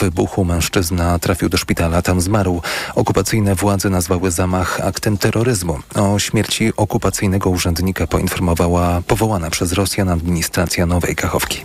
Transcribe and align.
wybuchu 0.00 0.44
mężczyzna 0.44 1.18
trafił 1.18 1.48
do 1.48 1.58
szpitala, 1.58 2.02
tam 2.02 2.20
zmarł. 2.20 2.62
Okupacyjne 2.94 3.54
władze 3.54 3.90
nazwały 3.90 4.30
zamach 4.30 4.80
aktem 4.80 5.18
terroryzmu. 5.18 5.78
O 5.94 6.18
śmierci 6.18 6.72
okupacyjnego 6.76 7.50
urzędnika 7.50 8.06
poinformowała 8.06 9.02
powołana 9.06 9.50
przez 9.50 9.72
Rosjan 9.72 10.08
administracja 10.08 10.86
Nowej 10.86 11.16
Kachowki. 11.16 11.64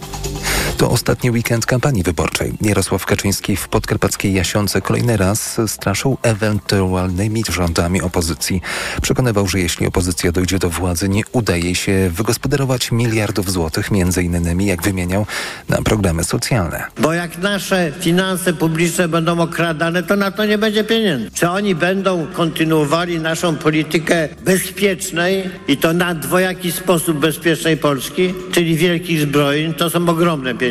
To 0.77 0.89
ostatni 0.89 1.31
weekend 1.31 1.65
kampanii 1.65 2.03
wyborczej. 2.03 2.53
Jarosław 2.61 3.05
Kaczyński 3.05 3.55
w 3.55 3.67
podkarpackiej 3.67 4.33
Jasionce 4.33 4.81
kolejny 4.81 5.17
raz 5.17 5.61
straszył 5.67 6.17
ewentualnymi 6.21 7.43
rządami 7.49 8.01
opozycji. 8.01 8.61
Przekonywał, 9.01 9.47
że 9.47 9.59
jeśli 9.59 9.87
opozycja 9.87 10.31
dojdzie 10.31 10.59
do 10.59 10.69
władzy, 10.69 11.09
nie 11.09 11.21
uda 11.31 11.55
jej 11.55 11.75
się 11.75 12.09
wygospodarować 12.13 12.91
miliardów 12.91 13.51
złotych, 13.51 13.91
między 13.91 14.23
innymi, 14.23 14.65
jak 14.65 14.81
wymieniał, 14.83 15.25
na 15.69 15.81
programy 15.81 16.23
socjalne. 16.23 16.83
Bo 16.99 17.13
jak 17.13 17.37
nasze 17.37 17.91
finanse 17.99 18.53
publiczne 18.53 19.07
będą 19.07 19.39
okradane, 19.39 20.03
to 20.03 20.15
na 20.15 20.31
to 20.31 20.45
nie 20.45 20.57
będzie 20.57 20.83
pieniędzy. 20.83 21.31
Czy 21.31 21.49
oni 21.49 21.75
będą 21.75 22.27
kontynuowali 22.33 23.19
naszą 23.19 23.55
politykę 23.55 24.29
bezpiecznej 24.45 25.49
i 25.67 25.77
to 25.77 25.93
na 25.93 26.15
dwojaki 26.15 26.71
sposób 26.71 27.17
bezpiecznej 27.17 27.77
Polski, 27.77 28.33
czyli 28.51 28.75
wielkich 28.75 29.21
zbrojeń, 29.21 29.73
to 29.73 29.89
są 29.89 30.09
ogromne 30.09 30.55
pieniądze. 30.55 30.62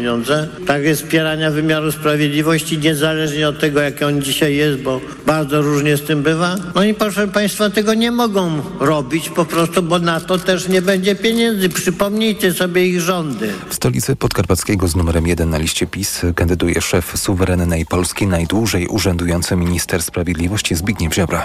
Tak 0.66 0.82
jest 0.82 1.02
wspierania 1.02 1.51
wymiaru 1.51 1.92
sprawiedliwości, 1.92 2.78
niezależnie 2.78 3.48
od 3.48 3.60
tego, 3.60 3.80
jak 3.80 4.02
on 4.02 4.23
dzisiaj 4.23 4.56
jest, 4.56 4.78
bo 4.78 5.00
bardzo 5.27 5.62
różnie 5.62 5.96
z 5.96 6.02
tym 6.02 6.23
bywa. 6.23 6.56
No 6.74 6.84
i 6.84 6.95
proszę 6.95 7.28
Państwa, 7.28 7.70
tego 7.70 7.95
nie 7.95 8.10
mogą 8.10 8.62
robić 8.80 9.28
po 9.28 9.45
prostu, 9.45 9.83
bo 9.83 9.98
na 9.98 10.20
to 10.20 10.38
też 10.38 10.69
nie 10.69 10.83
będzie 10.83 11.14
pieniędzy. 11.14 11.69
Przypomnijcie 11.69 12.52
sobie 12.52 12.86
ich 12.86 13.00
rządy. 13.00 13.52
W 13.69 13.74
stolicy 13.74 14.16
Podkarpackiego 14.16 14.88
z 14.88 14.97
numerem 14.97 15.27
jeden 15.27 15.50
na 15.50 15.59
liście 15.59 15.86
PiS 15.86 16.20
kandyduje 16.34 16.80
szef 16.80 17.12
suwerennej 17.16 17.86
Polski, 17.86 18.27
najdłużej 18.27 18.86
urzędujący 18.86 19.56
minister 19.56 20.02
sprawiedliwości 20.02 20.74
Zbigniew 20.74 21.14
Ziobro. 21.14 21.42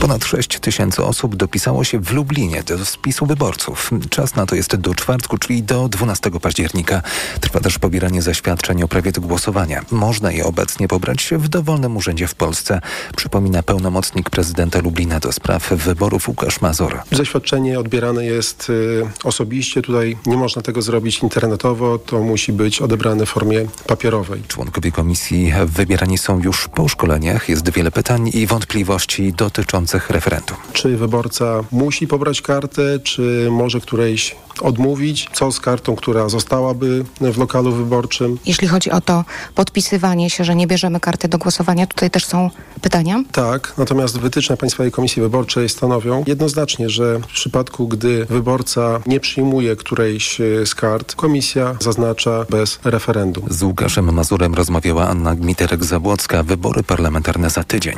Ponad 0.00 0.24
6 0.24 0.60
tysięcy 0.60 1.04
osób 1.04 1.36
dopisało 1.36 1.84
się 1.84 2.00
w 2.00 2.12
Lublinie 2.12 2.62
do 2.62 2.84
spisu 2.84 3.26
wyborców. 3.26 3.90
Czas 4.10 4.36
na 4.36 4.46
to 4.46 4.54
jest 4.54 4.76
do 4.76 4.94
czwartku, 4.94 5.38
czyli 5.38 5.62
do 5.62 5.88
12 5.88 6.30
października. 6.42 7.02
Trwa 7.40 7.55
też 7.60 7.78
pobieranie 7.78 8.22
zaświadczeń 8.22 8.82
o 8.82 8.88
prawie 8.88 9.12
do 9.12 9.20
głosowania. 9.20 9.84
Można 9.90 10.32
je 10.32 10.44
obecnie 10.44 10.88
pobrać 10.88 11.30
w 11.38 11.48
dowolnym 11.48 11.96
urzędzie 11.96 12.26
w 12.26 12.34
Polsce, 12.34 12.80
przypomina 13.16 13.62
pełnomocnik 13.62 14.30
prezydenta 14.30 14.80
Lublina 14.80 15.20
do 15.20 15.32
spraw 15.32 15.68
wyborów 15.70 16.28
Łukasz 16.28 16.60
Mazur. 16.60 16.98
Zaświadczenie 17.12 17.80
odbierane 17.80 18.24
jest 18.24 18.70
y, 18.70 19.02
osobiście. 19.24 19.82
Tutaj 19.82 20.16
nie 20.26 20.36
można 20.36 20.62
tego 20.62 20.82
zrobić 20.82 21.22
internetowo. 21.22 21.98
To 21.98 22.22
musi 22.22 22.52
być 22.52 22.82
odebrane 22.82 23.26
w 23.26 23.28
formie 23.28 23.66
papierowej. 23.86 24.42
Członkowie 24.48 24.92
komisji 24.92 25.52
wybierani 25.66 26.18
są 26.18 26.42
już 26.42 26.68
po 26.68 26.88
szkoleniach. 26.88 27.48
Jest 27.48 27.70
wiele 27.70 27.90
pytań 27.90 28.30
i 28.34 28.46
wątpliwości 28.46 29.32
dotyczących 29.32 30.10
referendum. 30.10 30.56
Czy 30.72 30.96
wyborca 30.96 31.64
musi 31.72 32.06
pobrać 32.06 32.42
kartę, 32.42 32.98
czy 32.98 33.48
może 33.50 33.80
którejś 33.80 34.36
odmówić? 34.60 35.28
Co 35.32 35.52
z 35.52 35.60
kartą, 35.60 35.96
która 35.96 36.28
zostałaby 36.28 37.04
w 37.20 37.38
lokalu 37.38 37.72
wyborczym? 37.72 38.38
Jeśli 38.46 38.68
chodzi 38.68 38.90
o 38.90 39.00
to 39.00 39.24
podpisywanie 39.54 40.30
się, 40.30 40.44
że 40.44 40.54
nie 40.54 40.66
bierzemy 40.66 41.00
karty 41.00 41.28
do 41.28 41.38
głosowania, 41.38 41.86
tutaj 41.86 42.10
też 42.10 42.24
są 42.24 42.50
pytania? 42.80 43.22
Tak, 43.32 43.72
natomiast 43.78 44.18
wytyczne 44.18 44.56
Państwowej 44.56 44.92
Komisji 44.92 45.22
Wyborczej 45.22 45.68
stanowią 45.68 46.24
jednoznacznie, 46.26 46.90
że 46.90 47.18
w 47.18 47.26
przypadku, 47.26 47.88
gdy 47.88 48.24
wyborca 48.24 49.00
nie 49.06 49.20
przyjmuje 49.20 49.76
którejś 49.76 50.38
z 50.64 50.74
kart, 50.74 51.14
komisja 51.14 51.76
zaznacza 51.80 52.46
bez 52.50 52.78
referendum. 52.84 53.44
Z 53.50 53.62
Łukaszem 53.62 54.14
Mazurem 54.14 54.54
rozmawiała 54.54 55.08
Anna 55.08 55.34
Gmiterek-Zabłocka. 55.36 56.44
Wybory 56.44 56.82
parlamentarne 56.82 57.50
za 57.50 57.64
tydzień. 57.64 57.96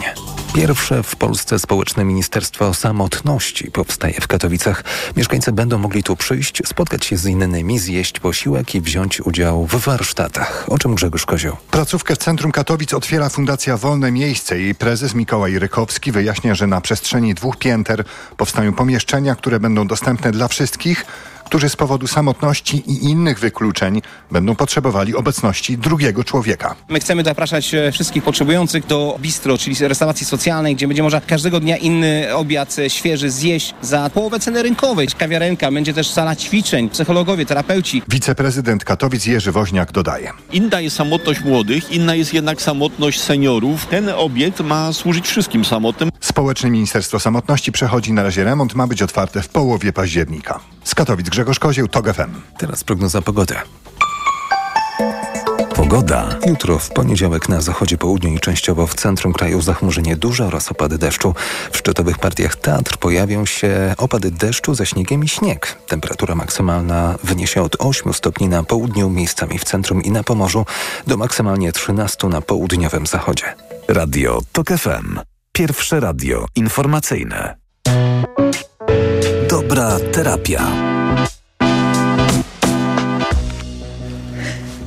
Pierwsze 0.55 1.03
w 1.03 1.17
Polsce 1.17 1.59
społeczne 1.59 2.05
Ministerstwo 2.05 2.75
Samotności 2.75 3.71
powstaje 3.71 4.21
w 4.21 4.27
Katowicach. 4.27 4.85
Mieszkańcy 5.17 5.53
będą 5.53 5.79
mogli 5.79 6.03
tu 6.03 6.17
przyjść, 6.17 6.48
spotkać 6.67 7.05
się 7.05 7.17
z 7.17 7.27
innymi, 7.27 7.79
zjeść 7.79 8.21
posiłek 8.21 8.75
i 8.75 8.81
wziąć 8.81 9.21
udział 9.21 9.67
w 9.67 9.75
warsztatach. 9.75 10.65
O 10.69 10.79
czym 10.79 10.95
Grzegorz 10.95 11.27
Kozioł? 11.27 11.57
Placówkę 11.71 12.15
w 12.15 12.19
centrum 12.19 12.53
Katowic 12.53 12.95
otwiera 12.95 13.29
Fundacja 13.29 13.77
Wolne 13.77 14.13
Miejsce. 14.13 14.61
Jej 14.61 14.75
prezes 14.75 15.15
Mikołaj 15.15 15.59
Rykowski 15.59 16.13
wyjaśnia, 16.13 16.55
że 16.55 16.67
na 16.67 16.81
przestrzeni 16.81 17.35
dwóch 17.35 17.57
pięter 17.57 18.05
powstają 18.37 18.73
pomieszczenia, 18.73 19.35
które 19.35 19.61
będą 19.61 19.87
dostępne 19.87 20.33
dla 20.33 20.49
wszystkich, 20.49 21.07
którzy 21.49 21.69
z 21.69 21.77
powodu 21.77 22.07
samotności 22.07 22.77
i 22.77 23.05
innych 23.05 23.39
wykluczeń 23.39 24.03
będą 24.31 24.55
potrzebowali 24.55 25.17
obecności 25.17 25.79
drugiego 25.79 26.25
człowieka. 26.25 26.75
My 26.89 27.01
chcemy 27.01 27.25
zapraszać 27.25 27.75
e, 27.75 27.93
wszystkich 27.93 28.23
potrzebujących 28.23 28.87
do 28.87 29.19
bistro, 29.21 29.59
czyli 29.59 29.77
restauracji 29.81 30.27
socjalnej, 30.27 30.77
gdzie 30.77 30.89
będzie 30.89 31.03
można 31.03 31.21
każdego 31.21 31.61
dnia 31.61 31.77
inny 31.77 32.35
obiad 32.35 32.79
e, 32.79 32.91
świeży 32.91 33.31
zjeść 33.31 33.75
za 33.83 34.11
połowę 34.11 34.41
ceny 34.41 34.63
rynkowej. 34.63 35.09
Kawiarenka, 35.19 35.71
będzie 35.71 35.95
też 35.95 36.11
sala 36.11 36.37
ćwiczeń, 36.37 36.89
psychologowie, 36.89 37.47
terapeuci. 37.47 38.03
Wiceprezydent 38.09 38.85
Katowic 38.85 39.27
Jerzy 39.27 39.53
Woźniak 39.53 39.93
dodaje. 39.93 40.33
Inna 40.53 40.81
jest 40.81 40.97
samotność 40.97 41.41
młodych, 41.41 41.91
inna 41.91 42.15
jest 42.15 42.35
jednak 42.35 42.63
samotność 42.63 43.21
seniorów. 43.21 43.87
Ten 43.87 44.09
obiekt 44.09 44.61
ma 44.61 44.93
służyć 44.93 45.27
wszystkim 45.27 45.65
samotnym. 45.65 46.11
Społeczne 46.21 46.71
Ministerstwo 46.71 47.21
Samotności 47.21 47.73
przechodzi 47.73 48.13
na 48.13 48.23
razie 48.23 48.45
remont, 48.45 48.75
ma 48.75 48.87
być 48.87 49.03
otwarte 49.03 49.43
w 49.43 49.49
połowie 49.49 49.93
października. 49.93 50.61
Z 50.89 50.95
Katowic 50.95 51.29
Grzegorz 51.29 51.59
Kozieł, 51.59 51.89
TOG 51.89 52.13
FM. 52.15 52.31
Teraz 52.59 52.85
prognoza 52.85 53.23
pogody. 53.23 53.55
Pogoda. 55.75 56.29
Jutro 56.47 56.79
w 56.79 56.91
poniedziałek 56.91 57.49
na 57.49 57.61
zachodzie, 57.61 57.99
południu 57.99 58.35
i 58.35 58.41
częściowo 58.41 58.87
w 58.87 58.95
centrum 58.95 59.33
kraju 59.33 59.61
zachmurzenie 59.61 60.17
duże 60.17 60.47
oraz 60.47 60.71
opady 60.71 60.99
deszczu. 60.99 61.35
W 61.73 61.77
szczytowych 61.77 62.19
partiach 62.19 62.57
Tatr 62.57 62.97
pojawią 62.97 63.47
się 63.47 63.95
opady 63.99 64.31
deszczu 64.31 64.75
ze 64.75 64.87
śniegiem 64.87 65.25
i 65.25 65.29
śnieg. 65.29 65.79
Temperatura 65.89 66.35
maksymalna 66.35 67.15
wyniesie 67.25 67.63
od 67.63 67.77
8 67.79 68.15
stopni 68.15 68.49
na 68.49 68.63
południu, 68.63 69.11
miejscami 69.11 69.59
w 69.59 69.65
centrum 69.65 70.03
i 70.03 70.11
na 70.11 70.23
Pomorzu 70.23 70.67
do 71.07 71.17
maksymalnie 71.17 71.73
13 71.73 72.29
na 72.29 72.41
południowym 72.41 73.07
zachodzie. 73.07 73.55
Radio 73.89 74.41
TOK 74.53 74.69
FM. 74.69 75.21
Pierwsze 75.53 76.01
radio 76.01 76.47
informacyjne. 76.57 77.58
Dobra 79.79 80.11
terapia. 80.13 80.67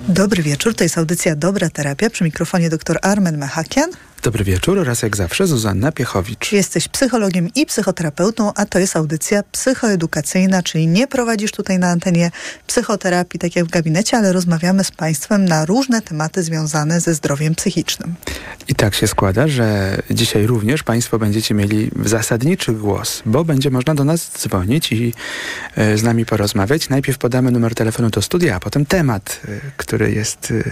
Dobry 0.08 0.44
wieczór, 0.44 0.76
to 0.76 0.84
jest 0.84 0.98
audycja 0.98 1.36
Dobra 1.36 1.70
Terapia 1.70 2.10
przy 2.10 2.24
mikrofonie 2.24 2.70
dr 2.70 3.00
Armen 3.02 3.38
Mechakian. 3.38 3.90
Dobry 4.24 4.44
wieczór 4.44 4.80
oraz 4.80 5.02
jak 5.02 5.18
zawsze 5.18 5.48
Zuzanna 5.48 5.92
Piechowicz. 5.92 6.52
Jesteś 6.52 6.88
psychologiem 6.88 7.50
i 7.56 7.66
psychoterapeutą, 7.66 8.54
a 8.56 8.66
to 8.66 8.80
jest 8.80 8.96
audycja 8.96 9.44
psychoedukacyjna, 9.52 10.64
czyli 10.64 10.88
nie 10.88 11.08
prowadzisz 11.08 11.52
tutaj 11.52 11.80
na 11.80 11.88
antenie 11.88 12.32
psychoterapii, 12.68 13.40
tak 13.40 13.56
jak 13.56 13.66
w 13.66 13.70
gabinecie, 13.70 14.18
ale 14.18 14.34
rozmawiamy 14.34 14.84
z 14.84 14.92
Państwem 14.92 15.46
na 15.46 15.66
różne 15.66 16.02
tematy 16.02 16.44
związane 16.44 17.02
ze 17.02 17.14
zdrowiem 17.14 17.56
psychicznym. 17.56 18.16
I 18.68 18.76
tak 18.76 18.96
się 18.96 19.08
składa, 19.08 19.48
że 19.48 19.98
dzisiaj 20.12 20.48
również 20.48 20.84
Państwo 20.84 21.20
będziecie 21.20 21.56
mieli 21.56 21.92
zasadniczy 22.06 22.74
głos, 22.74 23.22
bo 23.26 23.44
będzie 23.44 23.70
można 23.70 23.96
do 23.96 24.04
nas 24.04 24.32
dzwonić 24.38 24.92
i 24.92 25.14
e, 25.76 25.98
z 25.98 26.04
nami 26.04 26.26
porozmawiać. 26.26 26.90
Najpierw 26.90 27.18
podamy 27.18 27.52
numer 27.52 27.76
telefonu 27.76 28.10
do 28.10 28.22
studia, 28.22 28.56
a 28.56 28.60
potem 28.60 28.86
temat, 28.86 29.40
e, 29.48 29.72
który 29.78 30.12
jest 30.12 30.54
e, 30.66 30.72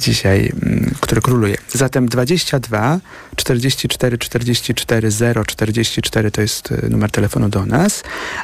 dzisiaj, 0.00 0.52
m, 0.62 0.94
który 1.00 1.20
króluje. 1.20 1.56
Zatem 1.72 2.08
22 2.08 2.87
44 3.36 4.18
44 4.18 5.10
0 5.10 5.44
44 5.44 6.30
to 6.30 6.40
jest 6.40 6.70
numer 6.90 7.10
telefonu 7.10 7.48
do 7.48 7.66
nas, 7.66 8.02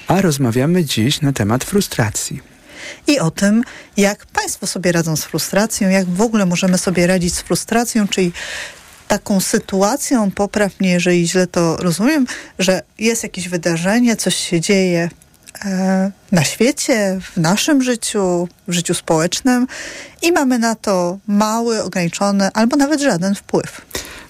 a 0.08 0.20
rozmawiamy 0.20 0.84
dziś 0.84 1.20
na 1.20 1.32
temat 1.32 1.64
frustracji. 1.64 2.54
I 3.06 3.18
o 3.18 3.30
tym, 3.30 3.62
jak 3.96 4.26
Państwo 4.26 4.66
sobie 4.66 4.92
radzą 4.92 5.16
z 5.16 5.24
frustracją, 5.24 5.88
jak 5.88 6.06
w 6.06 6.20
ogóle 6.20 6.46
możemy 6.46 6.78
sobie 6.78 7.06
radzić 7.06 7.34
z 7.34 7.40
frustracją, 7.40 8.08
czyli 8.08 8.32
taką 9.08 9.40
sytuacją, 9.40 10.30
popraw 10.30 10.80
mnie, 10.80 10.90
jeżeli 10.90 11.28
źle 11.28 11.46
to 11.46 11.76
rozumiem, 11.76 12.26
że 12.58 12.82
jest 12.98 13.22
jakieś 13.22 13.48
wydarzenie, 13.48 14.16
coś 14.16 14.36
się 14.36 14.60
dzieje 14.60 15.10
e, 15.64 16.10
na 16.32 16.44
świecie, 16.44 17.18
w 17.34 17.36
naszym 17.36 17.82
życiu, 17.82 18.48
w 18.68 18.72
życiu 18.72 18.94
społecznym 18.94 19.66
i 20.22 20.32
mamy 20.32 20.58
na 20.58 20.74
to 20.74 21.18
mały, 21.26 21.82
ograniczony 21.82 22.50
albo 22.54 22.76
nawet 22.76 23.00
żaden 23.00 23.34
wpływ. 23.34 23.80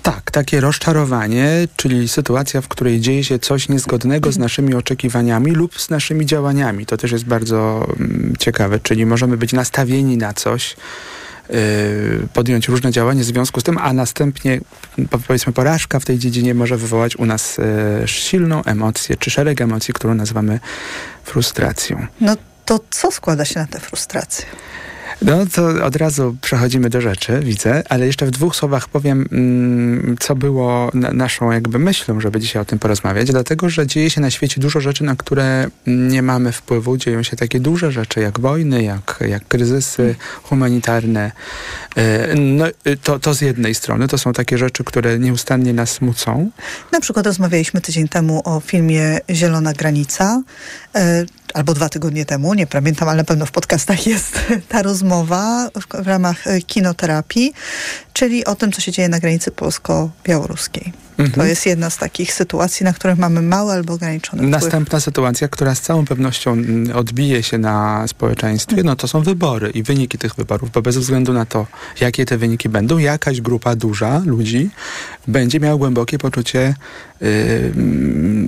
Tak, 0.05 0.31
takie 0.31 0.61
rozczarowanie, 0.61 1.49
czyli 1.77 2.09
sytuacja, 2.09 2.61
w 2.61 2.69
której 2.69 3.01
dzieje 3.01 3.25
się 3.25 3.39
coś 3.39 3.69
niezgodnego 3.69 4.33
z 4.33 4.39
naszymi 4.39 4.75
oczekiwaniami 4.75 5.51
lub 5.53 5.81
z 5.81 5.91
naszymi 5.91 6.27
działaniami. 6.27 6.87
To 6.87 6.97
też 6.97 7.13
jest 7.13 7.25
bardzo 7.25 7.87
mm, 8.01 8.35
ciekawe, 8.39 8.81
czyli 8.81 9.07
możemy 9.07 9.37
być 9.37 9.53
nastawieni 9.53 10.17
na 10.17 10.33
coś, 10.33 10.77
yy, 11.51 11.57
podjąć 12.35 12.69
różne 12.69 12.91
działania 12.91 13.23
w 13.23 13.25
związku 13.25 13.61
z 13.61 13.63
tym, 13.63 13.79
a 13.79 13.93
następnie 13.93 14.61
powiedzmy 15.27 15.53
porażka 15.53 16.01
w 16.01 16.05
tej 16.05 16.19
dziedzinie 16.19 16.55
może 16.55 16.77
wywołać 16.77 17.17
u 17.17 17.27
nas 17.27 17.59
yy, 17.59 18.09
silną 18.09 18.65
emocję, 18.65 19.17
czy 19.17 19.31
szereg 19.31 19.61
emocji, 19.61 19.95
którą 19.95 20.15
nazywamy 20.15 20.61
frustracją. 21.25 22.07
No 22.21 22.37
to 22.65 22.81
co 22.91 23.11
składa 23.11 23.45
się 23.45 23.61
na 23.61 23.67
tę 23.67 23.81
frustrację? 23.81 24.47
No 25.23 25.47
to 25.47 25.85
od 25.85 25.97
razu 25.97 26.37
przechodzimy 26.41 26.91
do 26.91 27.01
rzeczy, 27.01 27.41
widzę, 27.41 27.83
ale 27.89 28.07
jeszcze 28.07 28.27
w 28.27 28.31
dwóch 28.31 28.57
słowach 28.57 28.89
powiem, 28.89 29.29
mm, 29.33 30.17
co 30.21 30.37
było 30.37 30.91
na, 30.95 31.13
naszą 31.13 31.51
jakby 31.51 31.79
myślą, 31.79 32.21
żeby 32.21 32.41
dzisiaj 32.41 32.63
o 32.63 32.65
tym 32.65 32.79
porozmawiać, 32.79 33.31
dlatego, 33.31 33.71
że 33.71 33.87
dzieje 33.87 34.11
się 34.11 34.21
na 34.21 34.31
świecie 34.31 34.61
dużo 34.61 34.81
rzeczy, 34.81 35.05
na 35.05 35.17
które 35.17 35.69
nie 35.87 36.23
mamy 36.23 36.53
wpływu. 36.53 36.97
Dzieją 36.97 37.23
się 37.23 37.37
takie 37.37 37.61
duże 37.61 37.93
rzeczy, 37.93 38.21
jak 38.21 38.41
wojny, 38.41 38.83
jak, 38.83 39.25
jak 39.29 39.49
kryzysy 39.49 40.15
humanitarne. 40.43 41.33
E, 41.97 42.35
No 42.35 42.65
to, 43.03 43.19
to 43.19 43.35
z 43.35 43.41
jednej 43.41 43.75
strony, 43.75 44.09
to 44.09 44.19
są 44.19 44.33
takie 44.33 44.59
rzeczy, 44.59 44.85
które 44.85 45.19
nieustannie 45.19 45.73
nas 45.73 45.91
smucą. 45.91 46.51
Na 46.93 47.01
przykład 47.01 47.27
rozmawialiśmy 47.27 47.81
tydzień 47.81 48.09
temu 48.09 48.43
o 48.45 48.61
filmie 48.61 49.19
Zielona 49.31 49.73
Granica, 49.73 50.43
e, 50.95 51.25
albo 51.55 51.75
dwa 51.75 51.89
tygodnie 51.89 52.25
temu, 52.25 52.55
nie 52.55 52.67
pamiętam, 52.67 53.09
ale 53.09 53.19
na 53.19 53.25
pewno 53.25 53.47
w 53.47 53.51
podcastach 53.51 54.07
jest 54.07 54.41
ta 54.69 54.83
rozmowa 54.83 55.71
w, 55.75 56.03
w 56.05 56.07
ramach 56.07 56.47
e, 56.47 56.61
kinoterapii, 56.61 57.53
czyli 58.13 58.45
o 58.45 58.55
tym, 58.55 58.73
co 58.73 58.81
się 58.81 58.93
dzieje 58.93 59.09
na 59.09 59.21
granicy 59.21 59.51
polsko-białoruskiej. 59.51 61.04
To 61.35 61.45
jest 61.45 61.67
jedna 61.67 61.91
z 61.91 61.97
takich 61.97 62.35
sytuacji, 62.35 62.85
na 62.85 62.93
których 62.93 63.19
mamy 63.19 63.43
mały 63.43 63.73
albo 63.73 63.95
ograniczony 63.95 64.43
wpływ. 64.43 64.63
Następna 64.63 65.01
sytuacja, 65.01 65.49
która 65.49 65.75
z 65.75 65.81
całą 65.81 66.05
pewnością 66.05 66.53
mm, 66.53 66.97
odbije 66.97 67.43
się 67.43 67.59
na 67.59 68.09
społeczeństwie, 68.09 68.83
no 68.83 68.97
to 68.97 69.09
są 69.09 69.23
wybory 69.23 69.71
i 69.71 69.83
wyniki 69.83 70.19
tych 70.19 70.35
wyborów, 70.35 70.71
bo 70.71 70.83
bez 70.83 70.97
względu 70.97 71.33
na 71.33 71.45
to, 71.45 71.67
jakie 72.01 72.27
te 72.27 72.39
wyniki 72.39 72.69
będą, 72.69 72.99
jakaś 72.99 73.41
grupa 73.41 73.77
duża 73.77 74.23
ludzi 74.27 74.71
będzie 75.29 75.61
miała 75.61 75.77
głębokie 75.77 76.19
poczucie 76.19 76.75
yy, 77.21 77.73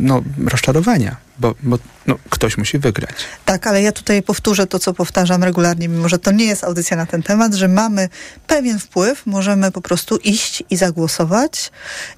no, 0.00 0.22
rozczarowania, 0.46 1.16
bo, 1.38 1.54
bo 1.62 1.78
no, 2.06 2.18
ktoś 2.30 2.58
musi 2.58 2.78
wygrać. 2.78 3.14
Tak, 3.44 3.66
ale 3.66 3.82
ja 3.82 3.92
tutaj 3.92 4.22
powtórzę 4.22 4.66
to, 4.66 4.78
co 4.78 4.94
powtarzam 4.94 5.44
regularnie, 5.44 5.88
mimo 5.88 6.08
że 6.08 6.18
to 6.18 6.32
nie 6.32 6.44
jest 6.44 6.64
audycja 6.64 6.96
na 6.96 7.06
ten 7.06 7.22
temat, 7.22 7.54
że 7.54 7.68
mamy 7.68 8.08
pewien 8.46 8.78
wpływ, 8.78 9.26
możemy 9.26 9.72
po 9.72 9.80
prostu 9.80 10.16
iść 10.16 10.62
i 10.70 10.76
zagłosować 10.76 11.70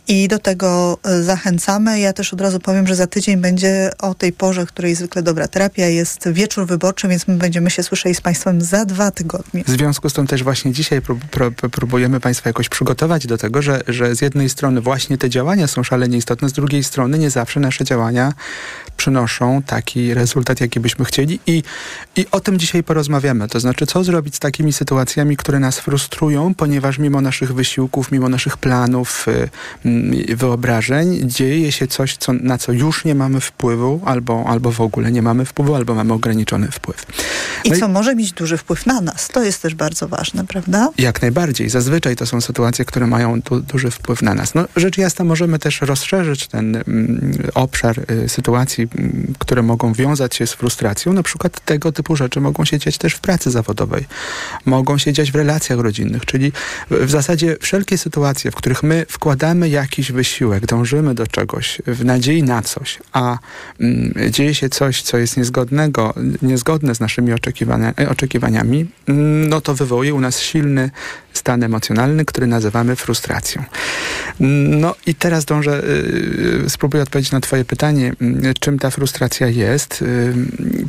i 0.09 0.29
do 0.29 0.38
tego 0.39 0.99
e, 1.03 1.23
zachęcamy. 1.23 2.01
Ja 2.01 2.13
też 2.13 2.33
od 2.33 2.41
razu 2.41 2.61
powiem, 2.61 2.87
że 2.87 2.95
za 2.95 3.07
tydzień 3.07 3.37
będzie 3.37 3.91
o 3.99 4.15
tej 4.15 4.33
porze, 4.33 4.67
której 4.67 4.95
zwykle 4.95 5.23
dobra 5.23 5.49
terapia, 5.49 5.87
jest 5.87 6.29
wieczór 6.29 6.67
wyborczy, 6.67 7.09
więc 7.09 7.29
my 7.29 7.37
będziemy 7.37 7.71
się 7.71 7.83
słyszeli 7.83 8.15
z 8.15 8.21
Państwem 8.21 8.61
za 8.61 8.85
dwa 8.85 9.11
tygodnie. 9.11 9.65
W 9.65 9.71
związku 9.71 10.11
z 10.11 10.13
tym 10.13 10.27
też 10.27 10.43
właśnie 10.43 10.73
dzisiaj 10.73 11.03
prób, 11.03 11.25
prób, 11.25 11.55
próbujemy 11.55 12.21
Państwa 12.21 12.49
jakoś 12.49 12.69
przygotować 12.69 13.27
do 13.27 13.39
tego, 13.39 13.63
że, 13.63 13.81
że 13.89 14.15
z 14.15 14.21
jednej 14.21 14.49
strony 14.49 14.81
właśnie 14.81 15.19
te 15.19 15.31
działania 15.31 15.67
są 15.67 15.83
szalenie 15.83 16.17
istotne, 16.19 16.49
z 16.49 16.53
drugiej 16.53 16.85
strony 16.85 17.19
nie 17.19 17.31
zawsze 17.31 17.61
nasze 17.61 17.85
działania 17.85 18.33
przynoszą 18.97 19.63
taki 19.63 20.15
rezultat, 20.15 20.61
jaki 20.61 20.81
byśmy 20.81 21.05
chcieli 21.05 21.41
i, 21.47 21.63
i 22.17 22.27
o 22.31 22.41
tym 22.41 22.59
dzisiaj 22.59 22.83
porozmawiamy. 22.83 23.49
To 23.49 23.61
znaczy, 23.61 23.87
co 23.87 24.05
zrobić 24.05 24.37
z 24.37 24.39
takimi 24.39 24.73
sytuacjami, 24.73 25.37
które 25.37 25.59
nas 25.59 25.79
frustrują, 25.79 26.55
ponieważ 26.55 26.99
mimo 26.99 27.21
naszych 27.21 27.55
wysiłków, 27.55 28.13
mimo 28.13 28.29
naszych 28.29 28.57
planów, 28.57 29.27
y, 29.29 30.28
wyobrażeń, 30.37 31.21
dzieje 31.25 31.73
się 31.73 31.87
coś, 31.87 32.17
co, 32.17 32.33
na 32.33 32.59
co 32.59 32.73
już 32.73 33.05
nie 33.05 33.15
mamy 33.15 33.41
wpływu, 33.41 34.01
albo, 34.05 34.45
albo 34.49 34.73
w 34.73 34.81
ogóle 34.81 35.13
nie 35.13 35.23
mamy 35.23 35.45
wpływu, 35.45 35.75
albo 35.75 35.95
mamy 35.95 36.13
ograniczony 36.13 36.69
wpływ. 36.71 37.07
I 37.65 37.71
No 37.71 37.77
co 37.77 37.89
może 37.89 38.15
mieć 38.15 38.33
duży 38.33 38.57
wpływ 38.57 38.87
na 38.87 39.01
nas. 39.01 39.29
To 39.29 39.43
jest 39.43 39.63
też 39.63 39.75
bardzo 39.75 40.09
ważne, 40.09 40.47
prawda? 40.47 40.91
Jak 40.99 41.23
najbardziej. 41.23 41.69
Zazwyczaj 41.69 42.17
to 42.17 42.27
są 42.27 42.41
sytuacje, 42.41 42.85
które 42.85 43.07
mają 43.07 43.41
du 43.41 43.61
duży 43.61 43.91
wpływ 43.91 44.23
na 44.23 44.35
nas. 44.35 44.55
No, 44.55 44.65
rzecz 44.77 44.99
jasna, 44.99 45.25
możemy 45.25 45.59
też 45.59 45.81
rozszerzyć 45.81 46.47
ten 46.47 46.77
mm, 46.77 47.39
obszar 47.55 47.99
y, 48.11 48.29
sytuacji, 48.29 48.89
mm, 48.99 49.35
które 49.39 49.63
mogą 49.63 49.93
wiązać 49.93 50.37
się 50.37 50.47
z 50.47 50.53
frustracją. 50.53 51.13
Na 51.13 51.23
przykład 51.23 51.61
tego 51.65 51.93
typu 51.93 52.17
rzeczy 52.17 52.41
mogą 52.41 52.65
się 52.65 52.79
dziać 52.79 52.99
też 52.99 53.15
w 53.15 53.21
pracy 53.21 53.51
zawodowej. 53.51 54.05
Mogą 54.65 54.99
się 54.99 55.13
dziać 55.13 55.33
w 55.33 55.35
relacjach 55.35 55.79
rodzinnych, 55.79 56.27
czyli 56.27 56.53
w, 56.91 56.95
w 57.07 57.11
zasadzie 57.11 57.57
wszelkie 57.61 57.99
sytuacje, 57.99 58.51
w 58.51 58.55
których 58.55 58.83
my 58.83 59.07
wkładamy 59.09 59.69
jakiś 59.69 60.13
wysiłek, 60.19 60.67
dążymy 60.67 61.15
do 61.15 61.27
czegoś 61.27 61.83
w 61.87 62.05
nadziei 62.05 62.43
na 62.43 62.63
coś, 62.63 62.99
a 63.13 63.39
mm, 63.81 64.15
dzieje 64.31 64.55
się 64.55 64.69
coś, 64.69 65.03
co 65.03 65.19
jest 65.19 65.37
niezgodnego, 65.37 66.15
niezgodne 66.43 66.95
z 66.95 67.01
naszymi 67.01 67.33
oczekiwania, 67.33 67.95
oczekiwaniami, 68.11 68.87
mm, 69.09 69.49
no 69.49 69.61
to 69.61 69.75
wywołuje 69.75 70.15
u 70.15 70.21
nas 70.21 70.41
silny 70.41 70.91
stan 71.39 71.63
emocjonalny, 71.63 72.25
który 72.25 72.47
nazywamy 72.47 72.97
frustracją. 72.97 73.65
No 74.81 74.95
i 75.07 75.15
teraz 75.15 75.45
dążę, 75.45 75.83
y, 76.65 76.71
spróbuję 76.71 77.03
odpowiedzieć 77.03 77.33
na 77.33 77.41
twoje 77.41 77.65
pytanie, 77.65 78.13
y, 78.23 78.55
czym 78.61 78.79
ta 78.79 78.91
frustracja 78.91 79.47
jest. 79.49 80.03
Y, 80.03 80.35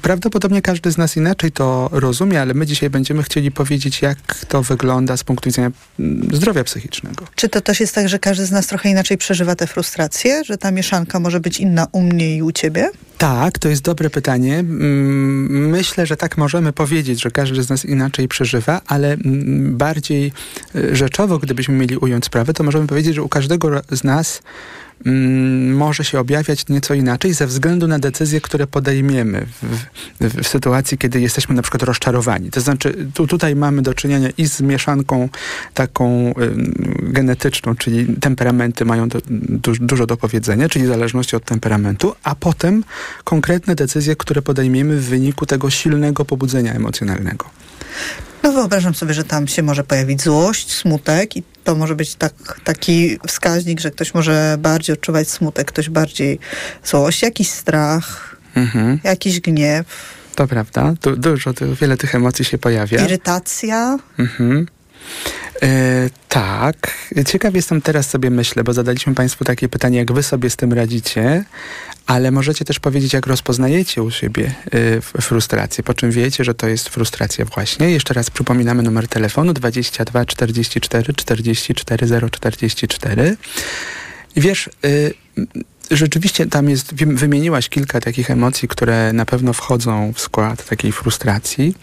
prawdopodobnie 0.01 0.61
każdy 0.61 0.91
z 0.91 0.97
nas 0.97 1.17
inaczej 1.17 1.51
to 1.51 1.89
rozumie, 1.91 2.41
ale 2.41 2.53
my 2.53 2.65
dzisiaj 2.65 2.89
będziemy 2.89 3.23
chcieli 3.23 3.51
powiedzieć, 3.51 4.01
jak 4.01 4.45
to 4.47 4.63
wygląda 4.63 5.17
z 5.17 5.23
punktu 5.23 5.49
widzenia 5.49 5.71
mm, 5.99 6.29
zdrowia 6.33 6.63
psychicznego. 6.63 7.25
Czy 7.35 7.49
to 7.49 7.61
też 7.61 7.79
jest 7.79 7.95
tak, 7.95 8.09
że 8.09 8.19
każdy 8.19 8.45
z 8.45 8.51
nas 8.51 8.67
trochę 8.67 8.89
inaczej 8.89 9.17
przeżywa 9.19 9.55
te 9.55 9.67
frustracje, 9.67 10.43
że 10.43 10.57
ta 10.57 10.71
mieszanka 10.71 11.19
może 11.19 11.39
być 11.39 11.59
inna 11.59 11.87
u 11.91 12.01
mnie 12.01 12.35
i 12.35 12.41
u 12.41 12.51
ciebie? 12.51 12.89
Tak, 13.17 13.59
to 13.59 13.69
jest 13.69 13.81
dobre 13.81 14.09
pytanie. 14.09 14.59
Mm, 14.59 15.69
Myślę, 15.69 16.05
że 16.05 16.17
tak 16.17 16.37
możemy 16.37 16.73
powiedzieć, 16.73 17.21
że 17.21 17.31
każdy 17.31 17.63
z 17.63 17.69
nas 17.69 17.85
inaczej 17.85 18.27
przeżywa, 18.27 18.81
ale 18.87 19.13
mm, 19.13 19.77
bardziej 19.77 20.31
y, 20.75 20.95
rzeczowo, 20.95 21.39
gdybyśmy 21.39 21.75
mieli 21.75 21.97
ująć 21.97 22.25
sprawę, 22.25 22.53
to 22.53 22.63
możemy 22.63 22.87
powiedzieć, 22.87 23.15
że 23.15 23.23
u 23.23 23.29
każdego 23.29 23.81
z 23.91 24.03
nas 24.03 24.41
mm, 25.05 25.77
może 25.77 26.03
się 26.03 26.19
objawiać 26.19 26.67
nieco 26.67 26.93
inaczej 26.93 27.33
ze 27.33 27.47
względu 27.47 27.87
na 27.87 27.99
decyzje, 27.99 28.41
które 28.41 28.67
podejmiemy 28.67 29.45
w, 29.45 29.65
w, 30.21 30.41
w 30.43 30.47
sytuacji, 30.47 30.97
kiedy 30.97 31.21
jesteśmy 31.21 31.55
na 31.55 31.61
przykład 31.61 31.83
rozczarowani. 31.83 32.51
To 32.51 32.61
znaczy, 32.61 33.07
tu, 33.13 33.27
tutaj 33.27 33.55
mamy 33.55 33.81
do 33.81 33.93
czynienia 33.93 34.29
i 34.37 34.45
z 34.47 34.61
mieszanką 34.61 35.29
taką 35.73 36.33
ym, 36.41 36.73
genetyczną, 36.99 37.75
czyli 37.75 38.15
temperamenty 38.21 38.85
mają 38.85 39.09
do, 39.09 39.19
du, 39.29 39.73
dużo 39.79 40.05
do 40.05 40.17
powiedzenia, 40.17 40.69
czyli 40.69 40.85
w 40.85 40.87
zależności 40.87 41.35
od 41.35 41.45
temperamentu, 41.45 42.15
a 42.23 42.35
potem 42.35 42.83
konkretne 43.23 43.75
decyzje, 43.75 44.15
które 44.15 44.41
podejmiemy 44.41 44.97
w 44.97 45.05
wyniku 45.05 45.45
tego 45.45 45.69
silnego 45.69 46.25
pobudzenia 46.25 46.73
emocjonalnego. 46.73 47.45
No 48.43 48.51
wyobrażam 48.51 48.95
sobie, 48.95 49.13
że 49.13 49.23
tam 49.23 49.47
się 49.47 49.63
może 49.63 49.83
pojawić 49.83 50.21
złość, 50.21 50.73
smutek 50.73 51.37
i 51.37 51.43
to 51.69 51.75
może 51.75 51.95
być 51.95 52.15
tak, 52.15 52.33
taki 52.63 53.19
wskaźnik, 53.27 53.79
że 53.79 53.91
ktoś 53.91 54.13
może 54.13 54.55
bardziej 54.59 54.93
odczuwać 54.93 55.29
smutek, 55.29 55.67
ktoś 55.67 55.89
bardziej 55.89 56.39
złość, 56.83 57.21
jakiś 57.21 57.49
strach, 57.49 58.35
Mhm. 58.55 58.99
jakiś 59.03 59.39
gniew, 59.39 59.85
To 60.35 60.47
prawda. 60.47 60.93
Du, 61.01 61.15
dużo, 61.15 61.53
tu, 61.53 61.75
wiele 61.75 61.97
tych 61.97 62.15
emocji 62.15 62.45
się 62.45 62.57
pojawia. 62.57 63.05
irytacja. 63.05 63.97
Mhm. 64.19 64.65
E, 65.61 65.67
tak. 66.29 66.75
Ciekaw 67.25 67.53
jestem 67.55 67.81
teraz 67.81 68.09
sobie 68.09 68.29
myślę, 68.29 68.63
bo 68.63 68.73
zadaliśmy 68.73 69.15
Państwu 69.15 69.43
takie 69.43 69.69
pytanie, 69.69 69.97
jak 69.97 70.11
Wy 70.11 70.23
sobie 70.23 70.49
z 70.49 70.55
tym 70.55 70.73
radzicie, 70.73 71.43
ale 72.09 72.31
możecie 72.31 72.65
też 72.65 72.79
powiedzieć, 72.79 73.13
jak 73.13 73.27
rozpoznajecie 73.27 74.03
u 74.03 74.11
siebie 74.11 74.53
y, 74.73 75.01
frustrację, 75.21 75.83
po 75.83 75.93
czym 75.93 76.11
wiecie, 76.11 76.43
że 76.43 76.53
to 76.53 76.67
jest 76.67 76.89
frustracja 76.89 77.45
właśnie. 77.45 77.89
Jeszcze 77.91 78.13
raz 78.13 78.29
przypominamy 78.29 78.83
numer 78.83 79.07
telefonu 79.07 79.53
22 79.53 80.25
44 80.25 81.13
44 81.13 82.07
044. 82.31 83.37
I 84.35 84.41
wiesz, 84.41 84.69
y, 84.85 85.13
rzeczywiście 85.91 86.45
tam 86.45 86.69
jest, 86.69 86.93
wymieniłaś 86.93 87.69
kilka 87.69 88.01
takich 88.01 88.31
emocji, 88.31 88.67
które 88.67 89.13
na 89.13 89.25
pewno 89.25 89.53
wchodzą 89.53 90.13
w 90.13 90.19
skład 90.19 90.65
takiej 90.65 90.91
frustracji. 90.91 91.75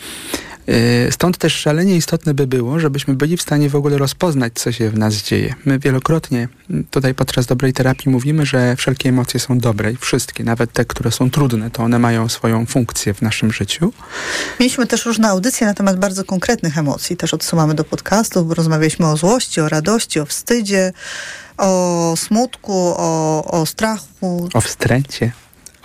Y, 0.68 1.08
Stąd 1.10 1.38
też 1.38 1.54
szalenie 1.54 1.96
istotne 1.96 2.34
by 2.34 2.46
było, 2.46 2.80
żebyśmy 2.80 3.14
byli 3.14 3.36
w 3.36 3.42
stanie 3.42 3.70
w 3.70 3.76
ogóle 3.76 3.98
rozpoznać, 3.98 4.52
co 4.54 4.72
się 4.72 4.90
w 4.90 4.98
nas 4.98 5.14
dzieje. 5.14 5.54
My 5.64 5.78
wielokrotnie 5.78 6.48
m, 6.70 6.84
tutaj 6.90 7.14
podczas 7.14 7.46
dobrej 7.46 7.72
terapii 7.72 8.12
mówimy, 8.12 8.46
że 8.46 8.76
wszelkie 8.76 9.08
emocje 9.08 9.40
są 9.40 9.58
dobre 9.58 9.92
i 9.92 9.96
wszystkie, 9.96 10.44
nawet 10.44 10.72
te, 10.72 10.84
które 10.84 11.12
są 11.12 11.30
trudne, 11.30 11.70
to 11.70 11.82
one 11.82 11.98
mają 11.98 12.28
swoją 12.28 12.66
funkcję 12.66 13.14
w 13.14 13.22
naszym 13.22 13.52
życiu. 13.52 13.92
Mieliśmy 14.60 14.86
też 14.86 15.06
różne 15.06 15.28
audycje 15.28 15.66
na 15.66 15.74
temat 15.74 15.98
bardzo 15.98 16.24
konkretnych 16.24 16.78
emocji. 16.78 17.16
Też 17.16 17.34
odsyłamy 17.34 17.74
do 17.74 17.84
podcastu, 17.84 18.44
bo 18.44 18.54
rozmawialiśmy 18.54 19.06
o 19.06 19.16
złości, 19.16 19.60
o 19.60 19.68
radości, 19.68 20.20
o 20.20 20.26
wstydzie, 20.26 20.92
o 21.58 22.14
smutku, 22.16 22.94
o, 22.96 23.44
o 23.44 23.66
strachu. 23.66 24.48
O 24.54 24.60
wstręcie. 24.60 25.32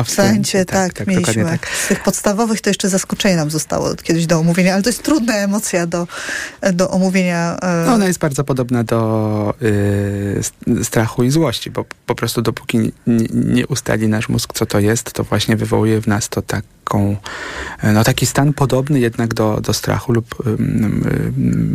O 0.01 0.03
Wstręcie, 0.03 0.65
tak, 0.65 1.07
mieliśmy. 1.07 1.33
dokładnie 1.33 1.57
tak. 1.59 1.67
Z 1.85 1.87
tych 1.87 2.03
podstawowych 2.03 2.61
to 2.61 2.69
jeszcze 2.69 2.89
zaskoczenie 2.89 3.35
nam 3.35 3.49
zostało 3.51 3.95
kiedyś 3.95 4.25
do 4.25 4.39
omówienia, 4.39 4.73
ale 4.73 4.83
to 4.83 4.89
jest 4.89 5.03
trudna 5.03 5.35
emocja 5.35 5.87
do, 5.87 6.07
do 6.73 6.89
omówienia. 6.89 7.57
e, 7.61 7.83
No, 7.87 7.93
ona 7.93 8.05
jest 8.07 8.19
bardzo 8.19 8.43
podobna 8.43 8.83
do 8.83 9.53
y, 9.61 10.83
strachu 10.83 11.23
i 11.23 11.31
złości, 11.31 11.71
bo 11.71 11.85
po 12.05 12.15
prostu 12.15 12.41
dopóki 12.41 12.77
nie, 12.79 12.91
nie 13.33 13.67
ustali 13.67 14.07
nasz 14.07 14.29
mózg, 14.29 14.53
co 14.53 14.65
to 14.65 14.79
jest, 14.79 15.11
to 15.13 15.23
właśnie 15.23 15.55
wywołuje 15.55 16.01
w 16.01 16.07
nas 16.07 16.29
to 16.29 16.41
taką 16.41 16.67
taką, 16.91 17.15
no 17.93 18.03
taki 18.03 18.25
stan 18.25 18.53
podobny 18.53 18.99
jednak 18.99 19.33
do, 19.33 19.61
do 19.61 19.73
strachu 19.73 20.13
lub, 20.13 20.35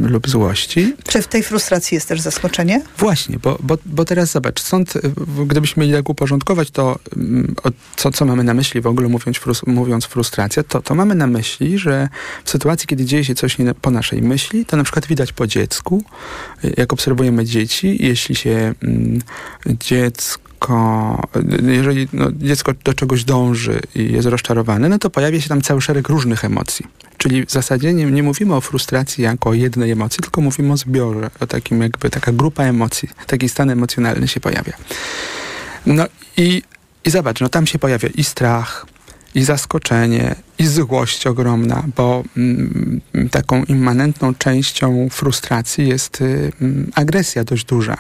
lub 0.01 0.29
złości. 0.29 0.95
Czy 1.09 1.23
w 1.23 1.29
tej 1.29 1.43
frustracji 1.43 1.95
jest 1.95 2.09
też 2.09 2.21
zaskoczenie? 2.21 2.83
Właśnie, 2.99 3.39
bo, 3.39 3.59
bo, 3.63 3.79
bo 3.87 4.05
teraz 4.05 4.31
zobacz, 4.31 4.61
sąd, 4.61 4.95
gdybyśmy 5.47 5.81
mieli 5.81 5.95
tak 5.95 6.09
uporządkować 6.09 6.71
to, 6.71 6.99
co, 7.97 8.11
co 8.11 8.25
mamy 8.25 8.45
na 8.45 8.55
myśli 8.55 8.81
w 8.81 8.87
ogóle 8.87 9.09
mówiąc, 9.09 9.41
mówiąc 9.67 10.05
frustracja, 10.05 10.63
to, 10.63 10.83
to 10.83 10.95
mamy 10.95 11.15
na 11.15 11.27
myśli, 11.27 11.79
że 11.79 12.09
w 12.45 12.51
sytuacji, 12.51 12.87
kiedy 12.87 13.05
dzieje 13.05 13.25
się 13.25 13.35
coś 13.35 13.59
nie 13.59 13.75
po 13.75 13.91
naszej 13.91 14.23
myśli, 14.23 14.67
to 14.67 14.77
na 14.77 14.85
przykład 14.85 15.07
widać 15.07 15.33
po 15.33 15.47
dziecku, 15.47 16.05
jak 16.77 16.93
obserwujemy 16.93 17.45
dzieci, 17.45 17.97
jeśli 18.01 18.35
się 18.35 18.75
mm, 18.83 19.19
dziecko 20.57 21.29
jeżeli 21.63 22.09
no, 22.13 22.27
dziecko 22.33 22.73
do 22.85 22.95
czegoś 22.95 23.25
dąży 23.25 23.81
i 23.95 24.13
jest 24.13 24.29
rozczarowane, 24.29 24.89
no 24.89 24.99
to 24.99 25.11
pojawia 25.11 25.41
się 25.41 25.49
tam 25.49 25.63
cały 25.63 25.81
szereg 25.81 26.09
różnych 26.09 26.45
emocji. 26.45 26.87
Czyli 27.19 27.47
w 27.47 27.51
zasadzie 27.51 27.95
nie, 27.95 28.05
nie 28.05 28.23
mówimy 28.23 28.55
o 28.55 28.61
frustracji 28.61 29.25
jako 29.25 29.51
o 29.51 29.55
jednej 29.55 29.91
emocji, 29.91 30.23
tylko 30.23 30.41
mówimy 30.41 30.73
o 30.73 30.77
zbiorze, 30.77 31.31
o 31.41 31.47
takim 31.47 31.83
jakby 31.83 32.11
taka 32.11 32.33
grupa 32.33 32.65
emocji, 32.65 33.09
taki 33.27 33.49
stan 33.49 33.71
emocjonalny 33.71 34.29
się 34.29 34.41
pojawia. 34.41 34.73
No 35.87 36.05
i, 36.37 36.63
i 37.05 37.11
zobacz, 37.11 37.41
no 37.41 37.49
tam 37.49 37.67
się 37.67 37.79
pojawia 37.79 38.09
i 38.15 38.25
strach, 38.25 38.87
i 39.35 39.45
zaskoczenie, 39.45 40.35
i 40.59 40.67
złość 40.67 41.27
ogromna, 41.27 41.85
bo 41.97 42.25
mm, 42.37 43.01
taką 43.31 43.65
immanentną 43.65 44.35
częścią 44.35 45.09
frustracji 45.11 45.89
jest 45.89 46.21
y, 46.21 46.53
mm, 46.61 46.91
agresja 46.95 47.45
dość 47.45 47.65
duża. 47.65 47.97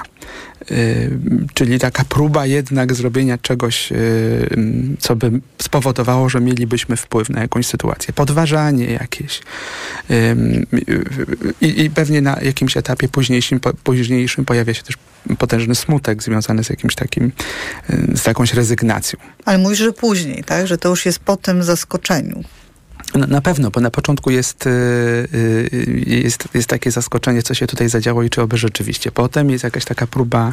Y, 0.70 1.18
czyli 1.54 1.78
taka 1.78 2.04
próba 2.04 2.46
jednak 2.46 2.94
zrobienia 2.94 3.38
czegoś, 3.38 3.92
y, 3.92 4.48
mm, 4.50 4.96
co 4.98 5.16
by 5.16 5.30
spowodowało, 5.62 6.28
że 6.28 6.40
mielibyśmy 6.40 6.96
wpływ 6.96 7.30
na 7.30 7.40
jakąś 7.40 7.66
sytuację. 7.66 8.14
Podważanie 8.14 8.86
jakieś. 8.86 9.40
I, 11.60 11.90
pewnie 11.90 12.20
na 12.20 12.40
jakimś 12.42 12.76
etapie 12.76 13.08
późniejszym, 13.08 13.60
po, 13.60 13.74
późniejszym 13.74 14.44
pojawia 14.44 14.74
się 14.74 14.82
też 14.82 14.96
potężny 15.38 15.74
smutek 15.74 16.22
związany 16.22 16.64
z 16.64 16.70
jakimś 16.70 16.94
takim, 16.94 17.32
z 18.14 18.26
jakąś 18.26 18.54
rezygnacją. 18.54 19.18
Ale 19.44 19.58
mówisz, 19.58 19.78
że 19.78 19.92
później, 19.92 20.44
tak? 20.44 20.66
Że 20.66 20.78
to 20.78 20.88
już 20.88 21.06
jest 21.06 21.18
po 21.18 21.36
tym 21.36 21.62
zaskoczeniu. 21.62 22.44
Na, 23.14 23.40
pewno, 23.40 23.70
bo 23.70 23.80
na 23.80 23.90
początku 23.90 24.30
jest, 24.30 24.66
yy, 24.66 26.00
jest, 26.06 26.48
jest 26.54 26.68
takie 26.68 26.90
zaskoczenie, 26.90 27.42
co 27.42 27.54
się 27.54 27.66
tutaj 27.66 27.88
zadziało 27.88 28.22
i 28.22 28.30
czy 28.30 28.42
oby 28.42 28.56
rzeczywiście. 28.56 29.12
Potem 29.12 29.50
jest 29.50 29.64
jakaś 29.64 29.84
taka 29.84 30.06
próba 30.06 30.52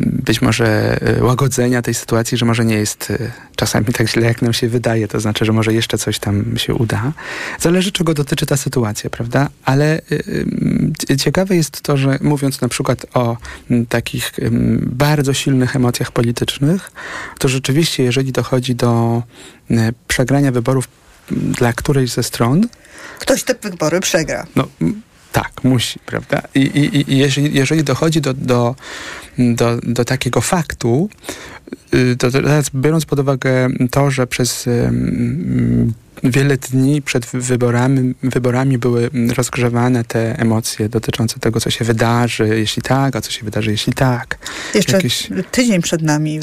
być 0.00 0.42
może 0.42 0.98
łagodzenia 1.20 1.82
tej 1.82 1.94
sytuacji, 1.94 2.38
że 2.38 2.46
może 2.46 2.64
nie 2.64 2.76
jest 2.76 3.12
czasami 3.56 3.86
tak 3.86 4.08
źle, 4.08 4.26
jak 4.26 4.42
nam 4.42 4.52
się 4.52 4.68
wydaje. 4.68 5.08
To 5.08 5.20
znaczy, 5.20 5.44
że 5.44 5.52
może 5.52 5.72
jeszcze 5.72 5.98
coś 5.98 6.18
tam 6.18 6.58
się 6.58 6.74
uda. 6.74 7.12
Zależy, 7.60 7.92
czego 7.92 8.14
dotyczy 8.14 8.46
ta 8.46 8.56
sytuacja, 8.56 9.10
prawda? 9.10 9.48
Ale 9.64 10.00
ciekawe 11.18 11.56
jest 11.56 11.80
to, 11.80 11.96
że 11.96 12.18
mówiąc 12.20 12.60
na 12.60 12.68
przykład 12.68 13.06
o 13.14 13.36
takich 13.88 14.32
bardzo 14.80 15.34
silnych 15.34 15.76
emocjach 15.76 16.12
politycznych, 16.12 16.90
to 17.38 17.48
rzeczywiście, 17.48 18.02
jeżeli 18.02 18.32
dochodzi 18.32 18.74
do 18.74 19.22
przegrania 20.08 20.52
wyborów 20.52 20.88
dla 21.30 21.72
którejś 21.72 22.10
ze 22.10 22.22
stron. 22.22 22.68
Ktoś 23.18 23.42
te 23.44 23.54
wybory 23.54 24.00
przegra. 24.00 24.46
No, 24.56 24.68
tak, 25.32 25.64
musi, 25.64 25.98
prawda? 26.06 26.42
I, 26.54 26.60
i, 26.60 27.12
i 27.12 27.18
jeżeli, 27.18 27.54
jeżeli 27.54 27.84
dochodzi 27.84 28.20
do, 28.20 28.34
do, 28.34 28.74
do, 29.38 29.76
do 29.82 30.04
takiego 30.04 30.40
faktu, 30.40 31.08
y, 31.10 31.55
to 32.18 32.30
teraz 32.30 32.70
biorąc 32.74 33.04
pod 33.06 33.18
uwagę 33.18 33.68
to, 33.90 34.10
że 34.10 34.26
przez 34.26 34.68
wiele 36.22 36.56
dni 36.56 37.02
przed 37.02 37.26
wyborami, 37.26 38.14
wyborami 38.22 38.78
były 38.78 39.10
rozgrzewane 39.36 40.04
te 40.04 40.38
emocje 40.38 40.88
dotyczące 40.88 41.40
tego, 41.40 41.60
co 41.60 41.70
się 41.70 41.84
wydarzy, 41.84 42.48
jeśli 42.48 42.82
tak, 42.82 43.16
a 43.16 43.20
co 43.20 43.30
się 43.30 43.44
wydarzy, 43.44 43.70
jeśli 43.70 43.92
tak. 43.92 44.38
Jeszcze 44.74 44.92
Jakieś... 44.92 45.28
tydzień 45.50 45.82
przed 45.82 46.02
nami, 46.02 46.34
yy, 46.34 46.42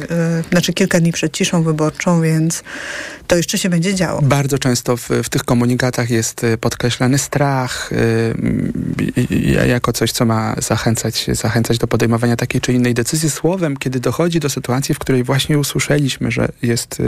znaczy 0.51 0.73
kilka 0.73 0.99
dni 0.99 1.11
przed 1.11 1.33
ciszą 1.33 1.63
wyborczą, 1.63 2.21
więc 2.21 2.63
to 3.27 3.35
jeszcze 3.35 3.57
się 3.57 3.69
będzie 3.69 3.95
działo. 3.95 4.21
Bardzo 4.21 4.59
często 4.59 4.97
w, 4.97 5.09
w 5.23 5.29
tych 5.29 5.43
komunikatach 5.43 6.09
jest 6.09 6.43
y, 6.43 6.57
podkreślany 6.57 7.17
strach 7.17 7.91
yy, 9.27 9.67
jako 9.67 9.93
coś, 9.93 10.11
co 10.11 10.25
ma 10.25 10.55
zachęcać, 10.57 11.27
zachęcać 11.31 11.77
do 11.77 11.87
podejmowania 11.87 12.35
takiej 12.35 12.61
czy 12.61 12.73
innej 12.73 12.93
decyzji. 12.93 13.29
Słowem, 13.29 13.77
kiedy 13.77 13.99
dochodzi 13.99 14.39
do 14.39 14.49
sytuacji, 14.49 14.95
w 14.95 14.99
której 14.99 15.23
właśnie 15.23 15.59
usłyszeliśmy, 15.59 16.31
że 16.31 16.47
jest 16.61 17.01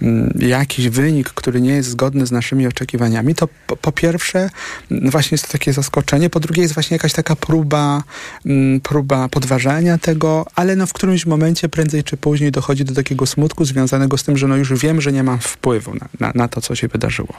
yy, 0.00 0.48
jakiś 0.48 0.88
wynik, 0.88 1.28
który 1.28 1.60
nie 1.60 1.74
jest 1.74 1.91
zgodny 1.92 2.26
z 2.26 2.32
naszymi 2.32 2.66
oczekiwaniami, 2.66 3.34
to 3.34 3.48
po, 3.66 3.76
po, 3.76 3.92
pierwsze 3.92 4.50
właśnie 4.90 5.34
jest 5.34 5.46
to 5.46 5.52
takie 5.52 5.72
zaskoczenie, 5.72 6.30
po 6.30 6.40
drugie 6.40 6.62
jest 6.62 6.74
właśnie 6.74 6.94
jakaś 6.94 7.12
taka 7.12 7.36
próba, 7.36 8.02
próba 8.82 9.28
podważania 9.28 9.98
tego, 9.98 10.46
ale 10.54 10.76
no 10.76 10.86
w 10.86 10.92
którymś 10.92 11.26
momencie 11.26 11.68
prędzej 11.68 12.04
czy 12.04 12.16
później 12.16 12.52
dochodzi 12.52 12.84
do 12.84 12.94
takiego 12.94 13.26
smutku 13.26 13.64
związanego 13.64 14.18
z 14.18 14.24
tym, 14.24 14.36
że 14.36 14.48
no 14.48 14.56
już 14.56 14.74
wiem, 14.74 15.00
że 15.00 15.12
nie 15.12 15.22
mam 15.22 15.38
wpływu 15.40 15.94
na, 15.94 16.08
na, 16.20 16.32
na 16.34 16.48
to, 16.48 16.60
co 16.60 16.74
się 16.74 16.88
wydarzyło. 16.88 17.34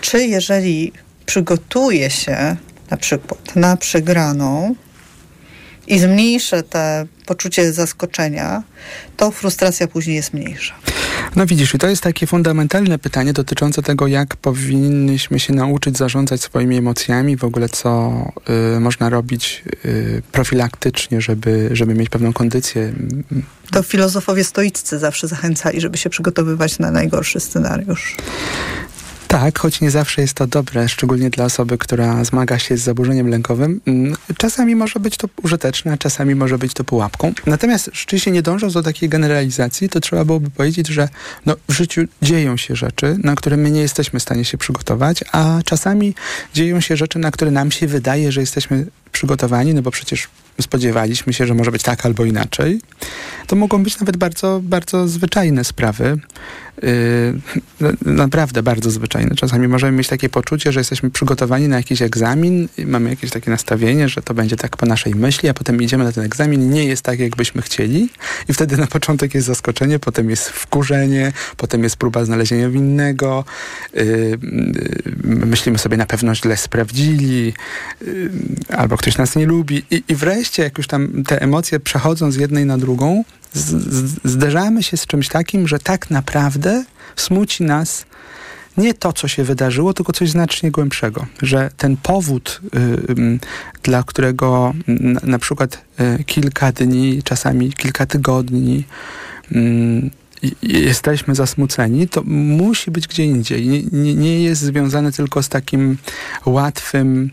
Czy 0.00 0.26
jeżeli 0.26 0.92
przygotuje 1.26 2.10
się 2.10 2.56
na 2.90 2.96
przykład 2.96 3.56
na 3.56 3.76
przegraną, 3.76 4.74
i 5.86 5.98
zmniejszę 5.98 6.62
te 6.62 7.06
poczucie 7.26 7.72
zaskoczenia, 7.72 8.62
to 9.16 9.30
frustracja 9.30 9.88
później 9.88 10.16
jest 10.16 10.34
mniejsza. 10.34 10.74
No 11.36 11.46
widzisz, 11.46 11.74
i 11.74 11.78
to 11.78 11.88
jest 11.88 12.02
takie 12.02 12.26
fundamentalne 12.26 12.98
pytanie 12.98 13.32
dotyczące 13.32 13.82
tego, 13.82 14.06
jak 14.06 14.36
powinniśmy 14.36 15.40
się 15.40 15.52
nauczyć 15.52 15.98
zarządzać 15.98 16.40
swoimi 16.40 16.76
emocjami, 16.76 17.36
w 17.36 17.44
ogóle 17.44 17.68
co 17.68 18.12
y, 18.76 18.80
można 18.80 19.08
robić 19.08 19.64
y, 19.84 20.22
profilaktycznie, 20.32 21.20
żeby, 21.20 21.68
żeby 21.72 21.94
mieć 21.94 22.08
pewną 22.08 22.32
kondycję. 22.32 22.92
To 23.70 23.82
filozofowie 23.82 24.44
stoiccy 24.44 24.98
zawsze 24.98 25.28
zachęcali, 25.28 25.80
żeby 25.80 25.98
się 25.98 26.10
przygotowywać 26.10 26.78
na 26.78 26.90
najgorszy 26.90 27.40
scenariusz. 27.40 28.16
Tak, 29.28 29.58
choć 29.58 29.80
nie 29.80 29.90
zawsze 29.90 30.22
jest 30.22 30.34
to 30.34 30.46
dobre, 30.46 30.88
szczególnie 30.88 31.30
dla 31.30 31.44
osoby, 31.44 31.78
która 31.78 32.24
zmaga 32.24 32.58
się 32.58 32.76
z 32.76 32.80
zaburzeniem 32.80 33.28
lękowym. 33.28 33.80
Mm, 33.86 34.16
czasami 34.36 34.76
może 34.76 35.00
być 35.00 35.16
to 35.16 35.28
użyteczne, 35.42 35.92
a 35.92 35.96
czasami 35.96 36.34
może 36.34 36.58
być 36.58 36.74
to 36.74 36.84
pułapką. 36.84 37.32
Natomiast 37.46 37.90
rzeczywiście 37.92 38.30
nie 38.30 38.42
dążąc 38.42 38.74
do 38.74 38.82
takiej 38.82 39.08
generalizacji, 39.08 39.88
to 39.88 40.00
trzeba 40.00 40.24
byłoby 40.24 40.50
powiedzieć, 40.50 40.88
że 40.88 41.08
no, 41.46 41.56
w 41.68 41.72
życiu 41.72 42.02
dzieją 42.22 42.56
się 42.56 42.76
rzeczy, 42.76 43.16
na 43.24 43.34
które 43.34 43.56
my 43.56 43.70
nie 43.70 43.80
jesteśmy 43.80 44.20
w 44.20 44.22
stanie 44.22 44.44
się 44.44 44.58
przygotować, 44.58 45.24
a 45.32 45.60
czasami 45.64 46.14
dzieją 46.54 46.80
się 46.80 46.96
rzeczy, 46.96 47.18
na 47.18 47.30
które 47.30 47.50
nam 47.50 47.70
się 47.70 47.86
wydaje, 47.86 48.32
że 48.32 48.40
jesteśmy 48.40 48.86
przygotowani, 49.12 49.74
no 49.74 49.82
bo 49.82 49.90
przecież 49.90 50.28
spodziewaliśmy 50.60 51.32
się, 51.32 51.46
że 51.46 51.54
może 51.54 51.72
być 51.72 51.82
tak 51.82 52.06
albo 52.06 52.24
inaczej. 52.24 52.80
To 53.46 53.56
mogą 53.56 53.82
być 53.82 54.00
nawet 54.00 54.16
bardzo, 54.16 54.60
bardzo 54.62 55.08
zwyczajne 55.08 55.64
sprawy. 55.64 56.18
Yy, 56.82 57.92
naprawdę 58.06 58.62
bardzo 58.62 58.90
zwyczajne. 58.90 59.34
Czasami 59.34 59.68
możemy 59.68 59.98
mieć 59.98 60.08
takie 60.08 60.28
poczucie, 60.28 60.72
że 60.72 60.80
jesteśmy 60.80 61.10
przygotowani 61.10 61.68
na 61.68 61.76
jakiś 61.76 62.02
egzamin 62.02 62.68
i 62.78 62.86
mamy 62.86 63.10
jakieś 63.10 63.30
takie 63.30 63.50
nastawienie, 63.50 64.08
że 64.08 64.22
to 64.22 64.34
będzie 64.34 64.56
tak 64.56 64.76
po 64.76 64.86
naszej 64.86 65.14
myśli, 65.14 65.48
a 65.48 65.54
potem 65.54 65.82
idziemy 65.82 66.04
na 66.04 66.12
ten 66.12 66.24
egzamin 66.24 66.70
nie 66.70 66.84
jest 66.84 67.02
tak, 67.02 67.18
jakbyśmy 67.18 67.62
chcieli 67.62 68.08
i 68.48 68.54
wtedy 68.54 68.76
na 68.76 68.86
początek 68.86 69.34
jest 69.34 69.46
zaskoczenie, 69.46 69.98
potem 69.98 70.30
jest 70.30 70.48
wkurzenie, 70.48 71.32
potem 71.56 71.82
jest 71.82 71.96
próba 71.96 72.24
znalezienia 72.24 72.70
winnego, 72.70 73.44
yy, 73.94 74.04
yy, 74.04 75.36
myślimy 75.46 75.78
sobie 75.78 75.96
na 75.96 76.06
pewno 76.06 76.34
źle 76.34 76.56
sprawdzili, 76.56 77.52
yy, 78.00 78.30
albo 78.96 79.02
ktoś 79.02 79.18
nas 79.18 79.36
nie 79.36 79.46
lubi 79.46 79.82
i, 79.90 80.02
i 80.08 80.14
wreszcie, 80.14 80.62
jak 80.62 80.78
już 80.78 80.86
tam 80.86 81.24
te 81.24 81.42
emocje 81.42 81.80
przechodzą 81.80 82.30
z 82.30 82.36
jednej 82.36 82.66
na 82.66 82.78
drugą, 82.78 83.24
zderzamy 84.24 84.82
się 84.82 84.96
z 84.96 85.06
czymś 85.06 85.28
takim, 85.28 85.68
że 85.68 85.78
tak 85.78 86.10
naprawdę 86.10 86.84
smuci 87.16 87.64
nas 87.64 88.06
nie 88.76 88.94
to, 88.94 89.12
co 89.12 89.28
się 89.28 89.44
wydarzyło, 89.44 89.94
tylko 89.94 90.12
coś 90.12 90.30
znacznie 90.30 90.70
głębszego. 90.70 91.26
Że 91.42 91.70
ten 91.76 91.96
powód, 91.96 92.60
y, 92.64 93.38
dla 93.82 94.02
którego 94.02 94.74
na, 94.86 95.20
na 95.22 95.38
przykład 95.38 95.84
y, 96.20 96.24
kilka 96.24 96.72
dni, 96.72 97.22
czasami 97.22 97.72
kilka 97.72 98.06
tygodni 98.06 98.84
jesteśmy 100.62 101.34
zasmuceni, 101.34 102.08
to 102.08 102.22
musi 102.24 102.90
być 102.90 103.08
gdzie 103.08 103.24
indziej. 103.24 103.68
Nie, 103.68 103.82
nie, 103.82 104.14
nie 104.14 104.42
jest 104.42 104.62
związane 104.62 105.12
tylko 105.12 105.42
z 105.42 105.48
takim 105.48 105.96
łatwym 106.46 107.30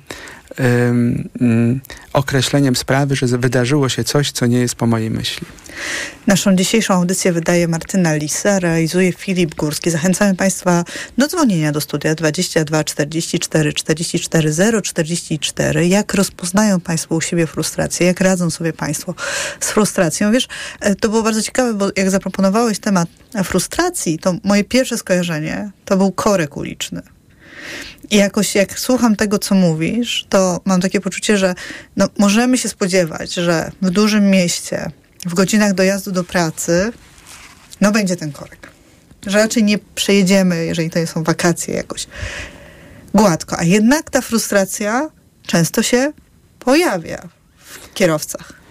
określeniem 2.13 2.75
sprawy, 2.75 3.15
że 3.15 3.37
wydarzyło 3.37 3.89
się 3.89 4.03
coś, 4.03 4.31
co 4.31 4.45
nie 4.45 4.59
jest 4.59 4.75
po 4.75 4.85
mojej 4.85 5.11
myśli. 5.11 5.47
Naszą 6.27 6.55
dzisiejszą 6.55 6.93
audycję 6.93 7.31
wydaje 7.31 7.67
Martyna 7.67 8.15
Lisa, 8.15 8.59
realizuje 8.59 9.11
Filip 9.13 9.55
Górski. 9.55 9.91
Zachęcamy 9.91 10.35
Państwa 10.35 10.83
do 11.17 11.27
dzwonienia 11.27 11.71
do 11.71 11.81
studia 11.81 12.15
22 12.15 12.83
44 12.83 13.73
44 13.73 14.53
0 14.53 14.81
44. 14.81 15.87
Jak 15.87 16.13
rozpoznają 16.13 16.79
Państwo 16.79 17.15
u 17.15 17.21
siebie 17.21 17.47
frustrację? 17.47 18.07
Jak 18.07 18.21
radzą 18.21 18.49
sobie 18.49 18.73
Państwo 18.73 19.15
z 19.59 19.71
frustracją? 19.71 20.31
Wiesz, 20.31 20.47
e, 20.79 20.95
to 20.95 21.09
było 21.09 21.23
bardzo 21.23 21.41
ciekawe, 21.41 21.73
bo 21.73 21.89
jak 21.95 22.09
zaproponowałeś 22.09 22.79
temat 22.79 23.09
frustracji, 23.43 24.19
to 24.19 24.35
moje 24.43 24.63
pierwsze 24.63 24.97
skojarzenie 24.97 25.71
to 25.85 25.97
był 25.97 26.11
korek 26.11 26.57
uliczny. 26.57 27.12
I 28.09 28.17
jakoś 28.17 28.55
jak 28.55 28.79
słucham 28.79 29.15
tego, 29.15 29.39
co 29.39 29.55
mówisz, 29.55 30.25
to 30.29 30.61
mam 30.65 30.81
takie 30.81 31.01
poczucie, 31.01 31.37
że 31.37 31.55
no, 31.97 32.09
możemy 32.17 32.57
się 32.57 32.69
spodziewać, 32.69 33.33
że 33.33 33.71
w 33.81 33.89
dużym 33.89 34.29
mieście, 34.29 34.91
w 35.25 35.33
godzinach 35.33 35.73
dojazdu 35.73 36.11
do 36.11 36.23
pracy, 36.23 36.91
no 37.81 37.91
będzie 37.91 38.15
ten 38.15 38.31
korek. 38.31 38.71
Że 39.27 39.37
raczej 39.37 39.63
nie 39.63 39.77
przejedziemy, 39.95 40.65
jeżeli 40.65 40.89
to 40.89 41.07
są 41.07 41.23
wakacje 41.23 41.73
jakoś 41.73 42.07
gładko. 43.13 43.59
A 43.59 43.63
jednak 43.63 44.09
ta 44.09 44.21
frustracja 44.21 45.09
często 45.47 45.83
się 45.83 46.13
pojawia 46.59 47.27
w 47.57 47.93
kierowcach. 47.93 48.62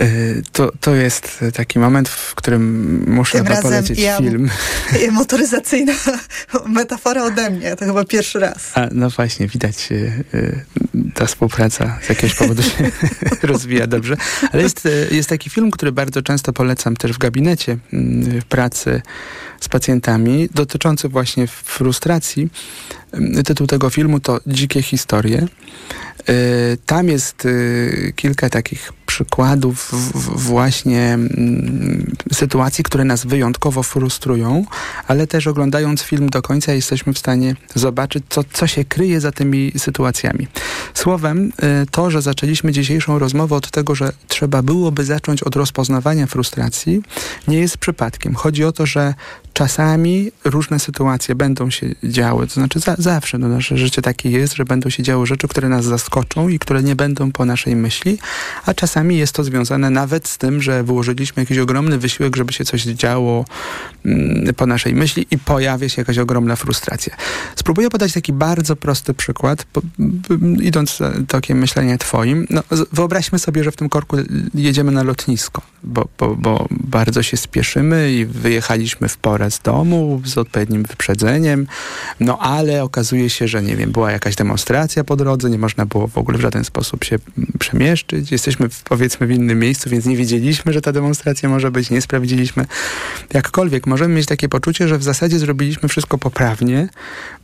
Y, 0.00 0.42
to, 0.52 0.72
to 0.80 0.94
jest 0.94 1.44
taki 1.54 1.78
moment, 1.78 2.08
w 2.08 2.34
którym 2.34 3.04
muszę 3.10 3.44
Tym 3.44 3.62
polecieć 3.62 3.98
ja, 3.98 4.18
film. 4.18 4.50
Motoryzacyjna 5.12 5.92
metafora 6.66 7.22
ode 7.22 7.50
mnie, 7.50 7.76
to 7.76 7.84
chyba 7.84 8.04
pierwszy 8.04 8.40
raz. 8.40 8.72
A, 8.74 8.88
no 8.92 9.10
właśnie, 9.10 9.48
widać, 9.48 9.92
y, 9.92 10.24
y, 10.34 10.64
ta 11.14 11.26
współpraca 11.26 11.98
z 12.02 12.08
jakiegoś 12.08 12.34
powodu 12.34 12.62
się 12.62 12.90
rozwija 13.42 13.86
dobrze. 13.86 14.16
Ale 14.52 14.62
jest, 14.62 14.88
jest 15.10 15.28
taki 15.28 15.50
film, 15.50 15.70
który 15.70 15.92
bardzo 15.92 16.22
często 16.22 16.52
polecam 16.52 16.96
też 16.96 17.12
w 17.12 17.18
gabinecie, 17.18 17.78
w 18.40 18.44
pracy 18.44 19.02
z 19.60 19.68
pacjentami, 19.68 20.48
dotyczący 20.54 21.08
właśnie 21.08 21.46
frustracji. 21.46 22.48
Tytuł 23.44 23.66
tego 23.66 23.90
filmu 23.90 24.20
to 24.20 24.40
Dzikie 24.46 24.82
historie. 24.82 25.46
Tam 26.86 27.08
jest 27.08 27.48
kilka 28.16 28.50
takich 28.50 28.92
przykładów 29.06 29.90
właśnie 30.36 31.14
mm, 31.14 32.16
sytuacji, 32.32 32.84
które 32.84 33.04
nas 33.04 33.24
wyjątkowo 33.26 33.82
frustrują, 33.82 34.64
ale 35.08 35.26
też 35.26 35.46
oglądając 35.46 36.02
film 36.02 36.28
do 36.28 36.42
końca 36.42 36.72
jesteśmy 36.72 37.12
w 37.12 37.18
stanie 37.18 37.56
zobaczyć, 37.74 38.24
co, 38.28 38.44
co 38.52 38.66
się 38.66 38.84
kryje 38.84 39.20
za 39.20 39.32
tymi 39.32 39.72
sytuacjami. 39.76 40.48
Słowem, 40.94 41.52
y, 41.82 41.86
to, 41.90 42.10
że 42.10 42.22
zaczęliśmy 42.22 42.72
dzisiejszą 42.72 43.18
rozmowę 43.18 43.56
od 43.56 43.70
tego, 43.70 43.94
że 43.94 44.12
trzeba 44.28 44.62
byłoby 44.62 45.04
zacząć 45.04 45.42
od 45.42 45.56
rozpoznawania 45.56 46.26
frustracji, 46.26 47.02
nie 47.48 47.58
jest 47.58 47.78
przypadkiem. 47.78 48.34
Chodzi 48.34 48.64
o 48.64 48.72
to, 48.72 48.86
że 48.86 49.14
czasami 49.52 50.32
różne 50.44 50.78
sytuacje 50.78 51.34
będą 51.34 51.70
się 51.70 51.86
działy, 52.04 52.46
to 52.46 52.54
znaczy 52.54 52.80
za, 52.80 52.94
zawsze 52.98 53.38
no, 53.38 53.48
nasze 53.48 53.78
życie 53.78 54.02
takie 54.02 54.30
jest, 54.30 54.54
że 54.54 54.64
będą 54.64 54.90
się 54.90 55.02
działy 55.02 55.26
rzeczy, 55.26 55.48
które 55.48 55.68
nas 55.68 55.84
zaskoczą 55.84 56.48
i 56.48 56.58
które 56.58 56.82
nie 56.82 56.96
będą 56.96 57.32
po 57.32 57.44
naszej 57.44 57.76
myśli, 57.76 58.18
a 58.66 58.74
czasami 58.74 58.95
jest 59.04 59.32
to 59.32 59.44
związane 59.44 59.90
nawet 59.90 60.28
z 60.28 60.38
tym, 60.38 60.62
że 60.62 60.84
wyłożyliśmy 60.84 61.42
jakiś 61.42 61.58
ogromny 61.58 61.98
wysiłek, 61.98 62.36
żeby 62.36 62.52
się 62.52 62.64
coś 62.64 62.82
działo 62.82 63.44
mm, 64.04 64.54
po 64.54 64.66
naszej 64.66 64.94
myśli 64.94 65.26
i 65.30 65.38
pojawia 65.38 65.88
się 65.88 66.02
jakaś 66.02 66.18
ogromna 66.18 66.56
frustracja. 66.56 67.16
Spróbuję 67.56 67.90
podać 67.90 68.12
taki 68.12 68.32
bardzo 68.32 68.76
prosty 68.76 69.14
przykład, 69.14 69.66
idąc 70.62 70.98
tokiem 71.28 71.58
myślenia 71.58 71.98
twoim. 71.98 72.46
No, 72.50 72.62
wyobraźmy 72.92 73.38
sobie, 73.38 73.64
że 73.64 73.72
w 73.72 73.76
tym 73.76 73.88
korku 73.88 74.16
jedziemy 74.54 74.92
na 74.92 75.02
lotnisko, 75.02 75.62
bo, 75.82 76.08
bo, 76.18 76.36
bo 76.36 76.66
bardzo 76.70 77.22
się 77.22 77.36
spieszymy 77.36 78.12
i 78.12 78.26
wyjechaliśmy 78.26 79.08
w 79.08 79.16
porę 79.16 79.50
z 79.50 79.60
domu 79.60 80.22
z 80.24 80.38
odpowiednim 80.38 80.82
wyprzedzeniem, 80.82 81.66
no 82.20 82.38
ale 82.38 82.84
okazuje 82.84 83.30
się, 83.30 83.48
że 83.48 83.62
nie 83.62 83.76
wiem, 83.76 83.92
była 83.92 84.12
jakaś 84.12 84.36
demonstracja 84.36 85.04
po 85.04 85.16
drodze, 85.16 85.50
nie 85.50 85.58
można 85.58 85.86
było 85.86 86.06
w 86.08 86.18
ogóle 86.18 86.38
w 86.38 86.40
żaden 86.40 86.64
sposób 86.64 87.04
się 87.04 87.18
przemieszczyć. 87.58 88.32
Jesteśmy 88.32 88.68
w, 88.68 88.82
powiedzmy 88.88 89.26
w 89.26 89.30
innym 89.30 89.58
miejscu, 89.58 89.90
więc 89.90 90.06
nie 90.06 90.16
wiedzieliśmy, 90.16 90.72
że 90.72 90.80
ta 90.80 90.92
demonstracja 90.92 91.48
może 91.48 91.70
być, 91.70 91.90
nie 91.90 92.00
sprawdziliśmy. 92.00 92.66
Jakkolwiek 93.34 93.86
możemy 93.86 94.14
mieć 94.14 94.26
takie 94.26 94.48
poczucie, 94.48 94.88
że 94.88 94.98
w 94.98 95.02
zasadzie 95.02 95.38
zrobiliśmy 95.38 95.88
wszystko 95.88 96.18
poprawnie. 96.18 96.88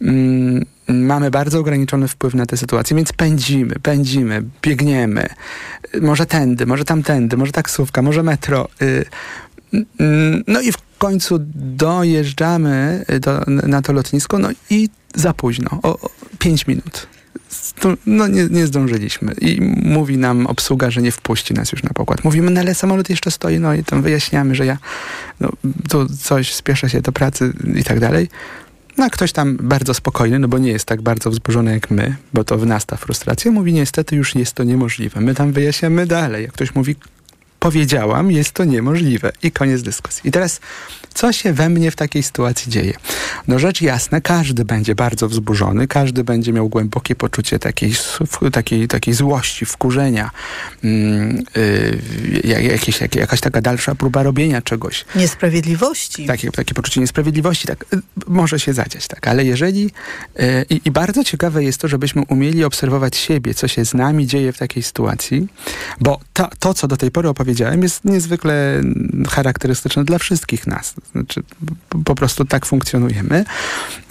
Mm, 0.00 0.64
mamy 0.88 1.30
bardzo 1.30 1.58
ograniczony 1.58 2.08
wpływ 2.08 2.34
na 2.34 2.46
tę 2.46 2.56
sytuację, 2.56 2.96
więc 2.96 3.12
pędzimy, 3.12 3.74
pędzimy, 3.82 4.42
biegniemy. 4.62 5.26
Może 6.00 6.26
tędy, 6.26 6.66
może 6.66 6.84
tamtędy, 6.84 7.36
może 7.36 7.52
taksówka, 7.52 8.02
może 8.02 8.22
metro. 8.22 8.68
Y, 8.82 9.04
mm, 10.00 10.44
no 10.46 10.60
i 10.60 10.72
w 10.72 10.76
końcu 10.98 11.38
dojeżdżamy 11.76 13.04
do, 13.20 13.44
na 13.46 13.82
to 13.82 13.92
lotnisko, 13.92 14.38
no 14.38 14.48
i 14.70 14.88
za 15.14 15.34
późno, 15.34 15.70
o, 15.82 15.98
o 16.00 16.10
5 16.38 16.66
minut. 16.66 17.11
No 18.06 18.26
nie, 18.26 18.48
nie 18.50 18.66
zdążyliśmy. 18.66 19.32
I 19.40 19.60
mówi 19.84 20.18
nam 20.18 20.46
obsługa, 20.46 20.90
że 20.90 21.02
nie 21.02 21.12
wpuści 21.12 21.54
nas 21.54 21.72
już 21.72 21.82
na 21.82 21.90
pokład. 21.90 22.24
Mówimy, 22.24 22.50
no 22.50 22.60
ale 22.60 22.74
samolot 22.74 23.10
jeszcze 23.10 23.30
stoi, 23.30 23.58
no 23.58 23.74
i 23.74 23.84
tam 23.84 24.02
wyjaśniamy, 24.02 24.54
że 24.54 24.66
ja 24.66 24.78
no, 25.40 25.48
tu 25.90 26.08
coś, 26.08 26.54
spieszę 26.54 26.90
się 26.90 27.00
do 27.00 27.12
pracy 27.12 27.52
i 27.74 27.84
tak 27.84 28.00
dalej. 28.00 28.28
No 28.98 29.04
a 29.04 29.10
ktoś 29.10 29.32
tam 29.32 29.56
bardzo 29.56 29.94
spokojny, 29.94 30.38
no 30.38 30.48
bo 30.48 30.58
nie 30.58 30.70
jest 30.70 30.84
tak 30.84 31.02
bardzo 31.02 31.30
wzburzony 31.30 31.72
jak 31.72 31.90
my, 31.90 32.16
bo 32.32 32.44
to 32.44 32.58
w 32.58 32.66
nas 32.66 32.86
ta 32.86 32.96
frustracja, 32.96 33.50
mówi 33.50 33.72
niestety 33.72 34.16
już 34.16 34.34
jest 34.34 34.52
to 34.52 34.64
niemożliwe. 34.64 35.20
My 35.20 35.34
tam 35.34 35.52
wyjaśniamy 35.52 36.06
dalej. 36.06 36.42
Jak 36.42 36.52
ktoś 36.52 36.74
mówi 36.74 36.96
powiedziałam, 37.58 38.30
jest 38.30 38.52
to 38.52 38.64
niemożliwe. 38.64 39.32
I 39.42 39.52
koniec 39.52 39.82
dyskusji. 39.82 40.28
I 40.28 40.32
teraz, 40.32 40.60
co 41.12 41.32
się 41.32 41.52
we 41.52 41.68
mnie 41.68 41.90
w 41.90 41.96
takiej 41.96 42.22
sytuacji 42.22 42.72
dzieje? 42.72 42.94
No 43.48 43.58
rzecz 43.58 43.80
jasna, 43.80 44.20
każdy 44.20 44.64
będzie 44.64 44.94
bardzo 44.94 45.28
wzburzony, 45.28 45.88
każdy 45.88 46.24
będzie 46.24 46.52
miał 46.52 46.68
głębokie 46.68 47.14
poczucie 47.14 47.58
takiej, 47.58 47.94
takiej, 48.52 48.88
takiej 48.88 49.14
złości, 49.14 49.66
wkurzenia, 49.66 50.30
yy, 50.82 52.62
jakieś, 52.62 53.00
jak, 53.00 53.14
jakaś 53.14 53.40
taka 53.40 53.60
dalsza 53.60 53.94
próba 53.94 54.22
robienia 54.22 54.62
czegoś. 54.62 55.04
Niesprawiedliwości. 55.16 56.26
Takie, 56.26 56.50
takie 56.50 56.74
poczucie 56.74 57.00
niesprawiedliwości, 57.00 57.68
tak, 57.68 57.84
yy, 57.92 58.02
może 58.26 58.60
się 58.60 58.72
zadziać, 58.72 59.08
tak, 59.08 59.28
ale 59.28 59.44
jeżeli, 59.44 59.90
yy, 60.38 60.66
i 60.84 60.90
bardzo 60.90 61.24
ciekawe 61.24 61.64
jest 61.64 61.80
to, 61.80 61.88
żebyśmy 61.88 62.22
umieli 62.28 62.64
obserwować 62.64 63.16
siebie, 63.16 63.54
co 63.54 63.68
się 63.68 63.84
z 63.84 63.94
nami 63.94 64.26
dzieje 64.26 64.52
w 64.52 64.58
takiej 64.58 64.82
sytuacji, 64.82 65.48
bo 66.00 66.20
to, 66.32 66.48
to 66.58 66.74
co 66.74 66.88
do 66.88 66.96
tej 66.96 67.10
pory 67.10 67.28
opowiedziałem, 67.28 67.52
powiedziałem, 67.52 67.82
jest 67.82 68.04
niezwykle 68.04 68.82
charakterystyczne 69.28 70.04
dla 70.04 70.18
wszystkich 70.18 70.66
nas. 70.66 70.94
Znaczy, 71.12 71.42
po 72.04 72.14
prostu 72.14 72.44
tak 72.44 72.66
funkcjonujemy. 72.66 73.44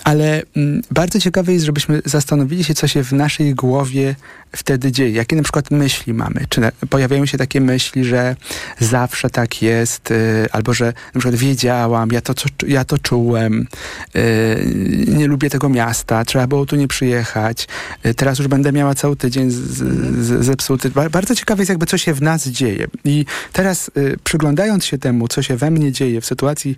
Ale 0.03 0.43
mm, 0.55 0.81
bardzo 0.91 1.19
ciekawe 1.19 1.53
jest, 1.53 1.65
żebyśmy 1.65 2.01
zastanowili 2.05 2.63
się, 2.63 2.73
co 2.73 2.87
się 2.87 3.03
w 3.03 3.13
naszej 3.13 3.55
głowie 3.55 4.15
wtedy 4.55 4.91
dzieje. 4.91 5.11
Jakie 5.11 5.35
na 5.35 5.43
przykład 5.43 5.71
myśli 5.71 6.13
mamy? 6.13 6.45
Czy 6.49 6.61
na, 6.61 6.71
pojawiają 6.89 7.25
się 7.25 7.37
takie 7.37 7.61
myśli, 7.61 8.05
że 8.05 8.35
zawsze 8.79 9.29
tak 9.29 9.61
jest, 9.61 10.11
y, 10.11 10.45
albo 10.51 10.73
że 10.73 10.85
na 10.85 11.19
przykład 11.19 11.35
wiedziałam, 11.35 12.09
ja 12.11 12.21
to, 12.21 12.33
co, 12.33 12.49
ja 12.67 12.85
to 12.85 12.97
czułem, 12.97 13.67
y, 14.15 15.05
nie 15.07 15.27
lubię 15.27 15.49
tego 15.49 15.69
miasta, 15.69 16.25
trzeba 16.25 16.47
było 16.47 16.65
tu 16.65 16.75
nie 16.75 16.87
przyjechać, 16.87 17.67
y, 18.05 18.13
teraz 18.13 18.39
już 18.39 18.47
będę 18.47 18.71
miała 18.71 18.95
cały 18.95 19.15
tydzień 19.15 19.51
z, 19.51 19.55
z, 19.55 20.45
zepsuty. 20.45 20.91
Bardzo 21.11 21.35
ciekawe 21.35 21.61
jest 21.61 21.69
jakby, 21.69 21.85
co 21.85 21.97
się 21.97 22.13
w 22.13 22.21
nas 22.21 22.47
dzieje. 22.47 22.87
I 23.05 23.25
teraz 23.53 23.91
y, 23.97 24.17
przyglądając 24.23 24.85
się 24.85 24.97
temu, 24.97 25.27
co 25.27 25.41
się 25.41 25.57
we 25.57 25.71
mnie 25.71 25.91
dzieje 25.91 26.21
w 26.21 26.25
sytuacji, 26.25 26.77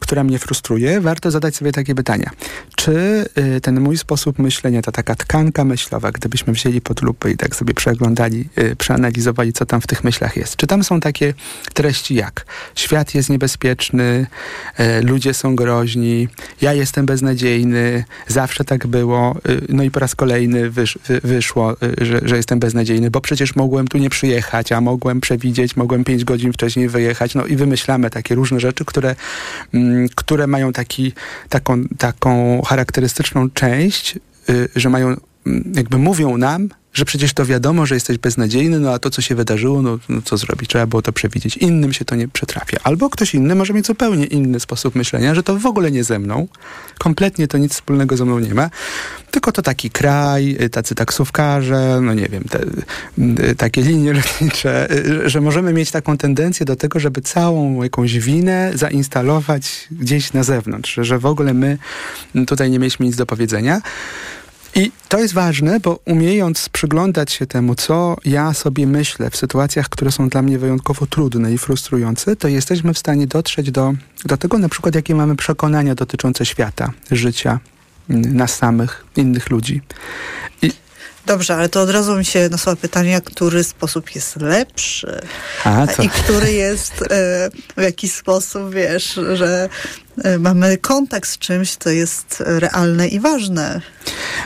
która 0.00 0.24
mnie 0.24 0.38
frustruje, 0.38 1.00
warto 1.00 1.30
zadać 1.30 1.56
sobie 1.56 1.72
takie 1.72 1.94
pytania. 1.94 2.30
Czy 2.76 3.24
y, 3.56 3.60
ten 3.60 3.80
mój 3.80 3.98
sposób 3.98 4.38
myślenia, 4.38 4.82
ta 4.82 4.92
taka 4.92 5.14
tkanka 5.14 5.64
myślowa, 5.64 6.12
gdybyśmy 6.12 6.52
wzięli 6.52 6.80
pod 6.80 7.02
lupę 7.02 7.30
i 7.30 7.36
tak 7.36 7.56
sobie 7.56 7.74
przeglądali, 7.74 8.48
y, 8.58 8.76
przeanalizowali, 8.76 9.52
co 9.52 9.66
tam 9.66 9.80
w 9.80 9.86
tych 9.86 10.04
myślach 10.04 10.36
jest, 10.36 10.56
czy 10.56 10.66
tam 10.66 10.84
są 10.84 11.00
takie 11.00 11.34
treści 11.74 12.14
jak 12.14 12.46
świat 12.74 13.14
jest 13.14 13.30
niebezpieczny, 13.30 14.26
ludzie 15.02 15.34
są 15.34 15.56
groźni, 15.56 16.28
ja 16.60 16.72
jestem 16.72 17.06
beznadziejny, 17.06 18.04
zawsze 18.26 18.64
tak 18.64 18.86
było, 18.86 19.36
no 19.68 19.82
i 19.82 19.90
po 19.90 20.00
raz 20.00 20.14
kolejny 20.14 20.70
wysz, 20.70 20.98
wyszło, 21.22 21.76
że, 21.98 22.20
że 22.22 22.36
jestem 22.36 22.58
beznadziejny, 22.58 23.10
bo 23.10 23.20
przecież 23.20 23.56
mogłem 23.56 23.88
tu 23.88 23.98
nie 23.98 24.10
przyjechać, 24.10 24.72
a 24.72 24.80
mogłem 24.80 25.20
przewidzieć, 25.20 25.76
mogłem 25.76 26.04
pięć 26.04 26.24
godzin 26.24 26.52
wcześniej 26.52 26.88
wyjechać, 26.88 27.34
no 27.34 27.46
i 27.46 27.56
wymyślamy 27.56 28.10
takie 28.10 28.34
różne 28.34 28.60
rzeczy, 28.60 28.84
które, 28.84 29.16
które 30.14 30.46
mają 30.46 30.72
taki, 30.72 31.12
taką, 31.48 31.84
taką 31.98 32.62
charakterystyczną 32.62 33.50
część, 33.50 34.18
y, 34.50 34.68
że 34.76 34.90
mają, 34.90 35.06
mm, 35.46 35.72
jakby 35.76 35.98
mówią 35.98 36.36
nam, 36.36 36.68
że 36.92 37.04
przecież 37.04 37.32
to 37.34 37.46
wiadomo, 37.46 37.86
że 37.86 37.94
jesteś 37.94 38.18
beznadziejny, 38.18 38.80
no 38.80 38.92
a 38.92 38.98
to, 38.98 39.10
co 39.10 39.22
się 39.22 39.34
wydarzyło, 39.34 39.82
no, 39.82 39.98
no 40.08 40.22
co 40.22 40.36
zrobić? 40.36 40.70
Trzeba 40.70 40.86
było 40.86 41.02
to 41.02 41.12
przewidzieć. 41.12 41.56
Innym 41.56 41.92
się 41.92 42.04
to 42.04 42.14
nie 42.14 42.28
przetrafia. 42.28 42.78
Albo 42.84 43.10
ktoś 43.10 43.34
inny 43.34 43.54
może 43.54 43.72
mieć 43.72 43.86
zupełnie 43.86 44.24
inny 44.24 44.60
sposób 44.60 44.94
myślenia, 44.94 45.34
że 45.34 45.42
to 45.42 45.58
w 45.58 45.66
ogóle 45.66 45.90
nie 45.90 46.04
ze 46.04 46.18
mną, 46.18 46.48
kompletnie 46.98 47.48
to 47.48 47.58
nic 47.58 47.72
wspólnego 47.72 48.16
ze 48.16 48.24
mną 48.24 48.38
nie 48.38 48.54
ma, 48.54 48.70
tylko 49.30 49.52
to 49.52 49.62
taki 49.62 49.90
kraj, 49.90 50.56
y, 50.60 50.70
tacy 50.70 50.94
taksówkarze, 50.94 52.00
no 52.02 52.14
nie 52.14 52.28
wiem, 52.28 52.44
te, 52.44 52.60
y, 53.50 53.54
takie 53.54 53.82
linie 53.82 54.12
lotnicze, 54.12 54.90
y, 54.90 55.28
że 55.30 55.40
możemy 55.40 55.72
mieć 55.72 55.90
taką 55.90 56.18
tendencję 56.18 56.66
do 56.66 56.76
tego, 56.76 57.00
żeby 57.00 57.20
całą 57.20 57.82
jakąś 57.82 58.18
winę 58.18 58.72
zainstalować 58.74 59.88
gdzieś 59.90 60.32
na 60.32 60.42
zewnątrz, 60.42 60.98
że 61.02 61.18
w 61.18 61.26
ogóle 61.26 61.54
my 61.54 61.78
tutaj 62.46 62.70
nie 62.70 62.78
mieliśmy 62.78 63.06
nic 63.06 63.16
do 63.16 63.26
powiedzenia. 63.26 63.80
I 64.78 64.92
to 65.08 65.18
jest 65.18 65.34
ważne, 65.34 65.80
bo 65.80 66.00
umiejąc 66.04 66.68
przyglądać 66.68 67.32
się 67.32 67.46
temu, 67.46 67.74
co 67.74 68.16
ja 68.24 68.54
sobie 68.54 68.86
myślę 68.86 69.30
w 69.30 69.36
sytuacjach, 69.36 69.88
które 69.88 70.12
są 70.12 70.28
dla 70.28 70.42
mnie 70.42 70.58
wyjątkowo 70.58 71.06
trudne 71.06 71.52
i 71.52 71.58
frustrujące, 71.58 72.36
to 72.36 72.48
jesteśmy 72.48 72.94
w 72.94 72.98
stanie 72.98 73.26
dotrzeć 73.26 73.70
do, 73.70 73.94
do 74.24 74.36
tego, 74.36 74.58
na 74.58 74.68
przykład, 74.68 74.94
jakie 74.94 75.14
mamy 75.14 75.36
przekonania 75.36 75.94
dotyczące 75.94 76.46
świata, 76.46 76.92
życia, 77.10 77.60
nas 78.08 78.56
samych, 78.56 79.04
innych 79.16 79.50
ludzi. 79.50 79.82
I 80.62 80.72
Dobrze, 81.28 81.56
ale 81.56 81.68
to 81.68 81.82
od 81.82 81.90
razu 81.90 82.16
mi 82.16 82.24
się 82.24 82.48
nasuwa 82.48 82.76
pytanie, 82.76 83.20
który 83.24 83.64
sposób 83.64 84.14
jest 84.14 84.36
lepszy 84.36 85.20
A, 85.64 85.86
i 86.02 86.08
który 86.08 86.52
jest 86.52 87.02
e, 87.02 87.50
w 87.76 87.82
jakiś 87.82 88.12
sposób, 88.12 88.74
wiesz, 88.74 89.20
że 89.34 89.68
e, 90.24 90.38
mamy 90.38 90.78
kontakt 90.78 91.28
z 91.28 91.38
czymś, 91.38 91.76
co 91.76 91.90
jest 91.90 92.42
realne 92.46 93.08
i 93.08 93.20
ważne. 93.20 93.80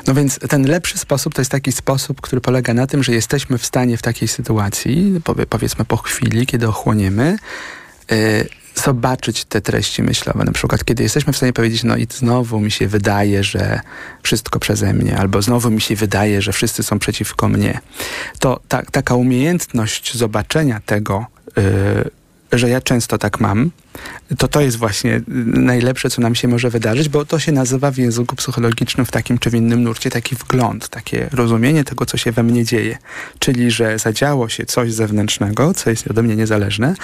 No 0.07 0.15
więc 0.15 0.39
ten 0.39 0.67
lepszy 0.67 0.99
sposób 0.99 1.35
to 1.35 1.41
jest 1.41 1.51
taki 1.51 1.73
sposób, 1.73 2.21
który 2.21 2.41
polega 2.41 2.75
na 2.75 2.87
tym, 2.87 3.03
że 3.03 3.13
jesteśmy 3.13 3.59
w 3.59 3.67
stanie 3.67 3.97
w 3.97 4.03
takiej 4.03 4.29
sytuacji, 4.29 5.21
powie, 5.25 5.47
powiedzmy 5.47 5.85
po 5.85 5.97
chwili, 5.97 6.47
kiedy 6.47 6.69
ochłoniemy, 6.69 7.37
y, 8.13 8.49
zobaczyć 8.75 9.45
te 9.45 9.61
treści 9.61 10.03
myślowe. 10.03 10.45
Na 10.45 10.53
przykład, 10.53 10.85
kiedy 10.85 11.03
jesteśmy 11.03 11.33
w 11.33 11.37
stanie 11.37 11.53
powiedzieć, 11.53 11.85
no 11.85 11.97
i 11.97 12.07
znowu 12.11 12.61
mi 12.61 12.71
się 12.71 12.89
wydaje, 12.89 13.45
że 13.45 13.81
wszystko 14.23 14.59
przeze 14.59 14.93
mnie, 14.93 15.19
albo 15.19 15.43
znowu 15.43 15.71
mi 15.71 15.81
się 15.81 15.97
wydaje, 15.97 16.43
że 16.43 16.53
wszyscy 16.53 16.83
są 16.83 16.99
przeciwko 16.99 17.49
mnie. 17.49 17.81
To 18.39 18.61
ta, 18.69 18.83
taka 18.83 19.15
umiejętność 19.15 20.17
zobaczenia 20.17 20.81
tego, 20.87 21.27
y, 21.59 22.22
że 22.53 22.69
ja 22.69 22.81
często 22.81 23.19
tak 23.19 23.41
mam, 23.41 23.71
to 24.39 24.49
to 24.49 24.61
jest 24.61 24.77
właśnie 24.77 25.21
najlepsze, 25.47 26.11
co 26.11 26.23
nam 26.23 26.35
się 26.35 26.49
może 26.49 26.71
wydarzyć, 26.71 27.09
bo 27.09 27.25
to 27.25 27.39
się 27.39 27.53
nazywa 27.53 27.91
w 27.91 27.97
języku 27.97 28.37
psychologicznym 28.37 29.07
w 29.07 29.11
takim 29.11 29.39
czy 29.39 29.51
w 29.51 29.55
innym 29.55 29.83
nurcie 29.83 30.11
taki 30.11 30.37
wgląd, 30.37 30.89
takie 30.89 31.29
rozumienie 31.33 31.85
tego, 31.85 32.07
co 32.07 32.17
się 32.17 32.33
we 32.33 32.43
mnie 32.43 32.65
dzieje. 32.65 32.99
Czyli, 33.39 33.71
że 33.71 33.99
zadziało 33.99 34.49
się 34.49 34.67
coś 34.67 34.93
zewnętrznego, 34.93 35.75
co 35.75 35.91
jest 35.91 36.11
ode 36.11 36.23
mnie 36.23 36.37
niezależne, 36.37 36.95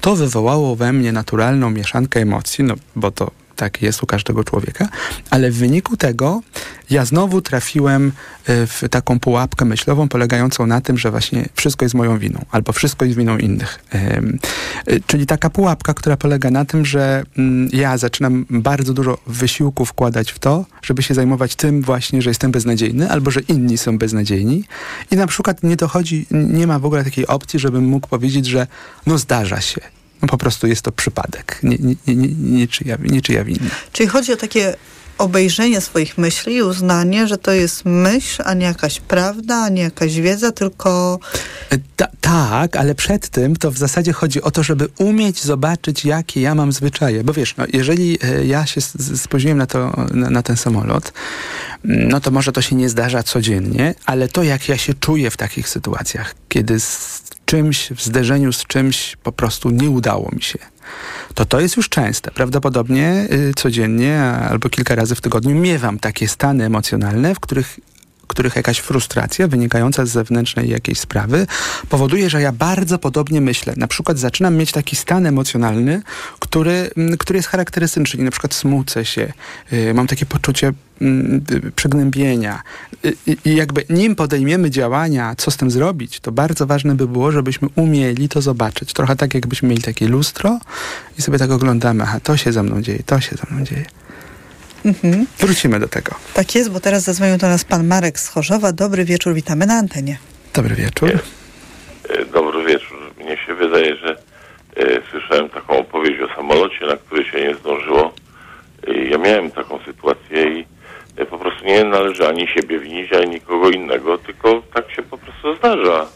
to 0.00 0.16
wywołało 0.16 0.76
we 0.76 0.92
mnie 0.92 1.12
naturalną 1.12 1.70
mieszankę 1.70 2.20
emocji, 2.20 2.64
no 2.64 2.74
bo 2.96 3.10
to 3.10 3.30
tak 3.56 3.82
jest 3.82 4.02
u 4.02 4.06
każdego 4.06 4.44
człowieka, 4.44 4.88
ale 5.30 5.50
w 5.50 5.56
wyniku 5.56 5.96
tego 5.96 6.42
ja 6.90 7.04
znowu 7.04 7.42
trafiłem 7.42 8.12
y, 8.48 8.66
w 8.66 8.82
taką 8.90 9.20
pułapkę 9.20 9.64
myślową 9.64 10.08
polegającą 10.08 10.66
na 10.66 10.80
tym, 10.80 10.98
że 10.98 11.10
właśnie 11.10 11.48
wszystko 11.54 11.84
jest 11.84 11.94
moją 11.94 12.18
winą, 12.18 12.44
albo 12.50 12.72
wszystko 12.72 13.04
jest 13.04 13.18
winą 13.18 13.38
innych. 13.38 13.84
Y, 13.94 15.00
czyli 15.06 15.26
taka 15.26 15.50
pułapka, 15.50 15.94
która 15.94 16.16
polega 16.16 16.50
na 16.50 16.64
tym, 16.64 16.84
że 16.84 17.22
mm, 17.38 17.68
ja 17.72 17.98
zaczynam 17.98 18.46
bardzo 18.50 18.94
dużo 18.94 19.18
wysiłku 19.26 19.84
wkładać 19.84 20.32
w 20.32 20.38
to, 20.38 20.64
żeby 20.82 21.02
się 21.02 21.14
zajmować 21.14 21.56
tym 21.56 21.82
właśnie, 21.82 22.22
że 22.22 22.30
jestem 22.30 22.50
beznadziejny, 22.50 23.10
albo 23.10 23.30
że 23.30 23.40
inni 23.40 23.78
są 23.78 23.98
beznadziejni 23.98 24.64
i 25.10 25.16
na 25.16 25.26
przykład 25.26 25.62
nie 25.62 25.76
dochodzi, 25.76 26.26
nie 26.30 26.66
ma 26.66 26.78
w 26.78 26.84
ogóle 26.84 27.04
takiej 27.04 27.26
opcji, 27.26 27.58
żebym 27.58 27.84
mógł 27.84 28.08
powiedzieć, 28.08 28.46
że 28.46 28.66
no 29.06 29.18
zdarza 29.18 29.60
się. 29.60 29.95
Po 30.26 30.38
prostu 30.38 30.66
jest 30.66 30.82
to 30.82 30.92
przypadek, 30.92 31.58
nie, 31.62 31.76
nie, 31.78 31.94
nie, 32.06 32.16
nie, 32.16 32.28
niczyja, 32.28 32.96
niczyja 33.00 33.44
wina. 33.44 33.70
Czyli 33.92 34.08
chodzi 34.08 34.32
o 34.32 34.36
takie 34.36 34.76
obejrzenie 35.18 35.80
swoich 35.80 36.18
myśli 36.18 36.54
i 36.54 36.62
uznanie, 36.62 37.26
że 37.26 37.38
to 37.38 37.52
jest 37.52 37.84
myśl, 37.84 38.42
a 38.44 38.54
nie 38.54 38.66
jakaś 38.66 39.00
prawda, 39.00 39.56
a 39.56 39.68
nie 39.68 39.82
jakaś 39.82 40.14
wiedza, 40.14 40.52
tylko... 40.52 41.18
Ta, 41.96 42.06
tak, 42.20 42.76
ale 42.76 42.94
przed 42.94 43.28
tym 43.28 43.56
to 43.56 43.70
w 43.70 43.78
zasadzie 43.78 44.12
chodzi 44.12 44.42
o 44.42 44.50
to, 44.50 44.62
żeby 44.62 44.88
umieć 44.98 45.42
zobaczyć, 45.42 46.04
jakie 46.04 46.40
ja 46.40 46.54
mam 46.54 46.72
zwyczaje. 46.72 47.24
Bo 47.24 47.32
wiesz, 47.32 47.56
no, 47.56 47.64
jeżeli 47.72 48.18
e, 48.22 48.46
ja 48.46 48.66
się 48.66 48.80
spóźniłem 49.16 49.58
na, 49.58 49.66
to, 49.66 50.06
na, 50.10 50.30
na 50.30 50.42
ten 50.42 50.56
samolot, 50.56 51.12
no 51.84 52.20
to 52.20 52.30
może 52.30 52.52
to 52.52 52.62
się 52.62 52.76
nie 52.76 52.88
zdarza 52.88 53.22
codziennie, 53.22 53.94
ale 54.06 54.28
to, 54.28 54.42
jak 54.42 54.68
ja 54.68 54.78
się 54.78 54.94
czuję 54.94 55.30
w 55.30 55.36
takich 55.36 55.68
sytuacjach, 55.68 56.34
kiedy 56.48 56.76
czymś, 57.46 57.90
w 57.90 58.02
zderzeniu 58.02 58.52
z 58.52 58.64
czymś 58.64 59.16
po 59.22 59.32
prostu 59.32 59.70
nie 59.70 59.90
udało 59.90 60.30
mi 60.32 60.42
się, 60.42 60.58
to 61.34 61.44
to 61.44 61.60
jest 61.60 61.76
już 61.76 61.88
częste. 61.88 62.30
Prawdopodobnie 62.30 63.28
y, 63.32 63.54
codziennie 63.56 64.22
albo 64.22 64.68
kilka 64.68 64.94
razy 64.94 65.14
w 65.14 65.20
tygodniu 65.20 65.54
miewam 65.54 65.98
takie 65.98 66.28
stany 66.28 66.64
emocjonalne, 66.64 67.34
w 67.34 67.40
których 67.40 67.80
których 68.26 68.56
jakaś 68.56 68.78
frustracja 68.78 69.48
wynikająca 69.48 70.06
z 70.06 70.10
zewnętrznej 70.10 70.68
jakiejś 70.70 71.00
sprawy 71.00 71.46
powoduje, 71.88 72.30
że 72.30 72.42
ja 72.42 72.52
bardzo 72.52 72.98
podobnie 72.98 73.40
myślę. 73.40 73.74
Na 73.76 73.86
przykład 73.86 74.18
zaczynam 74.18 74.56
mieć 74.56 74.72
taki 74.72 74.96
stan 74.96 75.26
emocjonalny, 75.26 76.02
który, 76.38 76.90
mm, 76.96 77.18
który 77.18 77.38
jest 77.38 77.48
charakterystyczny, 77.48 78.24
na 78.24 78.30
przykład 78.30 78.54
smucę 78.54 79.04
się, 79.04 79.32
yy, 79.72 79.94
mam 79.94 80.06
takie 80.06 80.26
poczucie 80.26 80.72
yy, 81.00 81.72
przygnębienia 81.76 82.62
yy, 83.02 83.16
i 83.44 83.56
jakby 83.56 83.84
nim 83.90 84.16
podejmiemy 84.16 84.70
działania, 84.70 85.34
co 85.38 85.50
z 85.50 85.56
tym 85.56 85.70
zrobić, 85.70 86.20
to 86.20 86.32
bardzo 86.32 86.66
ważne 86.66 86.94
by 86.94 87.08
było, 87.08 87.32
żebyśmy 87.32 87.68
umieli 87.74 88.28
to 88.28 88.42
zobaczyć. 88.42 88.92
Trochę 88.92 89.16
tak, 89.16 89.34
jakbyśmy 89.34 89.68
mieli 89.68 89.82
takie 89.82 90.08
lustro 90.08 90.58
i 91.18 91.22
sobie 91.22 91.38
tak 91.38 91.50
oglądamy, 91.50 92.02
aha, 92.02 92.20
to 92.22 92.36
się 92.36 92.52
ze 92.52 92.62
mną 92.62 92.82
dzieje, 92.82 93.02
to 93.06 93.20
się 93.20 93.36
ze 93.36 93.54
mną 93.54 93.64
dzieje. 93.64 93.84
Mhm. 94.86 95.26
Wrócimy 95.38 95.80
do 95.80 95.88
tego. 95.88 96.14
Tak 96.34 96.54
jest, 96.54 96.70
bo 96.70 96.80
teraz 96.80 97.02
zadzwonił 97.02 97.38
do 97.38 97.48
nas 97.48 97.64
pan 97.64 97.86
Marek 97.86 98.18
z 98.18 98.28
Chorzowa. 98.28 98.72
Dobry 98.72 99.04
wieczór, 99.04 99.34
witamy 99.34 99.66
na 99.66 99.74
antenie. 99.74 100.18
Dobry 100.54 100.74
wieczór. 100.74 101.10
E, 102.08 102.24
dobry 102.24 102.64
wieczór. 102.64 102.98
Mnie 103.20 103.36
się 103.46 103.54
wydaje, 103.54 103.96
że 103.96 104.16
e, 104.76 105.00
słyszałem 105.10 105.48
taką 105.48 105.78
opowieść 105.78 106.20
o 106.20 106.36
samolocie, 106.36 106.86
na 106.86 106.96
który 106.96 107.24
się 107.24 107.40
nie 107.40 107.54
zdążyło. 107.54 108.14
E, 108.88 109.04
ja 109.04 109.18
miałem 109.18 109.50
taką 109.50 109.78
sytuację 109.84 110.60
i 110.60 110.66
e, 111.16 111.26
po 111.26 111.38
prostu 111.38 111.64
nie 111.64 111.84
należy 111.84 112.28
ani 112.28 112.48
siebie 112.48 112.78
winić, 112.78 113.12
ani 113.12 113.30
nikogo 113.30 113.70
innego, 113.70 114.18
tylko 114.18 114.62
tak 114.74 114.90
się 114.90 115.02
po 115.02 115.18
prostu 115.18 115.56
zdarza. 115.56 116.06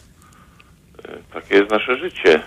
E, 1.04 1.09
takie 1.35 1.54
jest 1.54 1.70
nasze 1.70 1.96
życie. 1.96 2.40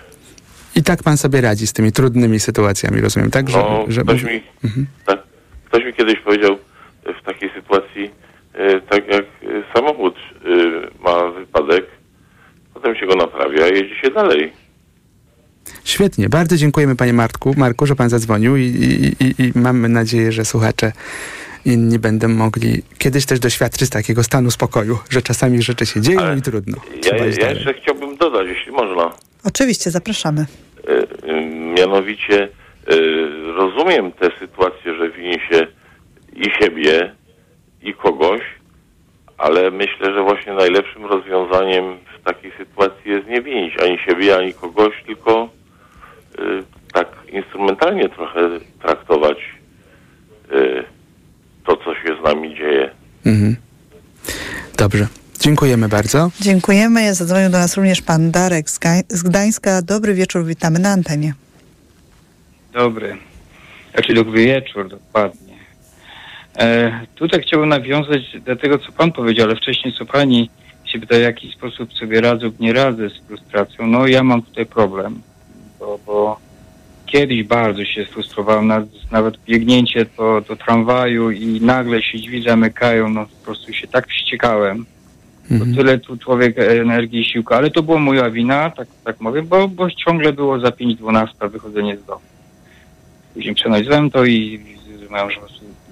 I 0.75 0.83
tak 0.83 1.03
pan 1.03 1.17
sobie 1.17 1.41
radzi 1.41 1.67
z 1.67 1.73
tymi 1.73 1.91
trudnymi 1.91 2.39
sytuacjami, 2.39 3.01
rozumiem, 3.01 3.31
tak? 3.31 3.45
No, 3.49 3.85
ktoś 4.03 4.23
mi, 4.23 4.43
tak, 5.05 5.19
ktoś 5.73 5.85
mi 5.85 5.93
kiedyś 5.93 6.19
powiedział 6.19 6.57
e, 7.05 7.13
w 7.13 7.25
takiej 7.25 7.49
sytuacji, 7.55 8.11
e, 8.53 8.81
tak 8.81 9.07
jak 9.07 9.23
e, 9.23 9.73
samochód 9.75 10.15
ma 10.99 11.31
wypadek, 11.31 11.85
potem 12.73 12.95
się 12.95 13.05
go 13.07 13.15
naprawia 13.15 13.67
i 13.67 13.73
jeździ 13.73 13.95
się 13.95 14.09
dalej. 14.11 14.53
Świetnie, 15.83 16.29
bardzo 16.29 16.57
dziękujemy 16.57 16.95
panie 16.95 17.13
Marku, 17.13 17.53
Marku, 17.57 17.85
że 17.85 17.95
pan 17.95 18.09
zadzwonił 18.09 18.57
i, 18.57 18.61
i, 18.61 19.23
i, 19.25 19.35
i 19.41 19.51
mamy 19.55 19.89
nadzieję, 19.89 20.31
że 20.31 20.45
słuchacze 20.45 20.91
inni 21.65 21.99
będą 21.99 22.27
mogli 22.27 22.81
kiedyś 22.97 23.25
też 23.25 23.39
doświadczyć 23.39 23.89
takiego 23.89 24.23
stanu 24.23 24.51
spokoju, 24.51 24.97
że 25.09 25.21
czasami 25.21 25.61
rzeczy 25.61 25.85
się 25.85 26.01
dzieją 26.01 26.19
Ale 26.19 26.37
i 26.37 26.41
trudno. 26.41 26.77
Ja, 27.11 27.17
ja 27.17 27.51
jeszcze 27.51 27.73
chciałbym 27.73 28.17
dodać, 28.17 28.47
jeśli 28.47 28.71
można. 28.71 29.11
Oczywiście, 29.43 29.91
zapraszamy. 29.91 30.45
Mianowicie 31.75 32.49
rozumiem 33.57 34.11
tę 34.11 34.29
sytuację, 34.39 34.95
że 34.95 35.11
wini 35.11 35.33
się 35.33 35.67
i 36.35 36.43
siebie, 36.61 37.15
i 37.81 37.93
kogoś, 37.93 38.41
ale 39.37 39.71
myślę, 39.71 40.13
że 40.13 40.23
właśnie 40.23 40.53
najlepszym 40.53 41.05
rozwiązaniem 41.05 41.97
w 42.19 42.23
takiej 42.25 42.51
sytuacji 42.57 43.11
jest 43.11 43.27
nie 43.27 43.41
winić 43.41 43.73
ani 43.81 43.97
siebie, 43.99 44.37
ani 44.37 44.53
kogoś, 44.53 45.03
tylko 45.05 45.49
e, 46.39 46.41
tak 46.93 47.07
instrumentalnie 47.31 48.09
trochę 48.09 48.39
traktować 48.81 49.37
e, 50.51 50.83
to, 51.65 51.77
co 51.77 51.95
się 51.95 52.21
z 52.21 52.23
nami 52.23 52.55
dzieje. 52.55 52.89
Mhm. 53.25 53.55
Dobrze, 54.77 55.07
dziękujemy 55.39 55.89
bardzo. 55.89 56.29
Dziękujemy. 56.41 57.13
Zadzwonił 57.13 57.49
do 57.49 57.57
nas 57.57 57.77
również 57.77 58.01
pan 58.01 58.31
Darek 58.31 58.69
z 59.09 59.23
Gdańska. 59.23 59.81
Dobry 59.81 60.13
wieczór, 60.13 60.45
witamy 60.45 60.79
na 60.79 60.89
antenie. 60.89 61.33
Dobry. 62.73 63.17
Znaczy 63.93 64.13
dobry 64.13 64.45
wieczór, 64.45 64.89
dokładnie. 64.89 65.53
E, 66.59 66.91
tutaj 67.15 67.41
chciałbym 67.41 67.69
nawiązać 67.69 68.21
do 68.45 68.55
tego, 68.55 68.77
co 68.79 68.91
pan 68.91 69.11
powiedział, 69.11 69.47
ale 69.47 69.55
wcześniej 69.55 69.93
co 69.93 70.05
pani 70.05 70.49
się 70.85 70.99
pyta, 70.99 71.15
w 71.15 71.21
jaki 71.21 71.51
sposób 71.51 71.93
sobie 71.93 72.21
radzę 72.21 72.45
lub 72.45 72.59
nie 72.59 72.73
radzę 72.73 73.09
z 73.09 73.17
frustracją. 73.27 73.87
No 73.87 74.07
ja 74.07 74.23
mam 74.23 74.41
tutaj 74.41 74.65
problem, 74.65 75.21
bo, 75.79 75.99
bo 76.05 76.39
kiedyś 77.05 77.43
bardzo 77.43 77.85
się 77.85 78.05
sfrustrowałem, 78.05 78.67
nawet, 78.67 79.11
nawet 79.11 79.37
biegnięcie 79.45 80.05
do, 80.17 80.41
do 80.47 80.55
tramwaju 80.55 81.31
i 81.31 81.61
nagle 81.61 82.01
się 82.01 82.17
drzwi 82.17 82.43
zamykają, 82.43 83.09
no 83.09 83.25
po 83.25 83.45
prostu 83.45 83.73
się 83.73 83.87
tak 83.87 84.07
wściekałem, 84.07 84.85
To 85.59 85.65
tyle 85.75 85.97
tu 85.97 86.17
człowiek 86.17 86.59
energii 86.59 87.21
i 87.21 87.25
siłka, 87.25 87.55
ale 87.55 87.71
to 87.71 87.83
była 87.83 87.99
moja 87.99 88.29
wina, 88.29 88.69
tak, 88.69 88.87
tak 89.03 89.21
mówię, 89.21 89.41
bo, 89.41 89.67
bo 89.67 89.91
ciągle 89.91 90.33
było 90.33 90.59
za 90.59 90.69
5-12 90.69 91.49
wychodzenie 91.49 91.97
z 91.97 92.05
domu. 92.05 92.32
Później 93.33 93.55
przenalizowałem 93.55 94.11
to 94.11 94.25
i 94.25 94.65
zrozumiałem, 94.97 95.31
że 95.31 95.39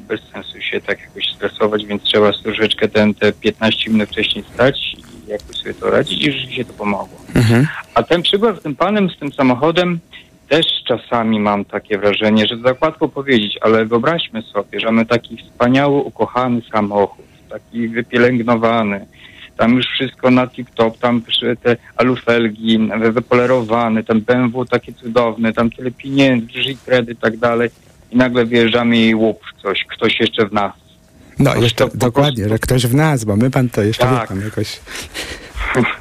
bez 0.08 0.21
sensu 0.21 0.62
się 0.62 0.82
tak 0.82 0.99
jakoś 0.99 1.23
stresować, 1.36 1.86
więc 1.86 2.04
trzeba 2.04 2.32
troszeczkę 2.43 2.88
ten, 2.88 3.13
te 3.13 3.34
15 3.34 3.91
minut 3.91 4.10
wcześniej 4.10 4.43
stać 4.54 4.93
i 4.93 5.30
jakoś 5.30 5.56
sobie 5.56 5.73
to 5.73 5.89
radzić 5.89 6.27
i 6.27 6.32
rzeczywiście 6.32 6.65
to 6.65 6.73
pomogło. 6.73 7.17
Mhm. 7.36 7.67
A 7.93 8.04
ten 8.04 8.21
przykład 8.21 8.60
z 8.60 8.63
tym 8.63 8.75
panem, 8.75 9.10
z 9.10 9.17
tym 9.17 9.34
samochodem, 9.34 9.99
też 10.49 10.65
czasami 10.88 11.39
mam 11.39 11.65
takie 11.65 11.97
wrażenie, 11.97 12.47
że 12.47 12.58
to 12.58 12.63
tak 12.63 12.82
łatwo 12.82 13.08
powiedzieć, 13.08 13.58
ale 13.62 13.86
wyobraźmy 13.86 14.41
sobie, 14.41 14.80
że 14.80 14.86
mamy 14.86 15.06
taki 15.06 15.38
wspaniały, 15.38 15.95
ukochany 15.95 16.62
samochód, 16.71 17.25
taki 17.49 17.88
wypielęgnowany, 17.88 19.06
tam 19.62 19.74
już 19.76 19.86
wszystko 19.88 20.32
na 20.32 20.47
tip-top, 20.47 20.97
tam 20.97 21.21
te 21.63 21.78
alufelgi 21.95 22.80
wy- 23.00 23.12
wypolerowane, 23.12 24.04
ten 24.04 24.21
BMW 24.21 24.65
taki 24.65 24.93
cudowny, 24.93 25.54
tam 25.54 25.69
tyle 25.69 25.91
pieniędzy, 25.91 26.60
i 26.60 26.78
kredyt 26.78 27.17
i 27.17 27.21
tak 27.21 27.38
dalej 27.38 27.69
i 28.12 28.15
nagle 28.17 28.45
wjeżdżamy 28.45 28.97
i 28.97 29.15
łup 29.15 29.39
coś, 29.63 29.84
ktoś 29.89 30.19
jeszcze 30.19 30.45
w 30.45 30.54
nas. 30.54 30.71
No, 31.39 31.56
jeszcze 31.56 31.86
dokładnie, 31.95 32.50
że 32.50 32.60
ktoś 32.60 32.86
w 32.88 32.95
nas, 32.95 33.26
bo 33.26 33.36
my 33.36 33.52
pan 33.52 33.69
to 33.69 33.82
jeszcze 33.84 34.06
wie 34.06 34.15
Tak. 34.15 34.28
pan 34.28 34.41
jakoś. 34.41 34.80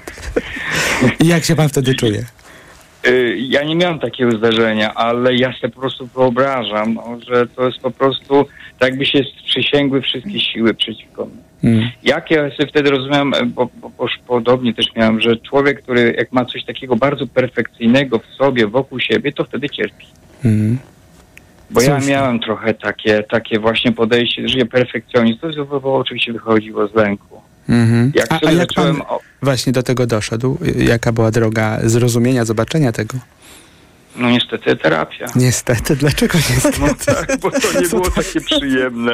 I 1.25 1.27
jak 1.27 1.45
się 1.45 1.57
pan 1.57 1.69
wtedy 1.69 1.95
czuje? 1.95 2.25
Y, 3.07 3.37
Ja 3.39 3.65
nie 3.65 3.77
miałem 3.77 3.99
takiego 3.99 4.33
zdarzenia, 4.33 4.95
ale 4.95 5.35
ja 5.37 5.53
sobie 5.53 5.69
po 5.73 5.81
prostu 5.81 6.07
wyobrażam, 6.07 6.95
no, 6.95 7.19
że 7.29 7.47
to 7.47 7.67
jest 7.67 7.79
po 7.79 7.91
prostu 7.91 8.47
tak 8.79 8.89
jakby 8.91 9.07
się 9.07 9.19
sprzysięgły 9.45 10.03
wszystkie 10.03 10.41
siły 10.41 10.75
przeciwko 10.75 11.27
mnie. 11.27 11.50
Mm. 11.65 11.91
Jak 12.03 12.31
ja 12.31 12.51
sobie 12.51 12.69
wtedy 12.69 12.91
rozumiałem, 12.91 13.35
e, 13.35 13.47
bo, 13.47 13.69
bo, 13.81 13.91
bo 13.99 14.07
podobnie 14.27 14.75
też 14.75 14.87
miałem, 14.97 15.21
że 15.21 15.37
człowiek, 15.37 15.83
który 15.83 16.15
jak 16.19 16.33
ma 16.33 16.45
coś 16.45 16.65
takiego 16.65 16.97
bardzo 16.97 17.27
perfekcyjnego 17.27 18.19
w 18.19 18.27
sobie, 18.27 18.67
wokół 18.67 19.01
siebie, 19.01 19.33
to 19.33 19.45
wtedy 19.45 19.69
cierpi. 19.69 20.07
Mm. 20.45 20.79
Bo 21.71 21.83
ja 21.83 21.99
miałem 21.99 22.41
trochę 22.41 22.75
takie, 22.75 23.23
takie 23.23 23.59
właśnie 23.59 23.93
podejście, 23.93 24.49
że 24.49 24.67
perfekcjonizm, 24.67 25.39
to 25.41 25.95
oczywiście 25.95 26.33
wychodziło 26.33 26.89
z 26.89 26.95
lęku. 26.95 27.41
Mhm. 27.69 28.13
Jak 28.15 28.33
A, 28.33 28.39
a 28.47 28.53
jak 28.53 28.73
pan 28.73 29.03
o- 29.09 29.21
właśnie 29.43 29.73
do 29.73 29.83
tego 29.83 30.07
doszedł? 30.07 30.59
Jaka 30.77 31.13
była 31.13 31.31
droga 31.31 31.79
zrozumienia, 31.83 32.45
zobaczenia 32.45 32.93
tego? 32.93 33.19
No 34.17 34.31
niestety 34.31 34.77
terapia. 34.77 35.27
Niestety, 35.37 35.97
dlaczego 35.97 36.39
niestety? 36.51 36.81
No 36.81 36.89
tak, 37.07 37.39
bo 37.41 37.51
to 37.51 37.81
nie 37.81 37.89
było 37.89 38.11
takie 38.11 38.41
przyjemne. 38.41 39.13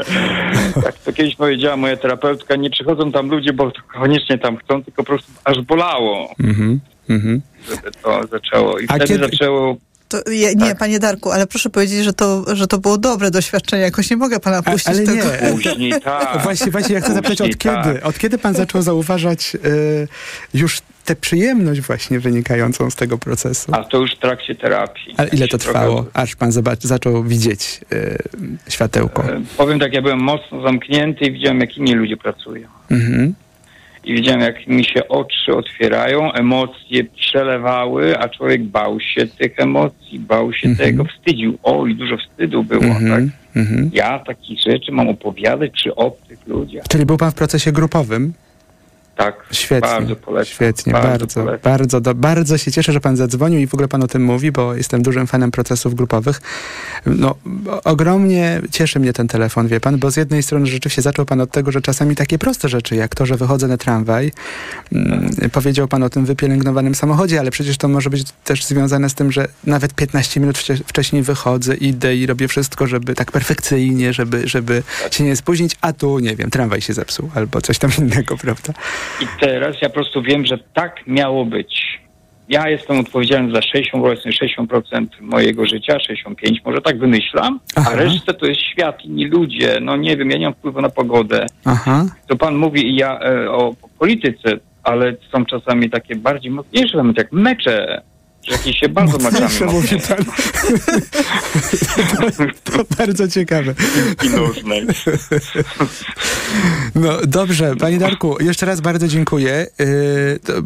Jak 0.84 0.98
to 0.98 1.12
kiedyś 1.12 1.36
powiedziała 1.36 1.76
moja 1.76 1.96
terapeutka, 1.96 2.56
nie 2.56 2.70
przychodzą 2.70 3.12
tam 3.12 3.28
ludzie, 3.30 3.52
bo 3.52 3.70
to 3.70 3.80
koniecznie 4.00 4.38
tam 4.38 4.56
chcą, 4.56 4.84
tylko 4.84 5.02
po 5.02 5.04
prostu 5.04 5.32
aż 5.44 5.60
bolało, 5.60 6.34
Mhm. 6.40 6.80
Mhm. 7.10 7.40
żeby 7.68 7.90
to 8.02 8.20
zaczęło. 8.30 8.78
I 8.78 8.84
A 8.88 8.94
wtedy 8.94 9.06
kiedy- 9.06 9.24
zaczęło... 9.30 9.76
To, 10.08 10.18
ja, 10.30 10.52
nie, 10.52 10.74
panie 10.74 10.98
Darku, 10.98 11.30
ale 11.32 11.46
proszę 11.46 11.70
powiedzieć, 11.70 12.04
że 12.04 12.12
to, 12.12 12.44
że 12.56 12.66
to 12.66 12.78
było 12.78 12.98
dobre 12.98 13.30
doświadczenie. 13.30 13.82
Jakoś 13.82 14.10
nie 14.10 14.16
mogę 14.16 14.40
pana 14.40 14.62
puścić 14.62 14.88
ale 14.88 14.98
tego. 15.02 15.24
nie. 15.42 15.50
Później 15.52 15.92
tak. 16.04 16.42
Właśnie, 16.42 16.72
właśnie 16.72 16.94
ja 16.94 17.00
chcę 17.00 17.14
zapytać, 17.14 17.40
od 17.40 17.46
Później 17.46 17.54
kiedy? 17.58 17.94
tak. 17.94 18.06
Od 18.06 18.18
kiedy 18.18 18.38
pan 18.38 18.54
zaczął 18.54 18.82
zauważać 18.82 19.56
y, 19.64 20.08
już 20.54 20.80
tę 21.06 21.16
przyjemność 21.16 21.80
właśnie 21.80 22.20
wynikającą 22.20 22.90
z 22.90 22.96
tego 22.96 23.18
procesu? 23.18 23.72
A 23.74 23.84
to 23.84 23.98
już 23.98 24.12
w 24.14 24.18
trakcie 24.18 24.54
terapii. 24.54 25.14
Ale 25.16 25.28
ile 25.28 25.48
to 25.48 25.58
trwało, 25.58 26.02
trochę- 26.02 26.10
aż 26.20 26.36
pan 26.36 26.50
zobac- 26.50 26.86
zaczął 26.86 27.24
widzieć 27.24 27.80
y, 27.92 28.18
światełko? 28.68 29.24
E, 29.24 29.40
Powiem 29.56 29.78
tak, 29.78 29.92
ja 29.92 30.02
byłem 30.02 30.20
mocno 30.20 30.62
zamknięty 30.62 31.24
i 31.24 31.32
widziałem, 31.32 31.60
jak 31.60 31.76
inni 31.76 31.94
ludzie 31.94 32.16
pracują. 32.16 32.68
Mhm. 32.90 33.34
I 34.04 34.14
widziałem, 34.14 34.40
jak 34.40 34.66
mi 34.66 34.84
się 34.84 35.08
oczy 35.08 35.54
otwierają, 35.56 36.32
emocje 36.32 37.04
przelewały, 37.04 38.18
a 38.18 38.28
człowiek 38.28 38.62
bał 38.64 39.00
się 39.00 39.26
tych 39.26 39.60
emocji, 39.60 40.18
bał 40.18 40.52
się 40.52 40.76
tego, 40.76 41.04
wstydził. 41.04 41.58
Oj, 41.62 41.94
dużo 41.94 42.16
wstydu 42.16 42.64
było, 42.64 42.80
tak? 42.82 42.90
Mhm. 43.02 43.30
Mhm. 43.56 43.90
Ja 43.92 44.18
takich 44.18 44.60
rzeczy 44.62 44.92
mam 44.92 45.08
opowiadać 45.08 45.70
przy 45.72 45.94
obcych 45.94 46.38
ludziach. 46.46 46.84
Czyli 46.88 47.06
był 47.06 47.16
pan 47.16 47.30
w 47.30 47.34
procesie 47.34 47.72
grupowym? 47.72 48.32
Tak, 49.16 49.44
Świetnie, 49.50 49.88
bardzo 49.90 50.16
polecam. 50.16 50.54
świetnie, 50.54 50.92
Bardzo 50.92 51.08
bardzo, 51.08 51.40
polecam. 51.40 51.72
bardzo, 51.72 52.00
do, 52.00 52.14
bardzo 52.14 52.58
się 52.58 52.72
cieszę, 52.72 52.92
że 52.92 53.00
pan 53.00 53.16
zadzwonił 53.16 53.60
i 53.60 53.66
w 53.66 53.74
ogóle 53.74 53.88
pan 53.88 54.02
o 54.02 54.06
tym 54.08 54.24
mówi, 54.24 54.52
bo 54.52 54.74
jestem 54.74 55.02
dużym 55.02 55.26
fanem 55.26 55.50
procesów 55.50 55.94
grupowych. 55.94 56.40
No, 57.06 57.34
ogromnie 57.84 58.60
cieszy 58.70 59.00
mnie 59.00 59.12
ten 59.12 59.28
telefon, 59.28 59.68
wie 59.68 59.80
pan, 59.80 59.98
bo 59.98 60.10
z 60.10 60.16
jednej 60.16 60.42
strony 60.42 60.66
rzeczywiście 60.66 61.02
zaczął 61.02 61.24
pan 61.24 61.40
od 61.40 61.50
tego, 61.50 61.72
że 61.72 61.80
czasami 61.80 62.14
takie 62.16 62.38
proste 62.38 62.68
rzeczy, 62.68 62.96
jak 62.96 63.14
to, 63.14 63.26
że 63.26 63.36
wychodzę 63.36 63.68
na 63.68 63.76
tramwaj, 63.76 64.32
mm, 64.92 65.30
powiedział 65.52 65.88
pan 65.88 66.02
o 66.02 66.10
tym 66.10 66.24
wypielęgnowanym 66.26 66.94
samochodzie, 66.94 67.40
ale 67.40 67.50
przecież 67.50 67.76
to 67.78 67.88
może 67.88 68.10
być 68.10 68.24
też 68.44 68.64
związane 68.64 69.10
z 69.10 69.14
tym, 69.14 69.32
że 69.32 69.48
nawet 69.64 69.94
15 69.94 70.40
minut 70.40 70.58
wcześniej 70.86 71.22
wychodzę, 71.22 71.74
idę 71.74 72.16
i 72.16 72.26
robię 72.26 72.48
wszystko, 72.48 72.86
żeby 72.86 73.14
tak 73.14 73.32
perfekcyjnie, 73.32 74.12
żeby, 74.12 74.48
żeby 74.48 74.82
się 75.10 75.24
nie 75.24 75.36
spóźnić, 75.36 75.76
a 75.80 75.92
tu, 75.92 76.18
nie 76.18 76.36
wiem, 76.36 76.50
tramwaj 76.50 76.80
się 76.80 76.94
zepsuł 76.94 77.30
albo 77.34 77.60
coś 77.60 77.78
tam 77.78 77.90
innego, 77.98 78.36
prawda? 78.46 78.72
I 79.20 79.26
teraz 79.40 79.76
ja 79.82 79.88
po 79.88 79.94
prostu 79.94 80.22
wiem, 80.22 80.46
że 80.46 80.58
tak 80.74 81.06
miało 81.06 81.44
być. 81.44 82.00
Ja 82.48 82.68
jestem 82.68 83.00
odpowiedzialny 83.00 83.54
za 83.54 83.60
60%, 83.60 83.82
powiedzmy 83.92 84.30
60% 84.30 85.06
mojego 85.20 85.66
życia, 85.66 85.96
65% 85.96 86.34
może 86.64 86.80
tak 86.80 86.98
wymyślam, 86.98 87.60
Aha. 87.76 87.90
a 87.92 87.96
resztę 87.96 88.34
to 88.34 88.46
jest 88.46 88.60
świat, 88.60 89.04
inni 89.04 89.24
ludzie. 89.24 89.78
No 89.80 89.96
nie 89.96 90.16
wiem, 90.16 90.30
ja 90.30 90.38
nie 90.38 90.44
mam 90.44 90.54
wpływu 90.54 90.80
na 90.80 90.88
pogodę. 90.88 91.46
Aha. 91.64 92.06
To 92.26 92.36
pan 92.36 92.56
mówi 92.56 92.96
ja 92.96 93.20
e, 93.20 93.50
o 93.50 93.74
polityce, 93.98 94.58
ale 94.82 95.14
są 95.32 95.46
czasami 95.46 95.90
takie 95.90 96.16
bardziej 96.16 96.50
mocniejsze 96.50 96.94
elementy, 96.94 97.20
jak 97.20 97.32
mecze, 97.32 98.02
że 98.46 98.52
jakieś 98.52 98.78
się 98.78 98.88
bardzo 98.88 99.18
meczami 99.18 99.72
mówi 99.72 99.96
pan. 100.08 100.24
to, 102.64 102.72
to 102.72 102.96
bardzo 102.98 103.28
ciekawe. 103.28 103.74
I 104.24 104.28
nożnej. 104.28 104.86
No 106.94 107.18
dobrze, 107.26 107.76
panie 107.76 107.98
Darku, 107.98 108.36
jeszcze 108.40 108.66
raz 108.66 108.80
bardzo 108.80 109.08
dziękuję, 109.08 109.66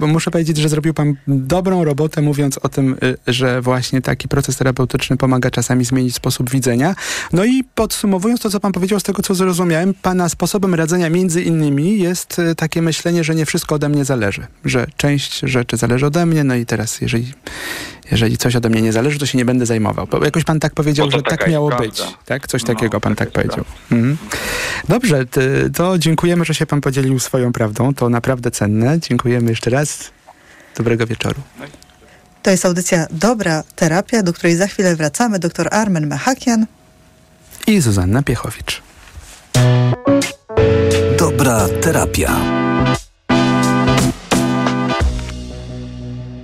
yy, 0.00 0.08
muszę 0.08 0.30
powiedzieć, 0.30 0.56
że 0.56 0.68
zrobił 0.68 0.94
pan 0.94 1.14
dobrą 1.26 1.84
robotę 1.84 2.22
mówiąc 2.22 2.58
o 2.58 2.68
tym, 2.68 2.96
yy, 3.02 3.16
że 3.26 3.60
właśnie 3.60 4.02
taki 4.02 4.28
proces 4.28 4.56
terapeutyczny 4.56 5.16
pomaga 5.16 5.50
czasami 5.50 5.84
zmienić 5.84 6.14
sposób 6.14 6.50
widzenia. 6.50 6.94
No 7.32 7.44
i 7.44 7.64
podsumowując 7.74 8.40
to, 8.40 8.50
co 8.50 8.60
pan 8.60 8.72
powiedział, 8.72 9.00
z 9.00 9.02
tego 9.02 9.22
co 9.22 9.34
zrozumiałem, 9.34 9.94
pana 9.94 10.28
sposobem 10.28 10.74
radzenia 10.74 11.10
między 11.10 11.42
innymi 11.42 11.98
jest 11.98 12.38
yy, 12.38 12.54
takie 12.54 12.82
myślenie, 12.82 13.24
że 13.24 13.34
nie 13.34 13.46
wszystko 13.46 13.74
ode 13.74 13.88
mnie 13.88 14.04
zależy, 14.04 14.46
że 14.64 14.86
część 14.96 15.40
rzeczy 15.42 15.76
zależy 15.76 16.06
ode 16.06 16.26
mnie, 16.26 16.44
no 16.44 16.54
i 16.54 16.66
teraz 16.66 17.00
jeżeli 17.00 17.32
jeżeli 18.10 18.38
coś 18.38 18.56
ode 18.56 18.68
mnie 18.68 18.82
nie 18.82 18.92
zależy, 18.92 19.18
to 19.18 19.26
się 19.26 19.38
nie 19.38 19.44
będę 19.44 19.66
zajmował. 19.66 20.06
Bo 20.06 20.24
jakoś 20.24 20.44
pan 20.44 20.60
tak 20.60 20.74
powiedział, 20.74 21.08
to 21.10 21.16
że 21.16 21.22
tak 21.22 21.48
miało 21.48 21.68
prawda. 21.68 21.86
być. 21.86 22.02
Tak? 22.26 22.46
Coś 22.48 22.62
No, 22.62 22.66
takiego 22.74 23.00
pan 23.00 23.14
taka 23.16 23.30
tak 23.30 23.42
powiedział. 23.42 23.64
Mhm. 23.92 24.16
Dobrze, 24.88 25.24
to 25.74 25.98
dziękujemy, 25.98 26.44
że 26.44 26.54
się 26.54 26.66
pan 26.66 26.80
podzielił 26.80 27.18
swoją 27.18 27.52
prawdą. 27.52 27.94
To 27.94 28.08
naprawdę 28.08 28.50
cenne. 28.50 29.00
Dziękujemy 29.00 29.50
jeszcze 29.50 29.70
raz. 29.70 30.10
Dobrego 30.76 31.06
wieczoru. 31.06 31.40
To 32.42 32.50
jest 32.50 32.66
audycja 32.66 33.06
Dobra 33.10 33.62
Terapia, 33.76 34.22
do 34.22 34.32
której 34.32 34.56
za 34.56 34.66
chwilę 34.66 34.96
wracamy. 34.96 35.38
Doktor 35.38 35.68
Armen 35.70 36.06
Mechakian. 36.06 36.66
I 37.66 37.80
Zuzanna 37.80 38.22
Piechowicz. 38.22 38.82
Dobra 41.18 41.68
terapia. 41.80 42.36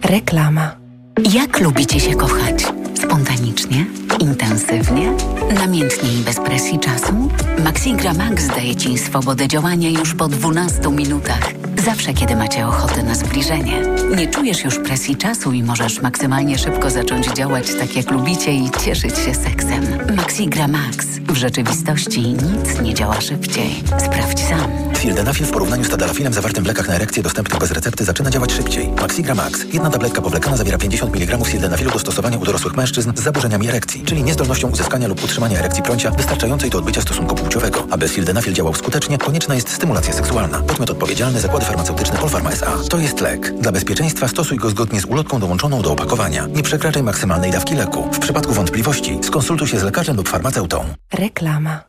Reklama. 0.02 0.85
Jak 1.24 1.60
lubicie 1.60 2.00
się 2.00 2.14
kochać? 2.14 2.66
Spontanicznie? 2.94 3.86
Intensywnie? 4.20 5.12
Namiętnie 5.54 6.12
i 6.12 6.24
bez 6.24 6.36
presji 6.36 6.78
czasu? 6.78 7.28
Maxigra 7.64 8.14
Max 8.14 8.46
daje 8.48 8.76
Ci 8.76 8.98
swobodę 8.98 9.48
działania 9.48 9.90
już 9.90 10.14
po 10.14 10.28
12 10.28 10.90
minutach. 10.90 11.50
Zawsze, 11.84 12.14
kiedy 12.14 12.36
macie 12.36 12.66
ochotę 12.66 13.02
na 13.02 13.14
zbliżenie. 13.14 13.82
Nie 14.16 14.26
czujesz 14.26 14.64
już 14.64 14.78
presji 14.78 15.16
czasu 15.16 15.52
i 15.52 15.62
możesz 15.62 16.02
maksymalnie 16.02 16.58
szybko 16.58 16.90
zacząć 16.90 17.26
działać 17.26 17.66
tak, 17.80 17.96
jak 17.96 18.10
lubicie 18.10 18.52
i 18.52 18.70
cieszyć 18.84 19.18
się 19.18 19.34
seksem. 19.34 19.84
Maxigra 20.16 20.68
Max. 20.68 21.06
W 21.28 21.36
rzeczywistości 21.36 22.20
nic 22.22 22.80
nie 22.82 22.94
działa 22.94 23.20
szybciej. 23.20 23.82
Sprawdź 23.98 24.40
sam. 24.40 24.85
Sildenafil 25.00 25.46
w 25.46 25.50
porównaniu 25.50 25.84
z 25.84 25.88
tadalafilem 25.88 26.32
zawartym 26.32 26.64
w 26.64 26.66
lekach 26.66 26.88
na 26.88 26.94
erekcję 26.94 27.22
dostępnych 27.22 27.60
bez 27.60 27.70
recepty 27.70 28.04
zaczyna 28.04 28.30
działać 28.30 28.52
szybciej. 28.52 28.88
Maxigra 28.88 29.34
Max. 29.34 29.64
Jedna 29.72 29.90
tabletka 29.90 30.22
powlekana 30.22 30.56
zawiera 30.56 30.78
50 30.78 31.16
mg 31.16 31.44
sildenafilu 31.44 31.90
do 31.90 31.98
stosowania 31.98 32.38
u 32.38 32.44
dorosłych 32.44 32.76
mężczyzn 32.76 33.12
z 33.16 33.20
zaburzeniami 33.20 33.68
erekcji, 33.68 34.04
czyli 34.04 34.22
niezdolnością 34.22 34.70
uzyskania 34.70 35.08
lub 35.08 35.24
utrzymania 35.24 35.58
erekcji 35.58 35.82
prącia 35.82 36.10
wystarczającej 36.10 36.70
do 36.70 36.78
odbycia 36.78 37.00
stosunku 37.00 37.34
płciowego. 37.34 37.86
Aby 37.90 38.08
sildenafil 38.08 38.52
działał 38.52 38.74
skutecznie, 38.74 39.18
konieczna 39.18 39.54
jest 39.54 39.68
stymulacja 39.68 40.12
seksualna. 40.12 40.60
Podmiot 40.60 40.90
odpowiedzialny 40.90 41.40
Zakłady 41.40 41.66
Farmaceutyczne 41.66 42.18
Polpharma 42.18 42.50
S.A. 42.50 42.88
To 42.88 42.98
jest 42.98 43.20
lek. 43.20 43.54
Dla 43.60 43.72
bezpieczeństwa 43.72 44.28
stosuj 44.28 44.58
go 44.58 44.70
zgodnie 44.70 45.00
z 45.00 45.04
ulotką 45.04 45.40
dołączoną 45.40 45.82
do 45.82 45.92
opakowania. 45.92 46.46
Nie 46.46 46.62
przekraczaj 46.62 47.02
maksymalnej 47.02 47.50
dawki 47.50 47.74
leku. 47.74 48.08
W 48.12 48.18
przypadku 48.18 48.52
wątpliwości 48.52 49.18
skonsultuj 49.22 49.68
się 49.68 49.78
z 49.78 49.82
lekarzem 49.82 50.16
lub 50.16 50.28
farmaceutą. 50.28 50.84
Reklama. 51.12 51.80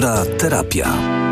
Dobra 0.00 0.24
terapia. 0.40 1.29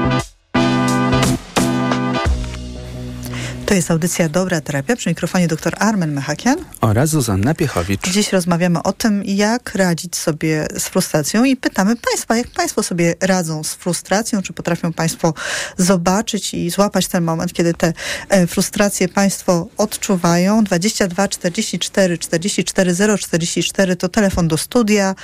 To 3.68 3.74
jest 3.74 3.90
audycja 3.90 4.28
Dobra 4.28 4.60
Terapia 4.60 4.96
przy 4.96 5.08
mikrofonie 5.08 5.48
dr 5.48 5.74
Armen 5.78 6.12
Mechakian 6.12 6.56
oraz 6.80 7.10
Zuzanna 7.10 7.54
Piechowicz. 7.54 8.10
Dziś 8.10 8.32
rozmawiamy 8.32 8.82
o 8.82 8.92
tym, 8.92 9.24
jak 9.24 9.74
radzić 9.74 10.16
sobie 10.16 10.66
z 10.78 10.88
frustracją 10.88 11.44
i 11.44 11.56
pytamy 11.56 11.96
Państwa, 11.96 12.36
jak 12.36 12.46
Państwo 12.46 12.82
sobie 12.82 13.14
radzą 13.20 13.64
z 13.64 13.74
frustracją, 13.74 14.42
czy 14.42 14.52
potrafią 14.52 14.92
Państwo 14.92 15.34
zobaczyć 15.76 16.54
i 16.54 16.70
złapać 16.70 17.06
ten 17.06 17.24
moment, 17.24 17.52
kiedy 17.52 17.74
te 17.74 17.92
e, 18.28 18.46
frustracje 18.46 19.08
Państwo 19.08 19.68
odczuwają. 19.76 20.64
22 20.64 21.28
44 21.28 22.18
44 22.18 22.94
0 22.94 23.18
44 23.18 23.96
to 23.96 24.08
telefon 24.08 24.48
do 24.48 24.56
studia. 24.56 25.14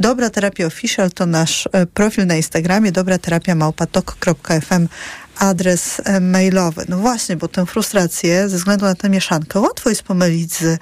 Dobra 0.00 0.30
Terapia 0.30 0.66
Official 0.66 1.10
to 1.10 1.26
nasz 1.26 1.68
e, 1.72 1.86
profil 1.86 2.26
na 2.26 2.34
Instagramie, 2.34 2.92
dobra 2.92 3.18
terapia 3.18 3.54
małpatok.fm 3.54 4.88
adres 5.38 6.00
e, 6.04 6.20
mailowy. 6.20 6.84
No 6.88 6.98
właśnie, 6.98 7.36
bo 7.36 7.48
tę 7.48 7.66
frustrację 7.66 8.48
ze 8.48 8.56
względu 8.56 8.84
na 8.84 8.94
tę 8.94 9.08
mieszankę 9.08 9.60
łatwo 9.60 9.90
jest 9.90 10.02
pomylić 10.02 10.54
z 10.54 10.78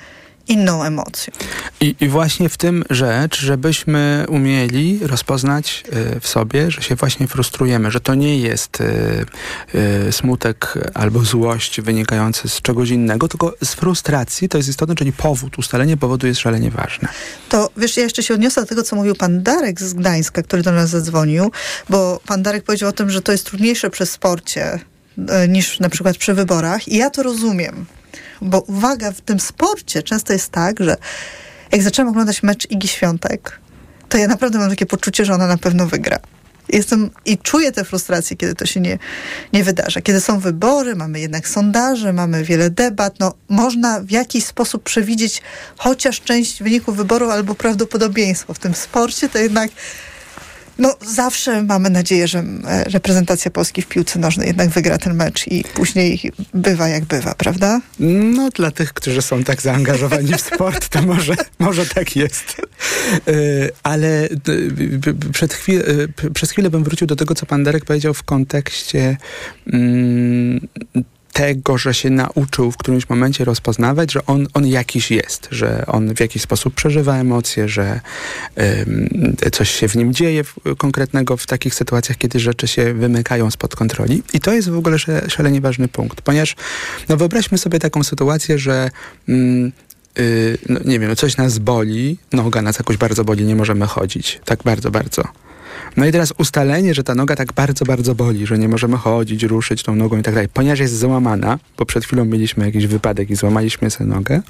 inną 0.51 0.85
emocją. 0.85 1.33
I, 1.81 1.95
I, 2.01 2.09
właśnie 2.09 2.49
w 2.49 2.57
tym 2.57 2.85
rzecz, 2.91 3.41
żebyśmy 3.41 4.27
umieli 4.29 4.99
rozpoznać 5.03 5.85
y, 6.17 6.21
w 6.21 6.29
sobie, 6.29 6.71
że 6.71 6.83
się 6.83 6.95
właśnie 6.95 7.29
frustrujemy, 7.29 7.91
że 7.91 8.01
to 8.01 8.15
nie 8.15 8.39
jest 8.39 8.81
y, 8.81 9.27
y, 10.09 10.13
smutek 10.13 10.75
albo 10.95 11.21
złość 11.21 11.81
wynikający 11.81 12.49
z 12.49 12.63
czegoś 12.63 12.91
innego, 12.91 13.29
tylko 13.29 13.55
z 13.65 13.75
frustracji, 13.75 14.49
to 14.49 14.57
jest 14.57 14.69
istotne, 14.69 14.95
czyli 14.95 15.13
powód, 15.13 15.59
ustalenie 15.59 15.97
powodu 15.97 16.27
jest 16.27 16.41
szalenie 16.41 16.71
ważne. 16.71 17.09
To 17.49 17.71
wiesz, 17.77 17.97
ja 17.97 18.03
jeszcze 18.03 18.23
się 18.23 18.35
odniosę 18.35 18.61
do 18.61 18.67
tego, 18.67 18.83
co 18.83 18.97
mówił 18.97 19.15
pan 19.15 19.43
Darek 19.43 19.81
z 19.81 19.95
Gdańska, 19.95 20.43
który 20.43 20.63
do 20.63 20.73
nas 20.73 20.91
zadzwonił, 20.91 21.51
bo 21.89 22.21
pan 22.27 22.43
Darek 22.43 22.65
powiedział 22.65 22.89
o 22.89 22.93
tym, 22.93 23.11
że 23.11 23.23
to 23.23 23.33
jest 23.33 23.47
trudniejsze 23.47 23.91
przy 23.91 24.07
sporcie 24.07 24.79
niż 25.49 25.81
na 25.81 25.89
przykład 25.89 26.17
przy 26.17 26.35
wyborach 26.35 26.89
i 26.89 26.97
ja 26.97 27.11
to 27.11 27.23
rozumiem 27.23 27.87
bo 28.43 28.61
uwaga, 28.61 29.13
w 29.13 29.21
tym 29.21 29.41
sporcie 29.41 30.03
często 30.03 30.33
jest 30.33 30.49
tak, 30.49 30.81
że 30.81 30.97
jak 31.73 31.83
zaczęłam 31.83 32.11
oglądać 32.11 32.43
mecz 32.43 32.71
Igi 32.71 32.89
Świątek, 32.89 33.61
to 34.09 34.19
ja 34.19 34.29
naprawdę 34.29 34.59
mam 34.59 34.71
takie 34.71 34.87
poczucie, 34.87 35.25
że 35.25 35.35
ona 35.35 35.47
na 35.47 35.59
pewno 35.59 35.87
wygra. 35.87 36.19
Jestem 36.69 37.11
i 37.25 37.39
czuję 37.39 37.73
tę 37.73 37.85
frustrację, 37.85 38.37
kiedy 38.37 38.55
to 38.55 38.67
się 38.67 38.81
nie, 38.81 38.99
nie 39.53 39.65
wydarza. 39.65 40.01
Kiedy 40.01 40.21
są 40.21 40.39
wybory, 40.39 40.97
mamy 40.97 41.21
jednak 41.21 41.49
sondaże, 41.49 42.13
mamy 42.13 42.45
wiele 42.45 42.71
debat, 42.71 43.21
no 43.21 43.35
można 43.49 44.01
w 44.01 44.11
jakiś 44.11 44.45
sposób 44.45 44.83
przewidzieć 44.83 45.43
chociaż 45.77 46.21
część 46.21 46.63
wyników 46.63 46.97
wyboru 46.97 47.31
albo 47.31 47.55
prawdopodobieństwo. 47.55 48.55
W 48.55 48.59
tym 48.59 48.75
sporcie 48.75 49.29
to 49.29 49.39
jednak 49.39 49.71
no, 50.81 50.97
zawsze 51.07 51.63
mamy 51.63 51.91
nadzieję, 51.91 52.29
że 52.29 52.39
e, 52.39 52.85
reprezentacja 52.85 53.51
Polski 53.51 53.83
w 53.83 53.87
piłce 53.87 54.19
nożnej 54.19 54.47
jednak 54.47 54.69
wygra 54.69 54.99
ten 54.99 55.15
mecz 55.15 55.47
i 55.47 55.65
później 55.75 56.33
bywa 56.55 56.89
jak 56.89 57.05
bywa, 57.05 57.35
prawda? 57.35 57.81
No, 58.01 58.51
dla 58.51 58.71
tych, 58.71 58.93
którzy 58.93 59.23
są 59.23 59.45
tak 59.45 59.63
zaangażowani 59.63 60.33
w 60.33 60.41
sport, 60.41 60.89
to 60.89 61.03
może, 61.03 61.35
może 61.59 61.87
tak 61.87 62.17
jest. 62.17 62.63
E, 63.29 63.33
ale 63.83 64.29
przed 65.33 65.55
chwil, 65.55 65.83
e, 66.25 66.31
przez 66.31 66.51
chwilę 66.51 66.71
bym 66.71 66.85
wrócił 66.85 67.07
do 67.07 67.17
tego, 67.17 67.35
co 67.35 67.47
pan 67.47 67.65
Darek 67.65 67.85
powiedział 67.85 68.15
w 68.15 68.23
kontekście 68.23 69.17
mm, 69.73 70.61
tego, 71.33 71.79
że 71.79 71.95
się 71.95 72.11
nauczył 72.11 72.73
w 72.73 72.77
którymś 72.77 73.09
momencie 73.09 73.45
rozpoznawać, 73.45 74.13
że 74.13 74.27
on, 74.27 74.47
on 74.55 74.67
jakiś 74.67 75.11
jest, 75.11 75.49
że 75.51 75.85
on 75.87 76.15
w 76.15 76.21
jakiś 76.21 76.43
sposób 76.43 76.75
przeżywa 76.75 77.17
emocje, 77.17 77.69
że 77.69 78.01
coś 79.53 79.71
się 79.71 79.89
w 79.89 79.97
nim 79.97 80.15
dzieje 80.15 80.45
w, 80.45 80.55
konkretnego 80.79 81.37
w 81.37 81.47
takich 81.47 81.75
sytuacjach, 81.75 82.19
kiedy 82.19 82.41
rzeczy 82.41 82.69
się 82.69 82.95
wymykają 82.95 83.51
spod 83.51 83.77
kontroli. 83.77 84.23
I 84.33 84.41
to 84.41 84.53
jest 84.53 84.71
w 84.71 84.79
ogóle 84.79 84.99
szalenie 85.29 85.61
ważny 85.61 85.89
punkt, 85.89 86.21
ponieważ 86.21 86.57
no 87.09 87.17
wyobraźmy 87.17 87.59
sobie 87.59 87.79
taką 87.79 88.03
sytuację, 88.03 88.59
że 88.59 88.91
um, 89.29 89.73
Yy, 90.19 90.59
no 90.69 90.81
nie 90.85 90.99
wiem, 90.99 91.17
coś 91.17 91.37
nas 91.37 91.59
boli, 91.59 92.19
noga 92.33 92.63
nas 92.63 92.79
jakoś 92.79 92.97
bardzo 92.97 93.25
boli, 93.25 93.45
nie 93.45 93.57
możemy 93.57 93.87
chodzić. 93.87 94.41
Tak 94.45 94.63
bardzo, 94.63 94.91
bardzo. 94.91 95.23
No 95.97 96.07
i 96.07 96.13
teraz 96.13 96.33
ustalenie, 96.39 96.95
że 96.95 97.05
ta 97.05 97.15
noga 97.15 97.37
tak 97.37 97.53
bardzo, 97.53 97.85
bardzo 97.85 98.15
boli, 98.15 98.47
że 98.47 98.59
nie 98.59 98.69
możemy 98.69 98.97
chodzić, 98.97 99.43
ruszyć 99.43 99.83
tą 99.83 99.95
nogą 99.95 100.19
i 100.19 100.23
tak 100.23 100.35
dalej, 100.35 100.49
ponieważ 100.55 100.79
jest 100.79 100.99
złamana, 100.99 101.59
bo 101.79 101.87
przed 101.87 102.05
chwilą 102.05 102.25
mieliśmy 102.25 102.67
jakiś 102.67 102.87
wypadek 102.87 103.31
i 103.31 103.37
złamaliśmy 103.37 103.91
sobie 103.91 104.11
nogę, 104.11 104.43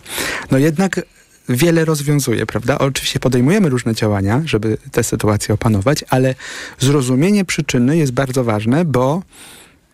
no 0.51 0.59
jednak 0.59 1.01
wiele 1.49 1.85
rozwiązuje, 1.85 2.47
prawda? 2.47 2.79
Oczywiście 2.79 3.21
podejmujemy 3.21 3.69
różne 3.69 3.95
działania, 3.95 4.43
żeby 4.45 4.79
tę 4.93 5.03
sytuację 5.03 5.55
opanować, 5.55 6.05
ale 6.11 6.35
zrozumienie 6.79 7.45
przyczyny 7.45 7.97
jest 7.97 8.13
bardzo 8.13 8.45
ważne, 8.45 8.85
bo 8.85 9.23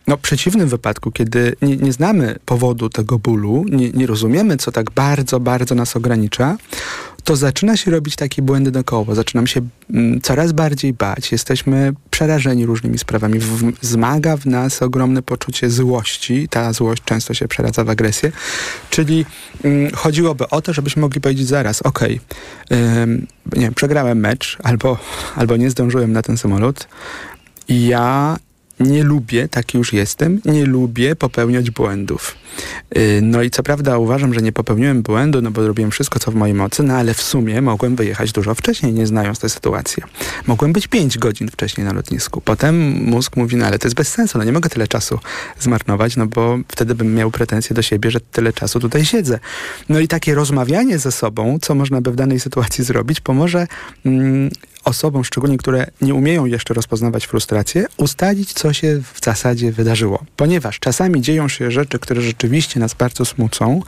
no, 0.07 0.17
w 0.17 0.21
przeciwnym 0.21 0.69
wypadku, 0.69 1.11
kiedy 1.11 1.57
nie, 1.63 1.77
nie 1.77 1.93
znamy 1.93 2.39
powodu 2.45 2.89
tego 2.89 3.19
bólu, 3.19 3.65
nie, 3.69 3.91
nie, 3.91 4.07
rozumiemy, 4.07 4.57
co 4.57 4.73
tak 4.73 4.91
bardzo, 4.91 5.41
bardzo 5.41 5.75
nas 5.75 5.97
ogranicza, 5.97 6.57
to 7.27 7.37
zaczyna 7.37 7.77
się 7.77 7.91
robić 7.91 8.17
takie 8.17 8.43
błędy 8.43 8.71
na 8.71 8.83
koło. 8.83 9.15
Zaczynamy 9.15 9.49
się 9.49 9.61
mm, 9.91 10.21
coraz 10.21 10.53
bardziej 10.53 10.93
bać. 10.93 11.33
Jesteśmy 11.33 11.93
przerażeni 12.11 12.67
różnymi 12.67 12.99
sprawami. 12.99 13.39
W, 13.39 13.73
zmaga 13.81 14.37
w 14.37 14.47
nas 14.47 14.83
ogromne 14.83 15.23
poczucie 15.23 15.71
złości. 15.71 16.49
Ta 16.49 16.73
złość 16.73 17.03
często 17.05 17.35
się 17.35 17.49
przeradza 17.49 17.85
w 17.85 17.91
agresję. 17.91 18.33
Czyli 18.91 19.27
mm, 19.65 19.91
chodziłoby 19.93 20.49
o 20.49 20.63
to, 20.63 20.73
żebyśmy 20.73 21.01
mogli 21.01 21.21
powiedzieć 21.21 21.49
zaraz, 21.49 21.83
okay, 21.83 22.21
nie 23.57 23.73
przegrałem 23.73 24.19
mecz 24.19 24.59
albo, 24.63 24.99
albo 25.37 25.57
nie 25.57 25.71
zdążyłem 25.71 26.13
na 26.13 26.23
ten 26.23 26.37
samolot. 26.37 26.89
Ja 27.69 28.37
nie 28.81 29.05
lubię, 29.05 29.49
taki 29.49 29.79
już 29.79 29.93
jestem, 29.93 30.41
nie 30.45 30.67
lubię 30.67 31.17
popełniać 31.17 31.71
błędów. 31.71 32.37
Y, 32.97 33.21
no 33.23 33.43
i 33.43 33.51
co 33.51 33.63
prawda 33.63 33.99
uważam, 33.99 34.35
że 34.35 34.41
nie 34.41 34.53
popełniłem 34.53 35.03
błędu, 35.03 35.43
no 35.43 35.51
bo 35.51 35.67
robiłem 35.67 35.91
wszystko, 35.91 36.19
co 36.19 36.31
w 36.31 36.35
mojej 36.35 36.55
mocy, 36.55 36.83
no 36.83 36.95
ale 36.95 37.15
w 37.15 37.23
sumie 37.23 37.63
mogłem 37.63 37.97
wyjechać 37.97 38.33
dużo 38.33 38.55
wcześniej, 38.55 38.93
nie 38.93 39.07
znając 39.07 39.39
tej 39.39 39.51
sytuacji. 39.51 40.03
Mogłem 40.47 40.73
być 40.73 40.89
5 40.89 41.19
godzin 41.19 41.49
wcześniej 41.49 41.87
na 41.87 41.93
lotnisku. 41.93 42.41
Potem 42.41 43.05
mózg 43.05 43.37
mówi, 43.37 43.57
no 43.57 43.67
ale 43.67 43.79
to 43.79 43.87
jest 43.87 43.97
bez 43.97 44.09
sensu, 44.09 44.39
no 44.39 44.45
nie 44.45 44.53
mogę 44.53 44.71
tyle 44.71 44.89
czasu 44.89 45.19
zmarnować, 45.61 46.17
no 46.17 46.27
bo 46.27 46.59
wtedy 46.69 46.95
bym 46.95 47.15
miał 47.15 47.31
pretensje 47.31 47.75
do 47.77 47.83
siebie, 47.83 48.11
że 48.11 48.21
tyle 48.21 48.53
czasu 48.53 48.81
tutaj 48.81 49.05
siedzę. 49.05 49.39
No 49.89 50.01
i 50.01 50.09
takie 50.09 50.35
rozmawianie 50.35 50.99
ze 50.99 51.13
sobą, 51.13 51.59
co 51.63 51.75
można 51.75 52.01
by 52.01 52.13
w 52.13 52.17
danej 52.17 52.41
sytuacji 52.41 52.85
zrobić, 52.85 53.21
pomoże 53.21 53.67
mm, 54.05 54.51
osobom, 54.87 55.25
szczególnie 55.25 55.59
które 55.59 55.87
nie 56.01 56.15
umieją 56.15 56.47
jeszcze 56.47 56.75
rozpoznawać 56.75 57.27
frustrację, 57.27 57.87
ustalić, 57.97 58.53
co 58.53 58.73
się 58.73 59.03
w 59.15 59.25
zasadzie 59.25 59.73
wydarzyło. 59.73 60.25
Ponieważ 60.37 60.79
czasami 60.79 61.21
dzieją 61.21 61.49
się 61.49 61.71
rzeczy, 61.71 61.99
które 61.99 62.23
rzeczywiście 62.23 62.81
nas 62.81 62.95
bardzo 62.95 63.25
smucą 63.25 63.83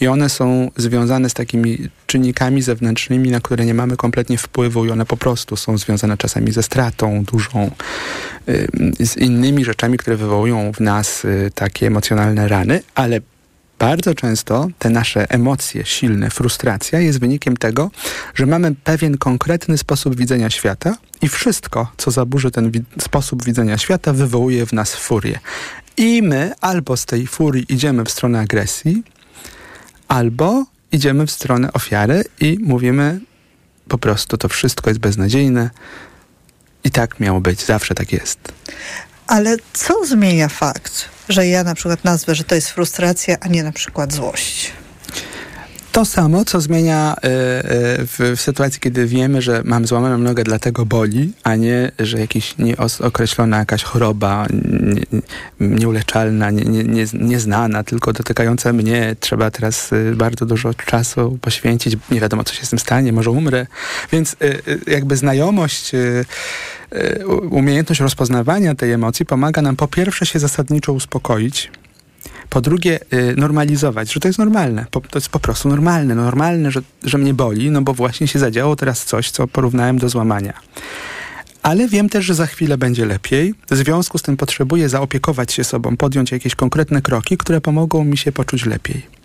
i 0.00 0.08
one 0.08 0.28
są 0.28 0.70
związane 0.76 1.30
z 1.30 1.34
takimi 1.34 1.78
czynnikami 2.06 2.62
zewnętrznymi, 2.62 3.30
na 3.30 3.40
które 3.40 3.66
nie 3.66 3.74
mamy 3.74 3.96
kompletnie 3.96 4.38
wpływu 4.38 4.84
i 4.84 4.90
one 4.90 5.06
po 5.06 5.16
prostu 5.16 5.56
są 5.56 5.78
związane 5.78 6.16
czasami 6.16 6.52
ze 6.52 6.62
stratą 6.62 7.24
dużą, 7.24 7.70
z 9.00 9.16
innymi 9.16 9.64
rzeczami, 9.64 9.98
które 9.98 10.16
wywołują 10.16 10.72
w 10.72 10.80
nas 10.80 11.24
y, 11.24 11.50
takie 11.54 11.86
emocjonalne 11.86 12.48
rany, 12.48 12.82
ale 12.94 13.20
bardzo 13.78 14.14
często 14.14 14.68
te 14.78 14.90
nasze 14.90 15.30
emocje 15.30 15.84
silne, 15.84 16.30
frustracja 16.30 17.00
jest 17.00 17.20
wynikiem 17.20 17.56
tego, 17.56 17.90
że 18.34 18.46
mamy 18.46 18.74
pewien 18.84 19.18
konkretny 19.18 19.78
sposób 19.78 20.16
widzenia 20.16 20.50
świata 20.50 20.96
i 21.22 21.28
wszystko, 21.28 21.92
co 21.96 22.10
zaburzy 22.10 22.50
ten 22.50 22.70
wi 22.70 22.82
sposób 23.00 23.44
widzenia 23.44 23.78
świata, 23.78 24.12
wywołuje 24.12 24.66
w 24.66 24.72
nas 24.72 24.94
furię. 24.94 25.38
I 25.96 26.22
my 26.22 26.52
albo 26.60 26.96
z 26.96 27.06
tej 27.06 27.26
furii 27.26 27.66
idziemy 27.68 28.04
w 28.04 28.10
stronę 28.10 28.40
agresji, 28.40 29.02
albo 30.08 30.64
idziemy 30.92 31.26
w 31.26 31.30
stronę 31.30 31.72
ofiary 31.72 32.24
i 32.40 32.58
mówimy 32.62 33.20
po 33.88 33.98
prostu 33.98 34.38
to 34.38 34.48
wszystko 34.48 34.90
jest 34.90 35.00
beznadziejne 35.00 35.70
i 36.84 36.90
tak 36.90 37.20
miało 37.20 37.40
być, 37.40 37.64
zawsze 37.64 37.94
tak 37.94 38.12
jest. 38.12 38.38
Ale 39.26 39.56
co 39.72 40.06
zmienia 40.06 40.48
fakt, 40.48 41.08
że 41.28 41.46
ja 41.46 41.64
na 41.64 41.74
przykład 41.74 42.04
nazwę, 42.04 42.34
że 42.34 42.44
to 42.44 42.54
jest 42.54 42.68
frustracja, 42.68 43.36
a 43.40 43.48
nie 43.48 43.62
na 43.62 43.72
przykład 43.72 44.12
złość? 44.12 44.72
To 45.96 46.04
samo, 46.04 46.44
co 46.44 46.60
zmienia 46.60 47.16
y, 47.16 47.28
y, 47.28 48.06
w, 48.06 48.36
w, 48.36 48.40
sytuacji, 48.40 48.80
kiedy 48.80 49.06
wiemy, 49.06 49.42
że 49.42 49.62
mam 49.64 49.86
złamaną 49.86 50.18
nogę, 50.18 50.44
dlatego 50.44 50.86
boli, 50.86 51.32
a 51.44 51.56
nie, 51.56 51.92
że 51.98 52.20
jakaś 52.20 52.58
nieokreślona 52.58 53.58
jakaś 53.58 53.82
choroba 53.82 54.46
nie, 54.50 55.02
nieuleczalna, 55.60 56.50
nie, 56.50 56.64
nie, 56.64 57.04
nieznana, 57.12 57.84
tylko 57.84 58.12
dotykająca 58.12 58.72
mnie. 58.72 59.16
Trzeba 59.20 59.50
teraz 59.50 59.92
y, 59.92 60.14
bardzo 60.16 60.46
dużo 60.46 60.74
czasu 60.74 61.38
poświęcić. 61.40 61.96
Nie 62.10 62.20
wiadomo, 62.20 62.44
co 62.44 62.54
się 62.54 62.66
z 62.66 62.70
tym 62.70 62.78
stanie, 62.78 63.12
może 63.12 63.30
umrę. 63.30 63.66
Więc 64.12 64.36
jakby 64.86 65.16
znajomość 65.16 65.92
umiejętność 67.50 68.00
rozpoznawania 68.00 68.74
tej 68.74 68.92
emocji 68.92 69.26
pomaga 69.26 69.62
nam 69.62 69.76
po 69.76 69.88
pierwsze 69.88 70.26
się 70.26 70.38
zasadniczo 70.38 70.92
uspokoić, 70.92 71.70
po 72.50 72.60
drugie, 72.60 73.00
y, 73.12 73.34
normalizować, 73.36 74.12
że 74.12 74.20
to 74.20 74.28
jest 74.28 74.38
normalne. 74.38 74.86
to 74.90 75.00
jest 75.18 75.28
po 75.28 75.40
prostu 75.40 75.68
normalne. 75.68 76.14
Normalne, 76.14 76.70
że, 76.70 76.80
że 77.02 77.18
mnie 77.18 77.34
boli, 77.34 77.70
no 77.70 77.82
bo 77.82 77.94
właśnie 77.94 78.28
się 78.28 78.38
zadziało 78.38 78.76
teraz 78.76 79.04
coś, 79.04 79.30
co 79.30 79.46
porównałem 79.46 79.98
do 79.98 80.08
złamania. 80.08 80.52
ale 81.62 81.88
wiem 81.88 82.08
też, 82.08 82.24
że 82.24 82.34
za 82.34 82.46
chwilę 82.46 82.78
będzie 82.78 83.06
lepiej. 83.06 83.54
W 83.70 83.76
związku 83.76 84.18
z 84.18 84.22
tym 84.22 84.36
potrzebuję 84.36 84.88
zaopiekować 84.88 85.52
się 85.52 85.64
sobą, 85.64 85.96
podjąć 85.96 86.32
jakieś 86.32 86.54
konkretne 86.54 87.02
kroki, 87.02 87.36
które 87.36 87.60
pomogą 87.60 88.04
mi 88.04 88.16
się 88.16 88.32
poczuć 88.32 88.66
lepiej. 88.66 89.15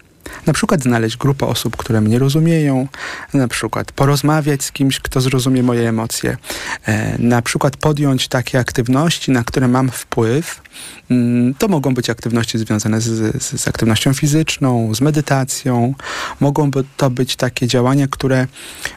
Na 0.48 0.54
przykład 0.54 0.84
znaleźć 0.84 1.18
grupę 1.18 1.46
osób, 1.46 1.78
które 1.78 2.02
mnie 2.02 2.20
rozumieją, 2.20 2.88
na 3.34 3.48
przykład 3.48 3.92
porozmawiać 3.92 4.64
z 4.64 4.72
kimś, 4.72 5.00
kto 5.00 5.22
zrozumie 5.22 5.64
moje 5.64 5.90
emocje, 5.90 6.38
e, 6.86 7.18
na 7.18 7.42
przykład 7.42 7.78
podjąć 7.78 8.28
takie 8.28 8.60
aktywności, 8.60 9.32
na 9.32 9.44
które 9.44 9.68
mam 9.68 9.90
wpływ. 9.90 10.62
Mm, 11.10 11.54
to 11.54 11.68
mogą 11.68 11.94
być 11.94 12.10
aktywności 12.10 12.58
związane 12.58 13.02
z, 13.02 13.42
z, 13.44 13.62
z 13.62 13.68
aktywnością 13.68 14.14
fizyczną, 14.14 14.96
z 14.96 15.02
medytacją. 15.02 15.94
Mogą 16.40 16.72
to 16.98 17.10
być 17.10 17.36
takie 17.36 17.68
działania, 17.68 18.08
które 18.08 18.48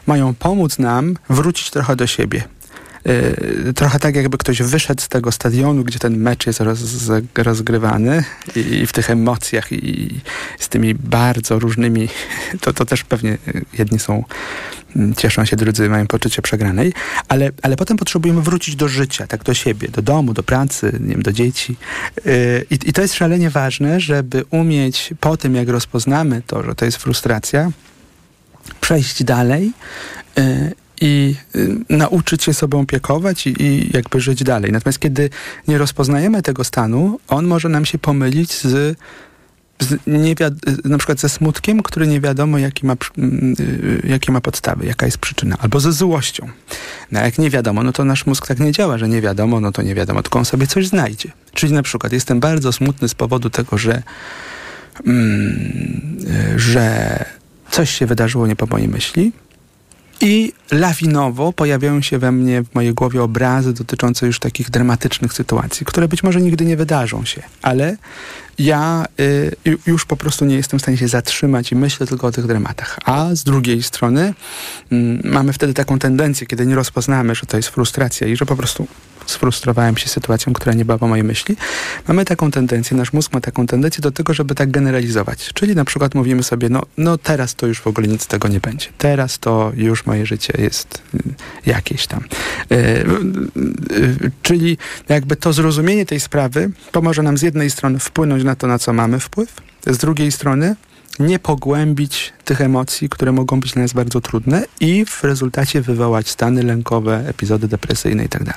mają 0.07 0.33
pomóc 0.33 0.79
nam 0.79 1.17
wrócić 1.29 1.69
trochę 1.69 1.95
do 1.95 2.07
siebie, 2.07 2.43
trochę 3.75 3.99
tak 3.99 4.15
jakby 4.15 4.37
ktoś 4.37 4.61
wyszedł 4.61 5.01
z 5.01 5.07
tego 5.07 5.31
stadionu, 5.31 5.83
gdzie 5.83 5.99
ten 5.99 6.17
mecz 6.17 6.47
jest 6.47 6.59
roz, 6.59 6.79
rozgrywany 7.37 8.23
i, 8.55 8.59
i, 8.59 8.87
w 8.87 8.93
tych 8.93 9.09
emocjach 9.09 9.71
i, 9.71 10.21
z 10.59 10.69
tymi 10.69 10.95
bardzo 10.95 11.59
różnymi, 11.59 12.09
to, 12.61 12.73
to 12.73 12.85
też 12.85 13.03
pewnie 13.03 13.37
jedni 13.77 13.99
są 13.99 14.23
mm, 14.95 15.15
cieszą 15.15 15.45
się, 15.45 15.55
drudzy 15.55 15.89
mają 15.89 16.07
poczucie 16.07 16.41
przegranej, 16.41 16.93
ale, 17.27 17.51
ale 17.61 17.75
potem 17.75 17.97
potrzebujemy 17.97 18.41
wrócić 18.41 18.75
do 18.75 18.87
życia, 18.87 19.27
tak 19.27 19.43
do 19.43 19.53
siebie, 19.53 19.87
do 19.87 20.01
domu, 20.01 20.33
do 20.33 20.43
pracy, 20.43 20.99
nie 20.99 21.13
wiem, 21.13 21.23
do 21.23 21.31
dzieci. 21.31 21.75
Y, 22.27 22.65
I, 22.69 22.73
I 22.85 22.93
to 22.93 23.01
jest 23.01 23.13
szalenie 23.13 23.49
ważne, 23.49 23.99
żeby 23.99 24.43
umieć 24.49 25.13
po 25.19 25.37
tym, 25.37 25.55
jak 25.55 25.69
rozpoznamy 25.69 26.41
to, 26.47 26.63
że 26.63 26.75
to 26.75 26.85
jest 26.85 26.97
frustracja, 26.97 27.71
przejść 28.81 29.23
dalej 29.23 29.71
y, 30.39 30.84
i 31.01 31.35
y, 31.55 31.75
nauczyć 31.89 32.43
się 32.43 32.53
sobą 32.53 32.79
opiekować 32.79 33.47
i, 33.47 33.63
i, 33.63 33.89
jakby 33.93 34.21
żyć 34.21 34.43
dalej. 34.43 34.71
Natomiast 34.71 34.99
kiedy 34.99 35.29
nie 35.67 35.77
rozpoznajemy 35.77 36.41
tego 36.41 36.63
stanu, 36.63 37.19
on 37.27 37.45
może 37.45 37.69
nam 37.69 37.85
się 37.85 37.97
pomylić 37.97 38.53
z, 38.53 38.97
z 39.79 39.91
y, 39.91 40.89
na 40.89 40.97
przykład 40.97 41.19
ze 41.19 41.29
smutkiem, 41.29 41.83
który 41.83 42.07
nie 42.07 42.21
wiadomo 42.21 42.57
jaki 42.57 42.85
ma, 42.85 42.93
y, 42.93 44.07
jakie 44.07 44.31
ma 44.31 44.41
podstawy, 44.41 44.85
jaka 44.85 45.05
jest 45.05 45.17
przyczyna, 45.17 45.57
albo 45.59 45.79
ze 45.79 45.93
złością. 45.93 46.49
No 47.11 47.19
jak 47.19 47.37
nie 47.37 47.49
wiadomo, 47.49 47.83
no 47.83 47.91
to 47.91 48.05
nasz 48.05 48.25
mózg 48.25 48.47
tak 48.47 48.59
nie 48.59 48.71
działa, 48.71 48.97
że 48.97 49.07
nie 49.07 49.21
wiadomo, 49.21 49.59
no 49.59 49.71
to 49.71 49.81
nie 49.81 49.95
wiadomo, 49.95 50.23
tylko 50.23 50.39
on 50.39 50.45
sobie 50.45 50.67
coś 50.67 50.87
znajdzie. 50.87 51.31
Czyli 51.53 51.73
na 51.73 51.83
przykład 51.83 52.13
jestem 52.13 52.39
bardzo 52.39 52.71
smutny 52.71 53.09
z 53.09 53.15
powodu 53.15 53.49
tego, 53.49 53.77
że 53.77 54.03
mm, 55.05 56.17
że 56.55 57.25
coś 57.71 57.89
się 57.89 58.05
wydarzyło 58.05 58.47
nie 58.47 58.55
po 58.55 58.65
mojej 58.65 58.87
myśli, 58.87 59.31
i 60.25 60.53
lawinowo 60.71 61.53
pojawiają 61.53 62.01
się 62.01 62.17
we 62.17 62.31
mnie, 62.31 62.63
w 62.63 62.75
mojej 62.75 62.93
głowie 62.93 63.23
obrazy 63.23 63.73
dotyczące 63.73 64.27
już 64.27 64.39
takich 64.39 64.69
dramatycznych 64.69 65.33
sytuacji, 65.33 65.85
które 65.85 66.07
być 66.07 66.23
może 66.23 66.41
nigdy 66.41 66.65
nie 66.65 66.77
wydarzą 66.77 67.25
się, 67.25 67.43
ale 67.61 67.97
ja 68.59 69.05
y, 69.19 69.77
już 69.87 70.05
po 70.05 70.17
prostu 70.17 70.45
nie 70.45 70.55
jestem 70.55 70.79
w 70.79 70.81
stanie 70.81 70.97
się 70.97 71.07
zatrzymać 71.07 71.71
i 71.71 71.75
myślę 71.75 72.07
tylko 72.07 72.27
o 72.27 72.31
tych 72.31 72.47
dramatach. 72.47 72.99
A 73.05 73.35
z 73.35 73.43
drugiej 73.43 73.83
strony 73.83 74.33
y, 74.91 74.95
mamy 75.23 75.53
wtedy 75.53 75.73
taką 75.73 75.99
tendencję, 75.99 76.47
kiedy 76.47 76.65
nie 76.65 76.75
rozpoznamy, 76.75 77.35
że 77.35 77.45
to 77.45 77.57
jest 77.57 77.69
frustracja 77.69 78.27
i 78.27 78.35
że 78.35 78.45
po 78.45 78.55
prostu 78.55 78.87
sfrustrowałem 79.25 79.97
się 79.97 80.09
sytuacją, 80.09 80.53
która 80.53 80.73
nie 80.73 80.85
była 80.85 80.97
po 80.97 81.07
mojej 81.07 81.23
myśli. 81.23 81.57
Mamy 82.07 82.25
taką 82.25 82.51
tendencję, 82.51 82.97
nasz 82.97 83.13
mózg 83.13 83.33
ma 83.33 83.41
taką 83.41 83.67
tendencję 83.67 84.01
do 84.01 84.11
tego, 84.11 84.33
żeby 84.33 84.55
tak 84.55 84.71
generalizować. 84.71 85.49
Czyli 85.53 85.75
na 85.75 85.85
przykład 85.85 86.15
mówimy 86.15 86.43
sobie, 86.43 86.69
no, 86.69 86.81
no 86.97 87.17
teraz 87.17 87.55
to 87.55 87.67
już 87.67 87.81
w 87.81 87.87
ogóle 87.87 88.07
nic 88.07 88.23
z 88.23 88.27
tego 88.27 88.47
nie 88.47 88.59
będzie. 88.59 88.87
Teraz 88.97 89.39
to 89.39 89.71
już 89.75 90.05
moje 90.05 90.25
życie 90.25 90.53
jest 90.57 91.01
y, 91.15 91.19
jakieś 91.65 92.07
tam. 92.07 92.23
Yy, 92.69 92.77
yy, 93.99 94.31
czyli 94.41 94.77
jakby 95.09 95.35
to 95.35 95.53
zrozumienie 95.53 96.05
tej 96.05 96.19
sprawy 96.19 96.69
pomoże 96.91 97.23
nam 97.23 97.37
z 97.37 97.41
jednej 97.41 97.69
strony 97.69 97.99
wpłynąć 97.99 98.43
na 98.43 98.55
to, 98.55 98.67
na 98.67 98.79
co 98.79 98.93
mamy 98.93 99.19
wpływ, 99.19 99.53
z 99.87 99.97
drugiej 99.97 100.31
strony 100.31 100.75
nie 101.19 101.39
pogłębić 101.39 102.33
tych 102.45 102.61
emocji, 102.61 103.09
które 103.09 103.31
mogą 103.31 103.59
być 103.59 103.71
dla 103.71 103.81
nas 103.81 103.93
bardzo 103.93 104.21
trudne 104.21 104.65
i 104.79 105.05
w 105.05 105.23
rezultacie 105.23 105.81
wywołać 105.81 106.29
stany 106.29 106.63
lękowe, 106.63 107.23
epizody 107.27 107.67
depresyjne 107.67 108.23
itd. 108.23 108.53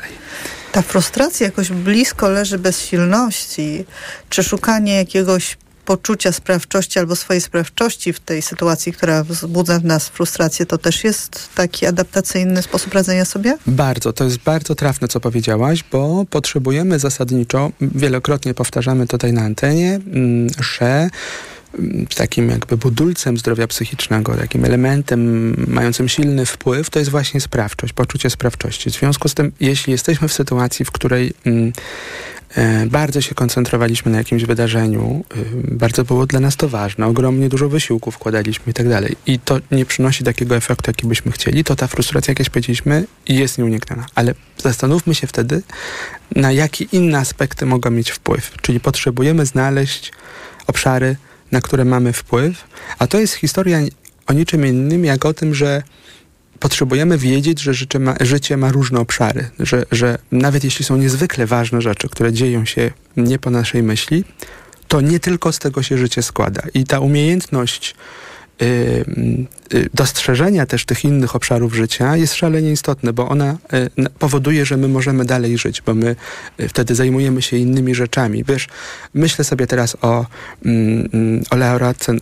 Ta 0.72 0.82
frustracja 0.82 1.46
jakoś 1.46 1.68
blisko 1.68 2.28
leży 2.28 2.58
bezsilności, 2.58 3.84
czy 4.28 4.42
szukanie 4.42 4.94
jakiegoś 4.94 5.56
poczucia 5.88 6.32
sprawczości 6.32 6.98
albo 6.98 7.16
swojej 7.16 7.40
sprawczości 7.40 8.12
w 8.12 8.20
tej 8.20 8.42
sytuacji, 8.42 8.92
która 8.92 9.24
wzbudza 9.24 9.78
w 9.78 9.84
nas 9.84 10.08
frustrację, 10.08 10.66
to 10.66 10.78
też 10.78 11.04
jest 11.04 11.48
taki 11.54 11.86
adaptacyjny 11.86 12.62
sposób 12.62 12.94
radzenia 12.94 13.24
sobie? 13.24 13.58
Bardzo, 13.66 14.12
to 14.12 14.24
jest 14.24 14.36
bardzo 14.36 14.74
trafne, 14.74 15.08
co 15.08 15.20
powiedziałaś, 15.20 15.84
bo 15.92 16.24
potrzebujemy 16.30 16.98
zasadniczo, 16.98 17.70
wielokrotnie 17.80 18.54
powtarzamy 18.54 19.06
tutaj 19.06 19.32
na 19.32 19.42
antenie, 19.42 19.94
mm, 19.94 20.48
że 20.60 21.08
takim 22.16 22.50
jakby 22.50 22.76
budulcem 22.76 23.38
zdrowia 23.38 23.66
psychicznego, 23.66 24.36
takim 24.36 24.64
elementem 24.64 25.54
mającym 25.68 26.08
silny 26.08 26.46
wpływ, 26.46 26.90
to 26.90 26.98
jest 26.98 27.10
właśnie 27.10 27.40
sprawczość, 27.40 27.92
poczucie 27.92 28.30
sprawczości. 28.30 28.90
W 28.90 28.94
związku 28.94 29.28
z 29.28 29.34
tym, 29.34 29.52
jeśli 29.60 29.90
jesteśmy 29.90 30.28
w 30.28 30.32
sytuacji, 30.32 30.84
w 30.84 30.90
której 30.90 31.32
mm, 31.44 31.72
e, 32.54 32.86
bardzo 32.86 33.20
się 33.20 33.34
koncentrowaliśmy 33.34 34.12
na 34.12 34.18
jakimś 34.18 34.44
wydarzeniu, 34.44 35.24
y, 35.36 35.44
bardzo 35.74 36.04
było 36.04 36.26
dla 36.26 36.40
nas 36.40 36.56
to 36.56 36.68
ważne, 36.68 37.06
ogromnie 37.06 37.48
dużo 37.48 37.68
wysiłku 37.68 38.10
wkładaliśmy 38.10 38.70
i 38.70 38.74
tak 38.74 38.88
dalej 38.88 39.16
i 39.26 39.38
to 39.38 39.58
nie 39.70 39.86
przynosi 39.86 40.24
takiego 40.24 40.56
efektu, 40.56 40.90
jaki 40.90 41.06
byśmy 41.06 41.32
chcieli, 41.32 41.64
to 41.64 41.76
ta 41.76 41.86
frustracja, 41.86 42.34
jak 42.38 42.50
powiedzieliśmy, 42.50 43.04
jest 43.28 43.58
nieunikniona. 43.58 44.06
Ale 44.14 44.34
zastanówmy 44.58 45.14
się 45.14 45.26
wtedy, 45.26 45.62
na 46.36 46.52
jakie 46.52 46.84
inne 46.92 47.18
aspekty 47.18 47.66
mogą 47.66 47.90
mieć 47.90 48.10
wpływ. 48.10 48.52
Czyli 48.62 48.80
potrzebujemy 48.80 49.46
znaleźć 49.46 50.12
obszary, 50.66 51.16
na 51.52 51.60
które 51.60 51.84
mamy 51.84 52.12
wpływ, 52.12 52.64
a 52.98 53.06
to 53.06 53.18
jest 53.18 53.34
historia 53.34 53.78
o 54.26 54.32
niczym 54.32 54.66
innym, 54.66 55.04
jak 55.04 55.24
o 55.24 55.34
tym, 55.34 55.54
że 55.54 55.82
potrzebujemy 56.58 57.18
wiedzieć, 57.18 57.60
że 57.60 57.74
życie 57.74 57.98
ma, 57.98 58.14
życie 58.20 58.56
ma 58.56 58.72
różne 58.72 59.00
obszary, 59.00 59.50
że, 59.60 59.84
że 59.92 60.18
nawet 60.32 60.64
jeśli 60.64 60.84
są 60.84 60.96
niezwykle 60.96 61.46
ważne 61.46 61.82
rzeczy, 61.82 62.08
które 62.08 62.32
dzieją 62.32 62.64
się 62.64 62.90
nie 63.16 63.38
po 63.38 63.50
naszej 63.50 63.82
myśli, 63.82 64.24
to 64.88 65.00
nie 65.00 65.20
tylko 65.20 65.52
z 65.52 65.58
tego 65.58 65.82
się 65.82 65.98
życie 65.98 66.22
składa. 66.22 66.62
I 66.74 66.84
ta 66.84 67.00
umiejętność 67.00 67.94
dostrzeżenia 69.94 70.66
też 70.66 70.84
tych 70.84 71.04
innych 71.04 71.36
obszarów 71.36 71.74
życia 71.74 72.16
jest 72.16 72.34
szalenie 72.34 72.72
istotne, 72.72 73.12
bo 73.12 73.28
ona 73.28 73.56
y, 73.98 74.10
powoduje, 74.18 74.66
że 74.66 74.76
my 74.76 74.88
możemy 74.88 75.24
dalej 75.24 75.58
żyć, 75.58 75.82
bo 75.82 75.94
my 75.94 76.16
wtedy 76.68 76.94
zajmujemy 76.94 77.42
się 77.42 77.56
innymi 77.56 77.94
rzeczami. 77.94 78.44
Wiesz, 78.44 78.68
myślę 79.14 79.44
sobie 79.44 79.66
teraz 79.66 79.96
o, 80.02 80.26
mm, 80.64 81.08
mm, 81.12 81.42
o 81.50 81.56
laureatce 81.56 82.14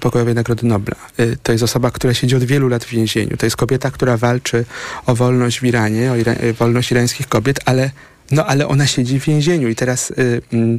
Pokojowej 0.00 0.34
Nagrody 0.34 0.66
Nobla. 0.66 0.96
To 1.42 1.52
jest 1.52 1.64
osoba, 1.64 1.90
która 1.90 2.14
siedzi 2.14 2.36
od 2.36 2.44
wielu 2.44 2.68
lat 2.68 2.84
w 2.84 2.90
więzieniu. 2.90 3.36
To 3.36 3.46
jest 3.46 3.56
kobieta, 3.56 3.90
która 3.90 4.16
walczy 4.16 4.64
o 5.06 5.14
wolność 5.14 5.60
w 5.60 5.64
Iranie, 5.64 6.12
o 6.12 6.16
ira 6.16 6.34
wolność 6.58 6.90
irańskich 6.90 7.26
kobiet, 7.28 7.60
ale 7.64 7.90
no 8.30 8.46
ale 8.46 8.68
ona 8.68 8.86
siedzi 8.86 9.20
w 9.20 9.24
więzieniu 9.24 9.68
i 9.68 9.74
teraz 9.74 10.10
y, 10.10 10.14
y, 10.52 10.78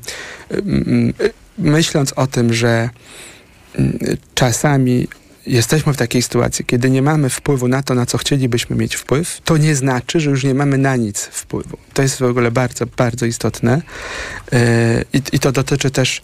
y, 1.22 1.34
myśląc 1.57 2.14
o 2.14 2.28
tym, 2.28 2.53
że 2.53 2.89
czasami 4.36 5.07
jesteśmy 5.49 5.93
w 5.93 5.97
takiej 5.97 6.22
sytuacji, 6.22 6.65
kiedy 6.65 6.89
nie 6.89 7.01
mamy 7.01 7.30
wpływu 7.30 7.67
na 7.67 7.84
to, 7.84 7.95
na 7.95 8.05
co 8.05 8.17
chcielibyśmy 8.17 8.76
mieć 8.76 8.95
wpływ, 8.95 9.41
to 9.45 9.57
nie 9.57 9.76
znaczy, 9.76 10.20
że 10.20 10.30
już 10.30 10.43
nie 10.43 10.53
mamy 10.53 10.78
na 10.78 10.95
nic 10.95 11.24
wpływu. 11.24 11.78
To 11.93 12.01
jest 12.01 12.20
w 12.20 12.24
ogóle 12.24 12.51
bardzo, 12.51 12.86
bardzo 12.97 13.26
istotne. 13.26 13.82
E, 14.51 15.03
I, 15.13 15.22
i 15.32 15.39
to 15.39 15.51
dotyczy 15.51 15.91
też 15.91 16.22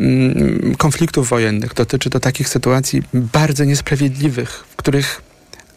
mm, 0.00 0.74
konfliktów 0.78 1.28
wojennych, 1.28 1.74
dotyczy 1.74 2.10
to 2.10 2.20
takich 2.20 2.48
sytuacji 2.48 3.02
bardzo 3.14 3.64
niesprawiedliwych, 3.64 4.50
w 4.50 4.76
których, 4.76 5.22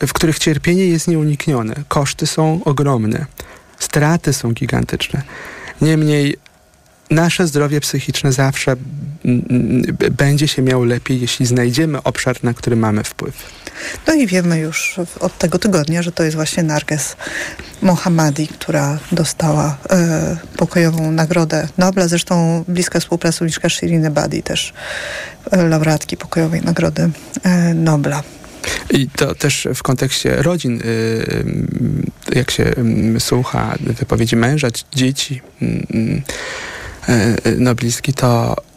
w 0.07 0.13
których 0.13 0.39
cierpienie 0.39 0.86
jest 0.86 1.07
nieuniknione. 1.07 1.76
Koszty 1.88 2.28
są 2.28 2.61
ogromne, 2.65 3.26
straty 3.80 4.34
są 4.34 4.51
gigantyczne. 4.51 5.22
Niemniej 5.82 6.36
nasze 7.11 7.47
zdrowie 7.47 7.82
psychiczne 7.82 8.32
zawsze 8.32 8.76
będzie 10.11 10.47
się 10.47 10.61
miało 10.61 10.86
lepiej, 10.86 11.22
jeśli 11.22 11.45
znajdziemy 11.45 12.03
obszar, 12.03 12.43
na 12.43 12.53
który 12.53 12.76
mamy 12.76 13.03
wpływ. 13.03 13.59
No 14.07 14.13
i 14.13 14.28
wiemy 14.28 14.59
już 14.59 14.99
od 15.20 15.38
tego 15.38 15.59
tygodnia, 15.59 16.01
że 16.01 16.11
to 16.11 16.24
jest 16.24 16.36
właśnie 16.36 16.63
Narges 16.63 17.15
Mohammadi, 17.82 18.47
która 18.47 18.99
dostała 19.11 19.78
e, 19.89 20.38
pokojową 20.57 21.11
Nagrodę 21.11 21.67
Nobla. 21.78 22.07
Zresztą 22.07 22.63
bliska 22.67 22.99
współpracowniczka 22.99 23.70
Shirin 23.70 24.05
Ebadi, 24.05 24.43
też 24.43 24.74
e, 25.51 25.67
laureatki 25.67 26.17
pokojowej 26.17 26.61
Nagrody 26.61 27.09
e, 27.43 27.74
Nobla. 27.74 28.24
I 28.89 29.09
to 29.09 29.36
też 29.36 29.67
w 29.76 29.84
kontekście 29.84 30.36
rodzin, 30.36 30.82
y, 30.82 30.84
y, 30.86 32.36
jak 32.36 32.51
się 32.51 32.63
y, 33.15 33.20
słucha 33.20 33.76
wypowiedzi 33.80 34.36
męża, 34.36 34.67
dzieci, 34.95 35.41
mm, 35.61 35.86
mm, 35.93 36.22
E, 37.09 37.36
nobliski, 37.57 38.13
to 38.13 38.55
y, 38.57 38.68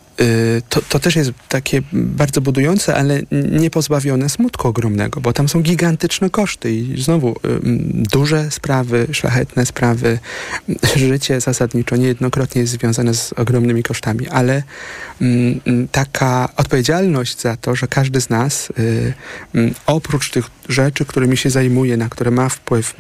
to, 0.69 0.83
to 0.89 1.01
też 1.01 1.17
jest 1.17 1.31
takie 1.49 1.83
bardzo 1.93 2.41
budujące, 2.41 2.95
ale 2.95 3.21
nie 3.51 3.71
pozbawione 3.71 4.29
smutku 4.29 4.69
ogromnego, 4.69 5.21
bo 5.21 5.33
tam 5.33 5.49
są 5.49 5.63
gigantyczne 5.63 6.31
koszty 6.31 6.73
i 6.73 7.03
znowu 7.03 7.31
y, 7.31 7.35
duże 8.13 8.51
sprawy, 8.51 9.07
szlachetne 9.13 9.67
sprawy, 9.67 10.19
życie 10.97 11.41
zasadniczo 11.41 11.97
niejednokrotnie 11.97 12.61
jest 12.61 12.73
związane 12.73 13.15
z 13.15 13.33
ogromnymi 13.33 13.83
kosztami, 13.83 14.29
ale 14.29 14.63
taka 15.93 16.49
odpowiedzialność 16.57 17.41
za 17.41 17.57
to, 17.57 17.77
że 17.77 17.89
każdy 17.89 18.21
z 18.21 18.31
nas 18.31 18.73
y, 18.79 19.15
oprócz 19.87 20.31
tych 20.31 20.51
rzeczy, 20.69 21.05
którymi 21.05 21.37
się 21.37 21.51
zajmuje, 21.51 21.97
na 21.97 22.09
które 22.09 22.31
ma 22.31 22.49
wpływ 22.49 22.95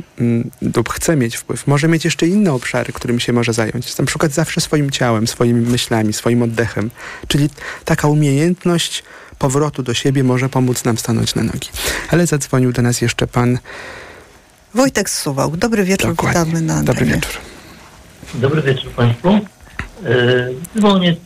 lub 0.76 0.88
chce 0.88 1.16
mieć 1.16 1.36
wpływ, 1.36 1.66
może 1.66 1.88
mieć 1.88 2.04
jeszcze 2.04 2.26
inne 2.26 2.52
obszary, 2.52 2.92
którymi 2.92 3.20
się 3.20 3.32
może 3.32 3.52
zająć. 3.52 3.98
Na 3.98 4.04
przykład 4.04 4.32
zawsze 4.32 4.60
swoim 4.60 4.90
ciałem, 4.90 5.26
swoimi 5.26 5.70
myślami, 5.70 6.12
swoim 6.12 6.42
oddechem. 6.42 6.90
Czyli 7.28 7.48
taka 7.84 8.08
umiejętność 8.08 9.02
powrotu 9.38 9.82
do 9.82 9.94
siebie 9.94 10.24
może 10.24 10.48
pomóc 10.48 10.84
nam 10.84 10.98
stanąć 10.98 11.34
na 11.34 11.42
nogi. 11.42 11.68
Ale 12.10 12.26
zadzwonił 12.26 12.72
do 12.72 12.82
nas 12.82 13.00
jeszcze 13.00 13.26
pan 13.26 13.58
Wojtek 14.74 15.10
Suwał. 15.10 15.56
Dobry 15.56 15.84
wieczór, 15.84 16.10
Dokładnie. 16.10 16.44
witamy 16.44 16.60
na 16.60 16.74
antenie. 16.74 17.00
Dobry 17.00 17.14
wieczór. 17.14 17.32
Dobry 18.34 18.62
wieczór 18.62 18.90
Państwu. 18.90 19.28
E, 20.04 20.48
dzwonię, 20.78 21.16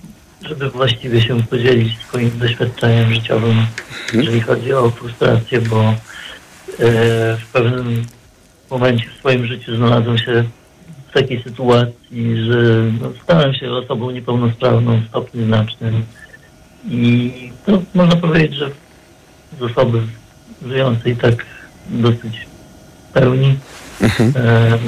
żeby 0.42 0.70
właściwie 0.70 1.22
się 1.22 1.42
podzielić 1.42 1.98
swoim 2.08 2.38
doświadczeniem 2.38 3.14
życiowym, 3.14 3.66
hmm. 4.06 4.24
jeżeli 4.24 4.40
chodzi 4.40 4.72
o 4.72 4.90
frustrację, 4.90 5.60
bo 5.60 5.82
e, 5.82 5.94
w 7.36 7.46
pewnym 7.52 8.06
momencie 8.70 9.10
w 9.10 9.18
swoim 9.18 9.46
życiu 9.46 9.76
znalazłem 9.76 10.18
się 10.18 10.44
takiej 11.16 11.42
sytuacji, 11.42 12.44
że 12.44 12.84
no, 13.00 13.12
stałem 13.22 13.54
się 13.54 13.70
osobą 13.70 14.10
niepełnosprawną 14.10 15.00
w 15.00 15.08
stopniu 15.08 15.46
znacznym. 15.46 16.02
I 16.90 17.32
to 17.66 17.82
można 17.94 18.16
powiedzieć, 18.16 18.54
że 18.54 18.70
z 19.58 19.62
osoby 19.62 19.98
żyjącej 20.66 21.16
tak 21.16 21.46
dosyć 21.88 22.46
w 23.08 23.12
pełni 23.12 23.58
mhm. 24.00 24.32
e, 24.36 24.78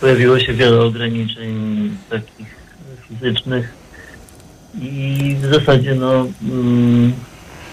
pojawiło 0.00 0.38
się 0.38 0.52
wiele 0.52 0.80
ograniczeń 0.80 1.54
takich 2.10 2.54
fizycznych 3.08 3.74
i 4.82 5.36
w 5.40 5.54
zasadzie 5.54 5.94
no 5.94 6.26
mm, 6.42 7.12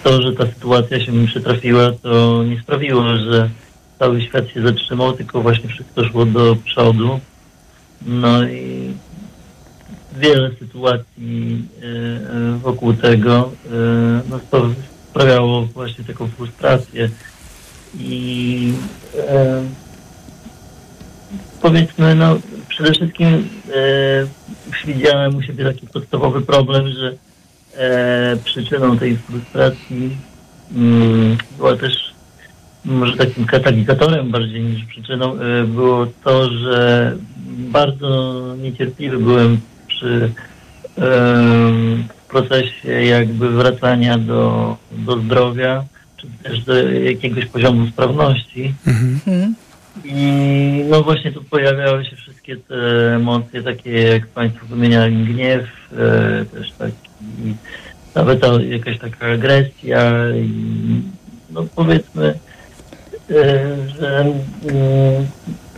to, 0.03 0.21
że 0.21 0.33
ta 0.33 0.45
sytuacja 0.45 0.99
się 0.99 1.11
mi 1.11 1.27
przytrafiła, 1.27 1.91
to 2.01 2.43
nie 2.43 2.61
sprawiło, 2.61 3.03
że 3.17 3.49
cały 3.99 4.21
świat 4.21 4.49
się 4.49 4.61
zatrzymał, 4.61 5.13
tylko 5.13 5.41
właśnie 5.41 5.69
wszystko 5.69 6.05
szło 6.05 6.25
do 6.25 6.55
przodu. 6.65 7.19
No 8.05 8.43
i 8.43 8.93
wiele 10.19 10.51
sytuacji 10.59 11.65
e, 11.81 11.85
e, 11.85 12.57
wokół 12.57 12.93
tego 12.93 13.51
e, 13.65 13.69
no, 14.29 14.39
sprawiało 15.09 15.65
właśnie 15.65 16.03
taką 16.03 16.27
frustrację. 16.27 17.09
I 17.99 18.73
powiedzmy, 21.61 22.15
no 22.15 22.37
przede 22.67 22.91
wszystkim 22.91 23.49
widziałem 24.85 25.35
u 25.35 25.41
siebie 25.41 25.65
taki 25.65 25.87
podstawowy 25.87 26.41
problem, 26.41 26.87
że 26.87 27.13
przyczyną 28.43 28.97
tej 28.97 29.17
frustracji 29.17 30.17
mm, 30.75 31.37
była 31.57 31.75
też 31.75 32.13
może 32.85 33.17
takim 33.17 33.45
katalizatorem 33.45 34.31
bardziej 34.31 34.61
niż 34.61 34.85
przyczyną 34.85 35.37
było 35.67 36.07
to, 36.23 36.49
że 36.49 37.15
bardzo 37.59 38.43
niecierpliwy 38.61 39.17
byłem 39.17 39.59
przy 39.87 40.31
procesie 42.29 42.91
jakby 43.05 43.49
wracania 43.49 44.17
do, 44.17 44.77
do 44.91 45.19
zdrowia, 45.19 45.83
czy 46.17 46.27
też 46.43 46.63
do 46.63 46.89
jakiegoś 46.91 47.45
poziomu 47.45 47.87
sprawności. 47.87 48.73
Mhm. 48.87 49.55
I 50.05 50.83
no 50.89 51.03
właśnie 51.03 51.31
tu 51.31 51.43
pojawiały 51.43 52.05
się 52.05 52.15
wszystkie 52.15 52.57
te 52.57 52.75
emocje, 53.15 53.63
takie 53.63 53.91
jak 53.91 54.27
Państwo 54.27 54.65
wymieniali, 54.65 55.25
gniew, 55.25 55.63
e, 55.93 56.45
też 56.45 56.71
taki, 56.71 57.09
nawet 58.15 58.41
ta, 58.41 58.47
jakaś 58.61 58.99
taka 58.99 59.27
agresja 59.27 60.29
i 60.35 61.01
no 61.51 61.65
powiedzmy, 61.75 62.33
że 63.99 64.19
mm, 64.19 65.27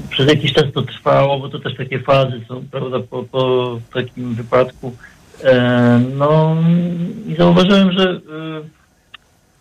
przez 0.10 0.28
jakiś 0.28 0.54
czas 0.54 0.64
to 0.74 0.82
trwało, 0.82 1.40
bo 1.40 1.50
to 1.50 1.60
też 1.60 1.76
takie 1.76 2.00
fazy 2.00 2.42
są, 2.48 2.64
prawda, 2.72 3.00
po, 3.00 3.24
po 3.24 3.80
takim 3.94 4.34
wypadku. 4.34 4.96
E, 5.44 6.02
no 6.18 6.56
i 7.28 7.36
zauważyłem, 7.36 7.92
że 7.92 8.10
e, 8.10 8.22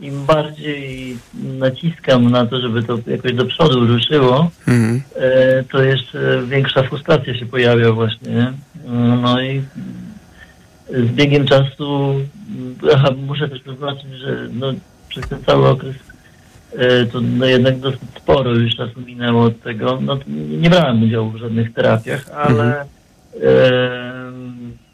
im 0.00 0.26
bardziej 0.26 1.16
naciskam 1.34 2.30
na 2.30 2.46
to, 2.46 2.60
żeby 2.60 2.82
to 2.82 2.98
jakoś 3.06 3.32
do 3.32 3.44
przodu 3.44 3.86
ruszyło, 3.86 4.50
mhm. 4.68 5.02
e, 5.16 5.64
to 5.64 5.82
jeszcze 5.82 6.42
większa 6.46 6.82
frustracja 6.82 7.34
się 7.34 7.46
pojawia 7.46 7.92
właśnie. 7.92 8.52
No 9.22 9.42
i 9.42 9.62
z 10.88 11.10
biegiem 11.10 11.46
czasu, 11.46 12.14
aha, 12.94 13.10
muszę 13.26 13.48
też 13.48 13.62
zaznaczyć, 13.66 14.12
że 14.12 14.48
no, 14.52 14.72
przez 15.08 15.28
ten 15.28 15.44
cały 15.44 15.68
okres 15.68 16.09
to 17.12 17.20
no 17.20 17.46
jednak 17.46 17.78
dosyć 17.78 18.00
sporo 18.16 18.54
już 18.54 18.76
czasu 18.76 19.00
minęło 19.00 19.42
od 19.42 19.62
tego. 19.62 19.98
No, 20.00 20.18
nie 20.48 20.70
brałem 20.70 21.02
udziału 21.02 21.30
w 21.30 21.36
żadnych 21.36 21.72
terapiach, 21.72 22.30
ale 22.34 22.64
mhm. 22.64 22.86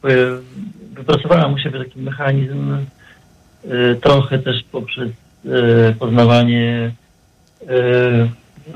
e, 0.05 0.57
wypracowałem 0.97 1.55
u 1.55 1.59
siebie 1.59 1.79
taki 1.79 2.01
mechanizm 2.01 2.73
e, 2.73 3.95
trochę 3.95 4.39
też 4.39 4.65
poprzez 4.73 5.09
e, 5.09 5.93
poznawanie 5.93 6.93
e, 7.69 8.29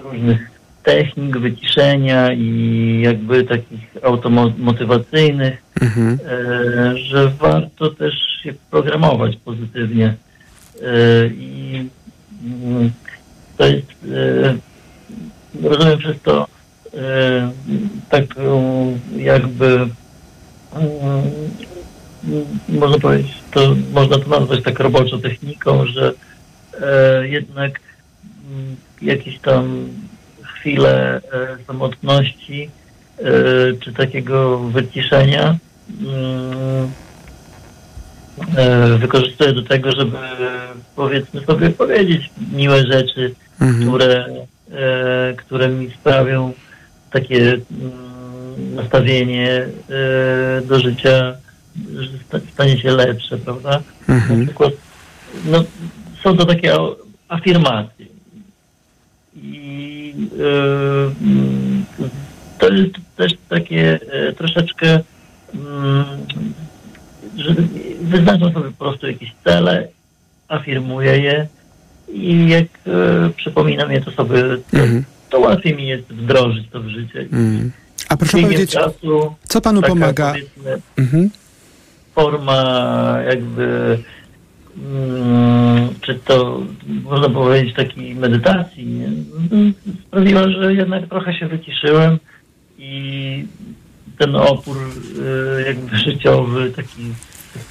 różnych 0.03 0.51
technik 0.82 1.38
wyciszenia 1.38 2.32
i 2.32 3.01
jakby 3.05 3.44
takich 3.44 3.96
automotywacyjnych, 4.03 5.62
mhm. 5.80 6.18
E, 6.28 6.98
że 6.98 7.28
warto 7.28 7.90
też 7.90 8.14
się 8.42 8.55
programować 8.70 9.36
pozytywnie. 9.36 10.14
I 11.30 11.84
to 13.57 13.66
jest, 13.66 13.86
e, 15.62 15.68
rozumiem 15.68 15.99
przez 15.99 16.16
to 16.22 16.47
e, 16.95 17.53
taką 18.11 18.99
jakby 19.16 19.88
mm, 20.74 21.22
można 22.68 22.99
powiedzieć, 22.99 23.32
to 23.53 23.74
można 23.93 24.18
to 24.18 24.28
nazwać 24.28 24.62
tak 24.62 24.80
roboczo 24.80 25.18
techniką, 25.18 25.86
że 25.86 26.12
e, 26.80 27.28
jednak 27.28 27.80
mm, 28.51 28.76
jakieś 29.03 29.38
tam 29.38 29.88
chwile 30.43 31.20
samotności 31.66 32.70
czy 33.80 33.93
takiego 33.93 34.59
wyciszenia 34.59 35.57
mm, 36.01 36.91
E, 38.57 38.99
wykorzystuję 38.99 39.53
do 39.53 39.62
tego, 39.62 39.93
żeby 39.93 40.16
powiedzmy 41.11 41.41
sobie 41.41 41.71
powiedzieć 41.71 42.31
miłe 42.53 42.87
rzeczy, 42.87 43.35
mhm. 43.61 43.89
które, 43.89 44.27
e, 44.73 45.35
które 45.37 45.69
mi 45.69 45.91
sprawią 45.91 46.53
takie 47.11 47.53
mm, 47.53 48.75
nastawienie 48.75 49.51
e, 49.59 50.63
do 50.63 50.81
życia, 50.81 51.37
że 51.97 52.41
stanie 52.53 52.79
się 52.79 52.91
lepsze, 52.91 53.39
prawda? 53.39 53.83
Mhm. 54.09 54.41
Na 54.41 54.47
przykład 54.47 54.73
no, 55.45 55.65
są 56.23 56.37
to 56.37 56.47
takie 56.47 56.75
afirmacje. 57.29 58.07
I 59.37 60.15
to 62.59 62.69
jest 62.69 62.95
też 63.17 63.33
takie 63.49 64.01
troszeczkę 64.37 65.01
mm, 65.55 66.05
że 67.37 67.55
wyznaczam 68.01 68.53
sobie 68.53 68.71
po 68.71 68.85
prostu 68.85 69.07
jakieś 69.07 69.33
cele, 69.45 69.89
afirmuję 70.51 71.18
je 71.18 71.46
i 72.12 72.48
jak 72.48 72.66
e, 72.86 73.30
przypominam 73.36 73.92
je 73.92 74.01
to 74.01 74.11
sobie, 74.11 74.42
to, 74.70 74.78
mhm. 74.78 75.05
to, 75.30 75.40
łatwiej 75.40 75.76
mi 75.76 75.86
jest 75.86 76.09
wdrożyć 76.09 76.68
to 76.70 76.80
w 76.80 76.88
życie. 76.88 77.20
Mhm. 77.20 77.72
A 78.09 78.16
proszę 78.16 78.38
powiedzieć, 78.38 78.70
czasu, 78.70 79.34
co 79.48 79.61
panu 79.61 79.80
taka, 79.80 79.94
pomaga? 79.94 80.34
Mhm. 80.98 81.30
Forma 82.14 82.64
jakby 83.28 83.98
mm, 84.76 85.88
czy 86.01 86.14
to 86.14 86.61
można 87.03 87.28
powiedzieć 87.28 87.74
takiej 87.74 88.14
medytacji, 88.14 88.86
nie? 88.86 89.09
sprawiła, 90.07 90.48
że 90.48 90.74
jednak 90.74 91.09
trochę 91.09 91.34
się 91.34 91.48
wyciszyłem 91.48 92.18
i 92.78 93.44
ten 94.18 94.36
opór 94.36 94.76
y, 94.76 95.62
jakby 95.66 95.96
życiowy, 95.98 96.70
taki 96.70 97.03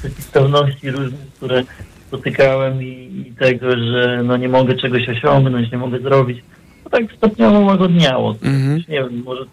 takich 0.02 0.28
pełności 0.28 0.92
różnych, 0.92 1.34
które 1.36 1.64
spotykałem 2.10 2.84
i, 2.84 3.26
i, 3.28 3.34
tego, 3.40 3.72
że 3.72 4.22
no 4.24 4.38
nie 4.38 4.50
mogę 4.50 4.76
czegoś 4.76 5.10
osiągnąć, 5.10 5.72
nie 5.72 5.78
mogę 5.78 6.00
zrobić, 6.00 6.44
to 6.84 6.90
tak 6.90 7.04
stopniowo 7.18 7.60
łagodniało. 7.60 8.34
-hmm. 8.34 8.90
Nie 8.90 9.04
wiem, 9.04 9.24
może 9.26 9.46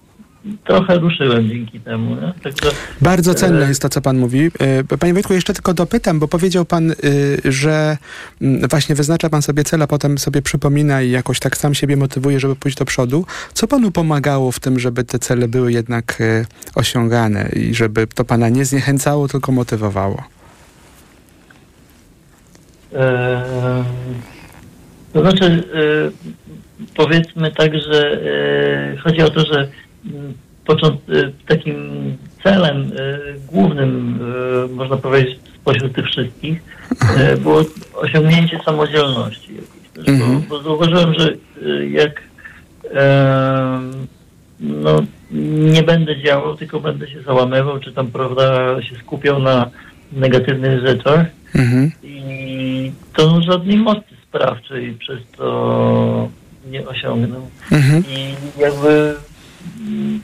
trochę 0.65 0.99
ruszyłem 0.99 1.49
dzięki 1.49 1.81
temu. 1.81 2.17
Także, 2.43 2.71
Bardzo 3.01 3.35
cenne 3.35 3.65
e, 3.65 3.69
jest 3.69 3.83
to, 3.83 3.89
co 3.89 4.01
pan 4.01 4.19
mówi. 4.19 4.51
E, 4.91 4.97
Panie 4.99 5.13
Wojtku, 5.15 5.33
jeszcze 5.33 5.55
tylko 5.55 5.75
dopytam, 5.75 6.19
bo 6.19 6.29
powiedział 6.29 6.65
pan, 6.65 6.91
y, 6.91 6.97
że 7.45 7.97
mm, 8.43 8.69
właśnie 8.69 8.95
wyznacza 8.95 9.31
pan 9.31 9.43
sobie 9.43 9.65
cel, 9.65 9.83
a 9.83 9.87
potem 9.87 10.19
sobie 10.19 10.43
przypomina 10.43 11.03
i 11.03 11.11
jakoś 11.11 11.41
tak 11.41 11.57
sam 11.57 11.75
siebie 11.75 11.97
motywuje, 11.97 12.41
żeby 12.41 12.57
pójść 12.57 12.79
do 12.79 12.85
przodu. 12.85 13.25
Co 13.53 13.69
panu 13.69 13.91
pomagało 13.91 14.53
w 14.53 14.61
tym, 14.61 14.79
żeby 14.79 15.05
te 15.05 15.19
cele 15.19 15.49
były 15.49 15.73
jednak 15.73 16.21
e, 16.21 16.45
osiągane 16.75 17.49
i 17.49 17.75
żeby 17.75 18.07
to 18.07 18.25
pana 18.25 18.49
nie 18.49 18.65
zniechęcało, 18.65 19.29
tylko 19.29 19.53
motywowało? 19.53 20.36
E, 22.97 23.85
To 25.13 25.21
znaczy, 25.21 25.45
e, 25.45 26.11
powiedzmy 26.97 27.51
tak, 27.53 27.73
że 27.75 28.21
e, 28.93 28.97
chodzi 28.97 29.23
o 29.23 29.31
to, 29.31 29.41
że 29.41 29.69
mm, 30.15 30.35
począt, 30.67 31.01
e, 31.11 31.31
takim 31.47 31.77
celem 32.43 32.77
e, 32.99 33.19
głównym, 33.53 34.19
e, 34.65 34.69
można 34.75 34.97
powiedzieć, 34.97 35.39
spośród 35.61 35.93
tych 35.95 36.07
wszystkich, 36.07 36.63
e, 37.19 37.37
było 37.37 37.63
osiągnięcie 37.95 38.59
samodzielności. 38.65 39.51
jakiejś 39.55 40.07
też, 40.07 40.19
Bo, 40.19 40.41
bo 40.49 40.63
zauważyłem, 40.63 41.15
że 41.19 41.29
e, 41.29 41.87
jak 41.87 42.23
e, 42.95 43.81
no, 44.61 45.03
nie 45.71 45.83
będę 45.83 46.23
działał, 46.23 46.57
tylko 46.57 46.81
będę 46.81 47.09
się 47.09 47.23
załamywał, 47.23 47.81
czy 47.81 47.93
tam, 47.93 48.07
prawda, 48.07 48.77
się 48.83 48.97
skupiał 48.97 49.39
na 49.39 49.71
negatywnych 50.13 50.87
rzeczach, 50.87 51.27
Mhm. 51.57 51.91
i 52.03 52.93
to 53.13 53.43
żadnej 53.43 53.77
mocy 53.77 54.17
sprawczej 54.29 54.93
przez 54.93 55.19
to 55.37 56.29
nie 56.71 56.89
osiągnął. 56.89 57.51
Mhm. 57.73 58.03
I 58.09 58.35
jakby 58.61 59.15
mm, 59.81 60.21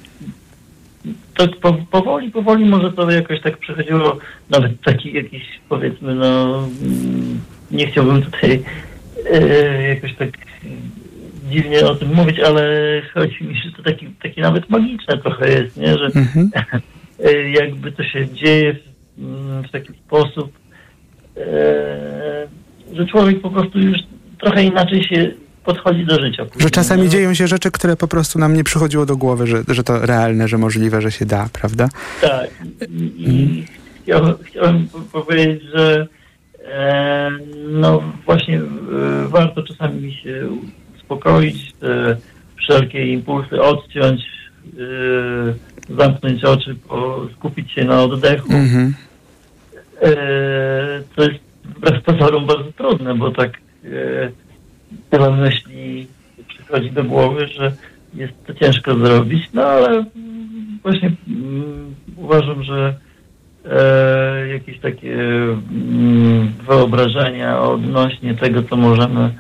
to 1.34 1.48
po, 1.48 1.72
powoli, 1.72 2.30
powoli 2.30 2.64
może 2.64 2.92
to 2.92 3.10
jakoś 3.10 3.40
tak 3.40 3.58
przechodziło, 3.58 4.18
nawet 4.50 4.80
taki 4.80 5.12
jakiś 5.12 5.42
powiedzmy, 5.68 6.14
no 6.14 6.58
mm, 6.82 7.40
nie 7.70 7.86
chciałbym 7.86 8.22
tutaj 8.22 8.62
e, 9.30 9.88
jakoś 9.88 10.14
tak 10.14 10.28
dziwnie 11.50 11.86
o 11.86 11.94
tym 11.94 12.14
mówić, 12.14 12.40
ale 12.40 12.62
chodzi 13.14 13.44
mi, 13.44 13.56
że 13.56 13.72
to 13.76 13.82
taki, 13.82 14.06
taki 14.06 14.40
nawet 14.40 14.70
magiczne 14.70 15.18
trochę 15.18 15.50
jest, 15.50 15.76
nie? 15.76 15.98
Że 15.98 16.04
Mhm. 16.04 16.50
e, 17.24 17.50
jakby 17.50 17.92
to 17.92 18.04
się 18.04 18.28
dzieje 18.28 18.74
w, 18.74 18.78
mm, 19.18 19.62
w 19.62 19.70
taki 19.70 19.92
sposób, 19.92 20.61
że 22.92 23.06
człowiek 23.06 23.40
po 23.40 23.50
prostu 23.50 23.78
już 23.78 23.98
trochę 24.40 24.64
inaczej 24.64 25.04
się 25.04 25.30
podchodzi 25.64 26.04
do 26.06 26.20
życia. 26.20 26.46
Że 26.58 26.70
czasami 26.70 27.08
dzieją 27.08 27.34
się 27.34 27.46
rzeczy, 27.46 27.70
które 27.70 27.96
po 27.96 28.08
prostu 28.08 28.38
nam 28.38 28.54
nie 28.54 28.64
przychodziło 28.64 29.06
do 29.06 29.16
głowy, 29.16 29.46
że, 29.46 29.62
że 29.68 29.84
to 29.84 30.06
realne, 30.06 30.48
że 30.48 30.58
możliwe, 30.58 31.02
że 31.02 31.10
się 31.12 31.26
da, 31.26 31.48
prawda? 31.52 31.88
Tak. 32.20 32.50
I, 32.88 33.12
i 33.18 33.64
chciałem 34.44 34.88
po- 34.88 35.22
powiedzieć, 35.22 35.62
że 35.74 36.06
e, 36.64 37.30
no 37.68 38.02
właśnie 38.26 38.58
e, 38.58 38.62
warto 39.28 39.62
czasami 39.62 40.14
się 40.14 40.48
uspokoić, 40.96 41.72
te 41.80 42.16
wszelkie 42.56 43.12
impulsy 43.12 43.62
odciąć, 43.62 44.20
e, 45.90 45.94
zamknąć 45.94 46.44
oczy, 46.44 46.74
po, 46.88 47.26
skupić 47.36 47.72
się 47.72 47.84
na 47.84 48.02
oddechu. 48.02 48.52
Mhm. 48.52 48.94
E, 48.98 49.11
to 51.16 51.22
jest 51.22 51.40
wbrew 51.64 52.02
pozorom 52.02 52.46
bardzo 52.46 52.72
trudne, 52.72 53.14
bo 53.14 53.30
tak 53.30 53.58
e, 53.84 53.88
tyle 55.10 55.30
myśli 55.30 56.06
przychodzi 56.48 56.90
do 56.90 57.04
głowy, 57.04 57.48
że 57.48 57.72
jest 58.14 58.32
to 58.46 58.54
ciężko 58.54 58.94
zrobić, 58.94 59.48
no 59.54 59.62
ale 59.62 59.88
mm, 59.88 60.78
właśnie 60.82 61.12
mm, 61.28 61.94
uważam, 62.16 62.62
że 62.62 62.94
e, 63.70 64.48
jakieś 64.48 64.78
takie 64.78 65.14
mm, 65.14 66.52
wyobrażenia 66.68 67.60
odnośnie 67.60 68.34
tego, 68.34 68.62
co 68.62 68.76
możemy 68.76 69.34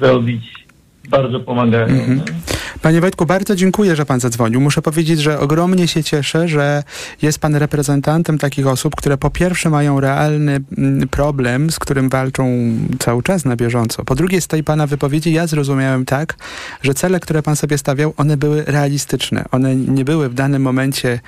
zrobić, 0.00 0.66
bardzo 1.08 1.40
pomagają. 1.40 1.86
Mhm. 1.86 2.16
nie? 2.16 2.51
Panie 2.82 3.00
Wojtku, 3.00 3.26
bardzo 3.26 3.56
dziękuję, 3.56 3.96
że 3.96 4.06
pan 4.06 4.20
zadzwonił. 4.20 4.60
Muszę 4.60 4.82
powiedzieć, 4.82 5.20
że 5.20 5.40
ogromnie 5.40 5.88
się 5.88 6.04
cieszę, 6.04 6.48
że 6.48 6.82
jest 7.22 7.38
pan 7.38 7.56
reprezentantem 7.56 8.38
takich 8.38 8.66
osób, 8.66 8.96
które 8.96 9.18
po 9.18 9.30
pierwsze 9.30 9.70
mają 9.70 10.00
realny 10.00 10.60
mm, 10.78 11.08
problem, 11.08 11.70
z 11.70 11.78
którym 11.78 12.08
walczą 12.08 12.72
cały 12.98 13.22
czas 13.22 13.44
na 13.44 13.56
bieżąco. 13.56 14.04
Po 14.04 14.14
drugie, 14.14 14.40
z 14.40 14.46
tej 14.46 14.64
pana 14.64 14.86
wypowiedzi 14.86 15.32
ja 15.32 15.46
zrozumiałem 15.46 16.04
tak, 16.04 16.34
że 16.82 16.94
cele, 16.94 17.20
które 17.20 17.42
pan 17.42 17.56
sobie 17.56 17.78
stawiał, 17.78 18.14
one 18.16 18.36
były 18.36 18.64
realistyczne. 18.64 19.44
One 19.50 19.76
nie 19.76 20.04
były 20.04 20.28
w 20.28 20.34
danym 20.34 20.62
momencie 20.62 21.20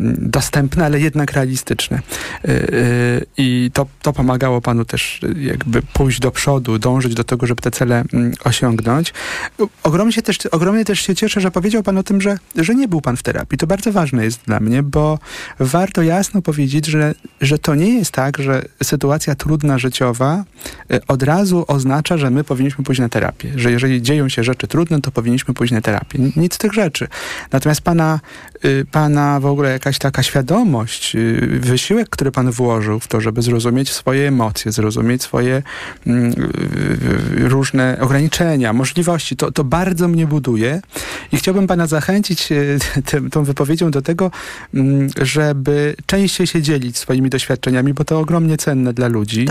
mm, 0.00 0.16
dostępne, 0.18 0.84
ale 0.84 1.00
jednak 1.00 1.32
realistyczne. 1.32 2.00
Yy, 2.44 2.54
yy, 2.54 3.26
I 3.36 3.70
to, 3.72 3.86
to 4.02 4.12
pomagało 4.12 4.60
panu 4.60 4.84
też 4.84 5.20
yy, 5.22 5.42
jakby 5.42 5.82
pójść 5.82 6.20
do 6.20 6.30
przodu, 6.30 6.78
dążyć 6.78 7.14
do 7.14 7.24
tego, 7.24 7.46
żeby 7.46 7.62
te 7.62 7.70
cele 7.70 8.04
mm, 8.12 8.32
osiągnąć. 8.44 9.14
Ogromnie 9.82 10.12
się 10.12 10.22
też, 10.22 10.38
ogromnie 10.46 10.84
też 10.84 10.97
się 11.00 11.14
cieszę, 11.14 11.40
że 11.40 11.50
powiedział 11.50 11.82
pan 11.82 11.98
o 11.98 12.02
tym, 12.02 12.20
że, 12.20 12.38
że 12.56 12.74
nie 12.74 12.88
był 12.88 13.00
pan 13.00 13.16
w 13.16 13.22
terapii. 13.22 13.58
To 13.58 13.66
bardzo 13.66 13.92
ważne 13.92 14.24
jest 14.24 14.40
dla 14.46 14.60
mnie, 14.60 14.82
bo 14.82 15.18
warto 15.58 16.02
jasno 16.02 16.42
powiedzieć, 16.42 16.86
że, 16.86 17.14
że 17.40 17.58
to 17.58 17.74
nie 17.74 17.94
jest 17.94 18.10
tak, 18.10 18.38
że 18.38 18.62
sytuacja 18.82 19.34
trudna 19.34 19.78
życiowa 19.78 20.44
y, 20.92 21.06
od 21.06 21.22
razu 21.22 21.64
oznacza, 21.68 22.18
że 22.18 22.30
my 22.30 22.44
powinniśmy 22.44 22.84
pójść 22.84 23.00
na 23.00 23.08
terapię. 23.08 23.52
Że 23.56 23.70
jeżeli 23.70 24.02
dzieją 24.02 24.28
się 24.28 24.44
rzeczy 24.44 24.66
trudne, 24.66 25.00
to 25.00 25.10
powinniśmy 25.10 25.54
pójść 25.54 25.72
na 25.72 25.80
terapię. 25.80 26.18
Nic 26.36 26.54
z 26.54 26.58
tych 26.58 26.72
rzeczy. 26.72 27.08
Natomiast 27.52 27.80
pana, 27.80 28.20
pana 28.90 29.40
w 29.40 29.46
ogóle 29.46 29.70
jakaś 29.70 29.98
taka 29.98 30.22
świadomość, 30.22 31.16
y, 31.16 31.58
wysiłek, 31.60 32.08
który 32.08 32.30
pan 32.30 32.50
włożył 32.50 33.00
w 33.00 33.08
to, 33.08 33.20
żeby 33.20 33.42
zrozumieć 33.42 33.92
swoje 33.92 34.28
emocje, 34.28 34.72
zrozumieć 34.72 35.22
swoje 35.22 35.62
mm, 36.06 36.32
y, 36.32 37.44
y, 37.44 37.48
różne 37.48 37.98
ograniczenia, 38.00 38.72
możliwości, 38.72 39.36
to, 39.36 39.52
to 39.52 39.64
bardzo 39.64 40.08
mnie 40.08 40.26
buduje 40.26 40.80
i 41.32 41.36
chciałbym 41.36 41.66
pana 41.66 41.86
zachęcić 41.86 42.52
y, 42.52 42.78
tym, 43.10 43.30
tą 43.30 43.44
wypowiedzią 43.44 43.90
do 43.90 44.02
tego, 44.02 44.30
mm, 44.74 45.08
żeby 45.22 45.96
częściej 46.06 46.46
się 46.46 46.62
dzielić 46.62 46.98
swoimi 46.98 47.30
doświadczeniami, 47.30 47.94
bo 47.94 48.04
to 48.04 48.18
ogromnie 48.18 48.56
cenne 48.56 48.92
dla 48.92 49.08
ludzi. 49.08 49.46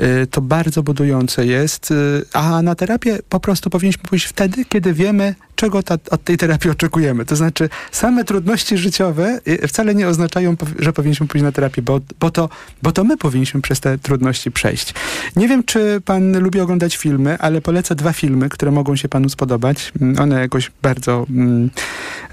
Y, 0.00 0.26
To 0.26 0.40
bardzo 0.40 0.82
budujące 0.82 1.46
jest, 1.46 1.90
y, 1.90 2.24
a 2.32 2.62
na 2.62 2.74
terapię 2.74 3.18
po 3.28 3.40
prostu 3.40 3.70
powinniśmy 3.70 4.02
pójść 4.08 4.26
wtedy, 4.26 4.64
kiedy 4.64 4.92
wiemy, 4.92 5.34
czego 5.60 5.82
ta, 5.82 5.94
od 6.10 6.24
tej 6.24 6.36
terapii 6.36 6.70
oczekujemy. 6.70 7.24
To 7.24 7.36
znaczy, 7.36 7.68
same 7.92 8.24
trudności 8.24 8.78
życiowe 8.78 9.40
y, 9.48 9.68
wcale 9.68 9.94
nie 9.94 10.08
oznaczają, 10.08 10.56
że 10.78 10.92
powinniśmy 10.92 11.26
pójść 11.26 11.42
na 11.42 11.52
terapię, 11.52 11.82
bo, 11.82 12.00
bo, 12.20 12.30
to, 12.30 12.48
bo 12.82 12.92
to 12.92 13.04
my 13.04 13.16
powinniśmy 13.16 13.60
przez 13.60 13.80
te 13.80 13.98
trudności 13.98 14.50
przejść. 14.50 14.94
Nie 15.36 15.48
wiem, 15.48 15.64
czy 15.64 16.00
pan 16.04 16.38
lubi 16.38 16.60
oglądać 16.60 16.96
filmy, 16.96 17.38
ale 17.38 17.60
polecę 17.60 17.94
dwa 17.94 18.12
filmy, 18.12 18.48
które 18.48 18.70
mogą 18.70 18.96
się 18.96 19.08
panu 19.08 19.28
spodobać. 19.28 19.92
Mm, 20.00 20.20
One 20.20 20.40
jakoś 20.40 20.70
bardzo 20.82 21.26
mm, 21.30 21.70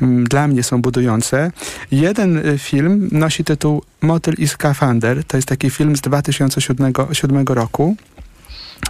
mm, 0.01 0.23
dla 0.23 0.47
mnie 0.47 0.63
są 0.63 0.81
budujące. 0.81 1.51
Jeden 1.91 2.37
y, 2.37 2.57
film 2.57 3.09
nosi 3.11 3.43
tytuł 3.43 3.83
Motyl 4.01 4.33
i 4.37 4.47
skafander. 4.47 5.23
To 5.23 5.37
jest 5.37 5.47
taki 5.47 5.69
film 5.69 5.95
z 5.95 6.01
2007 6.01 6.93
7 7.11 7.45
roku. 7.47 7.95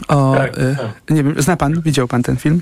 O, 0.07 0.35
Tak, 0.35 0.57
y, 0.57 0.75
tak. 0.77 1.09
Nie 1.09 1.23
wiem, 1.23 1.35
zna 1.37 1.57
pan, 1.57 1.81
widział 1.81 2.07
pan 2.07 2.23
ten 2.23 2.37
film? 2.37 2.61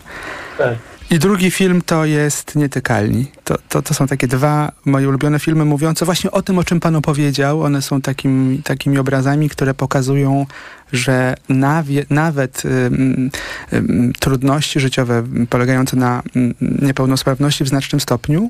Tak. 0.57 0.94
I 1.11 1.19
drugi 1.19 1.51
film 1.51 1.81
to 1.81 2.05
jest 2.05 2.55
Nietykalni. 2.55 3.25
To, 3.43 3.57
to, 3.69 3.81
to 3.81 3.93
są 3.93 4.07
takie 4.07 4.27
dwa 4.27 4.71
moje 4.85 5.09
ulubione 5.09 5.39
filmy 5.39 5.65
mówiące 5.65 6.05
właśnie 6.05 6.31
o 6.31 6.41
tym, 6.41 6.57
o 6.57 6.63
czym 6.63 6.79
pan 6.79 6.95
opowiedział. 6.95 7.61
One 7.61 7.81
są 7.81 8.01
takim, 8.01 8.61
takimi 8.63 8.97
obrazami, 8.97 9.49
które 9.49 9.73
pokazują, 9.73 10.45
że 10.93 11.35
nawie, 11.49 12.05
nawet 12.09 12.63
ym, 12.65 13.31
ym, 13.73 14.13
trudności 14.19 14.79
życiowe 14.79 15.23
polegające 15.49 15.97
na 15.97 16.23
ym, 16.35 16.53
niepełnosprawności 16.61 17.63
w 17.63 17.67
znacznym 17.67 17.99
stopniu 17.99 18.49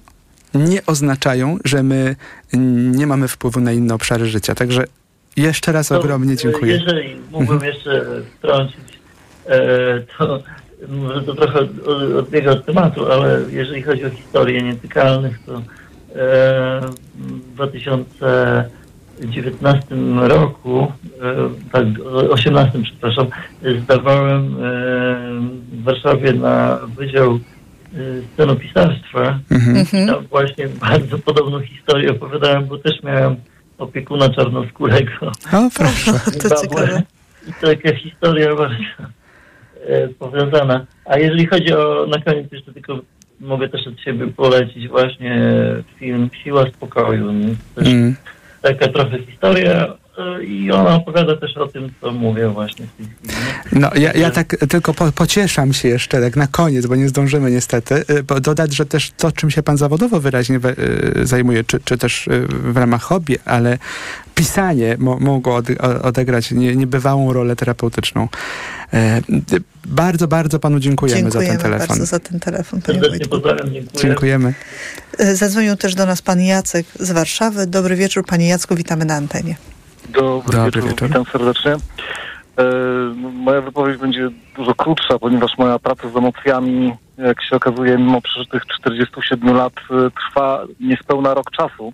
nie 0.54 0.86
oznaczają, 0.86 1.58
że 1.66 1.84
my 1.84 2.16
nie 2.94 3.08
mamy 3.08 3.28
wpływu 3.28 3.60
na 3.60 3.72
inne 3.72 3.94
obszary 3.94 4.26
życia. 4.26 4.56
Także 4.56 4.86
jeszcze 5.38 5.72
raz 5.72 5.88
To, 5.88 6.00
ogromnie 6.00 6.36
dziękuję. 6.36 6.74
Jeżeli 6.74 7.16
mógłbym 7.32 7.64
jeszcze 7.64 8.06
wtrącić, 8.38 9.00
e, 9.46 10.00
to 10.18 10.44
może 10.90 11.22
to 11.22 11.36
trochę 11.36 11.60
od- 11.60 11.88
odbiega 12.20 12.52
od 12.52 12.66
tematu, 12.66 13.12
ale 13.12 13.42
jeżeli 13.50 13.82
chodzi 13.82 14.06
o 14.06 14.10
historię 14.10 14.62
nietykalnych, 14.62 15.40
to 15.46 15.54
e, 15.56 15.62
w 17.16 17.54
2019 17.56 19.96
roku, 20.28 20.92
e, 21.22 21.50
tak, 21.72 21.86
18 22.30 22.80
przepraszam, 22.84 23.28
zdawałem 23.84 24.46
e, 24.46 24.48
w 25.72 25.84
Warszawie 25.84 26.34
na 26.34 26.80
Wydział 26.98 27.40
Scenopisarstwa. 28.34 29.40
I 30.04 30.08
Tam 30.08 30.26
właśnie 30.30 30.68
bardzo 30.68 31.20
podobną 31.20 31.60
historię 31.62 32.12
opowiadałem, 32.12 32.66
bo 32.66 32.78
też 32.78 33.04
miałem 33.04 33.36
opiekuna 33.78 34.30
czarnoskórego. 34.30 35.12
O, 35.54 35.70
proszę. 35.78 36.12
To 36.50 36.62
ciekawe. 36.62 37.04
I 37.48 37.52
taka 37.62 37.96
historia 37.96 38.56
bardzo 38.56 38.76
powiązana. 40.20 40.86
A 41.06 41.18
jeżeli 41.18 41.48
chodzi 41.48 41.74
o, 41.74 42.08
na 42.10 42.22
koniec 42.22 42.52
jeszcze 42.52 42.74
tylko 42.74 43.00
mogę 43.40 43.70
też 43.70 43.88
od 43.88 44.00
siebie 44.00 44.28
polecić 44.28 44.88
właśnie 44.88 45.52
film 46.00 46.30
Siła 46.44 46.66
Spokoju. 46.70 47.34
Też 47.76 47.88
Mm. 47.88 48.16
Taka 48.62 48.88
trochę 48.88 49.20
historia 49.20 49.72
e, 49.72 49.94
i 50.48 50.72
ona 50.72 50.96
opowiada 50.96 51.38
też 51.38 51.58
o 51.58 51.68
tym, 51.68 51.90
co 52.02 52.12
mówię 52.12 52.50
właśnie 52.50 52.86
w 52.88 52.98
tej 52.98 53.06
chwili. 53.06 53.34
No, 53.72 53.92
ja, 53.96 54.14
ja 54.14 54.32
tak 54.32 54.56
tylko 54.70 54.94
po, 54.94 55.12
pocieszam 55.12 55.74
się 55.74 55.88
jeszcze 55.88 56.22
tak 56.22 56.36
na 56.36 56.48
koniec, 56.48 56.86
bo 56.86 56.96
nie 56.96 57.10
zdążymy 57.10 57.52
niestety, 57.52 57.96
y, 58.10 58.24
bo 58.24 58.40
dodać, 58.40 58.76
że 58.76 58.86
też 58.86 59.12
to, 59.18 59.32
czym 59.32 59.52
się 59.52 59.64
pan 59.64 59.78
zawodowo 59.78 60.20
wyraźnie 60.20 60.60
we, 60.60 60.70
y, 60.70 61.28
zajmuje, 61.28 61.64
czy, 61.64 61.80
czy 61.80 61.98
też 61.98 62.28
y, 62.28 62.48
w 62.48 62.78
ramach 62.78 63.02
hobby, 63.02 63.38
ale 63.46 63.78
pisanie 64.36 64.96
mo, 65.00 65.20
mogło 65.20 65.62
odegrać 66.02 66.52
nie, 66.52 66.76
niebywałą 66.76 67.34
rolę 67.34 67.56
terapeutyczną. 67.56 68.28
E, 68.94 69.22
bardzo, 69.86 70.28
bardzo 70.28 70.60
panu 70.60 70.80
dziękujemy, 70.80 71.32
za 71.32 71.40
ten 71.40 71.58
telefon. 71.58 71.88
bardzo 71.88 72.06
za 72.06 72.20
ten 72.20 72.40
telefon. 72.40 72.82
panie 72.82 73.00
Serdecznie 73.00 73.28
Wojtku. 73.28 73.30
pozdrawiam, 73.30 73.74
dziękuję. 73.74 74.02
Dziękujemy. 74.02 74.54
E, 75.18 75.36
Zadzwonił 75.36 75.76
też 75.76 75.96
do 75.96 76.06
nas 76.06 76.22
pan 76.22 76.42
Jacek 76.42 76.86
z 77.00 77.12
Warszawy. 77.12 77.68
Dobry 77.68 77.96
wieczór, 77.96 78.26
panie 78.26 78.48
Jacku, 78.48 78.76
witamy 78.76 79.06
na 79.06 79.16
antenie. 79.16 79.56
Dobry, 80.10 80.58
Dobry 80.58 80.66
wieczór, 80.66 80.90
wieczór. 80.90 81.08
witam 81.08 81.26
serdecznie. 81.26 81.72
E, 81.72 82.64
no, 83.16 83.30
moja 83.30 83.62
wypowiedź 83.62 83.98
będzie 83.98 84.30
dużo 84.56 84.76
krótsza, 84.76 85.20
ponieważ 85.20 85.58
moja 85.58 85.80
praca 85.80 86.10
z 86.10 86.18
emocjami, 86.18 86.94
jak 87.18 87.44
się 87.44 87.56
okazuje, 87.56 87.98
mimo 87.98 88.22
przeżytych 88.22 88.66
47 88.80 89.56
lat, 89.56 89.74
e, 89.92 90.12
trwa 90.12 90.64
niespełna 90.80 91.34
rok 91.34 91.52
czasu. 91.52 91.94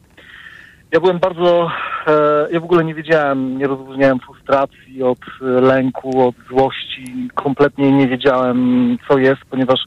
Ja 0.92 1.00
byłem 1.00 1.20
bardzo, 1.20 1.72
e, 2.08 2.48
ja 2.52 2.60
w 2.60 2.64
ogóle 2.64 2.84
nie 2.84 2.96
wiedziałem, 2.96 3.58
nie 3.58 3.68
rozróżniałem 3.68 4.20
frustracji 4.20 5.04
od 5.04 5.20
lęku, 5.42 6.28
od 6.28 6.36
złości, 6.50 7.30
kompletnie 7.36 7.92
nie 7.92 8.08
wiedziałem, 8.08 8.98
co 9.08 9.18
jest, 9.18 9.42
ponieważ 9.50 9.80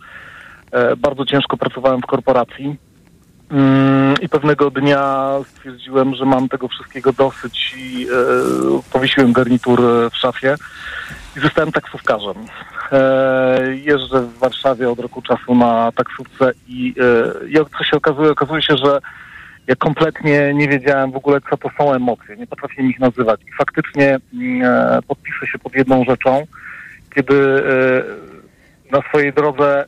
bardzo 0.96 1.24
ciężko 1.24 1.56
pracowałem 1.56 2.00
w 2.00 2.06
korporacji. 2.06 2.76
Mm, 3.54 4.14
I 4.20 4.28
pewnego 4.28 4.70
dnia 4.70 5.30
stwierdziłem, 5.48 6.14
że 6.14 6.24
mam 6.24 6.48
tego 6.48 6.68
wszystkiego 6.68 7.12
dosyć 7.12 7.74
i 7.78 8.06
e, 8.06 8.92
powiesiłem 8.92 9.32
garnitur 9.32 9.80
e, 9.80 10.10
w 10.10 10.16
szafie 10.16 10.54
i 11.36 11.40
zostałem 11.40 11.72
taksówkarzem. 11.72 12.34
E, 12.92 13.76
jeżdżę 13.76 14.20
w 14.20 14.38
Warszawie 14.38 14.90
od 14.90 14.98
roku 14.98 15.22
czasu 15.22 15.54
na 15.54 15.92
taksówce 15.92 16.52
i, 16.68 16.94
i 17.48 17.54
co 17.78 17.84
się 17.84 17.96
okazuje, 17.96 18.30
okazuje 18.30 18.62
się, 18.62 18.76
że 18.76 18.98
ja 19.66 19.76
kompletnie 19.76 20.54
nie 20.54 20.68
wiedziałem 20.68 21.12
w 21.12 21.16
ogóle, 21.16 21.40
co 21.50 21.56
to 21.56 21.70
są 21.78 21.92
emocje. 21.92 22.36
Nie 22.36 22.46
potrafiłem 22.46 22.90
ich 22.90 23.00
nazywać. 23.00 23.40
I 23.42 23.52
faktycznie 23.52 24.18
mm, 24.34 25.02
podpiszę 25.02 25.46
się 25.46 25.58
pod 25.58 25.74
jedną 25.74 26.04
rzeczą, 26.04 26.46
kiedy 27.14 27.62
na 28.92 29.02
swojej 29.08 29.32
drodze 29.32 29.84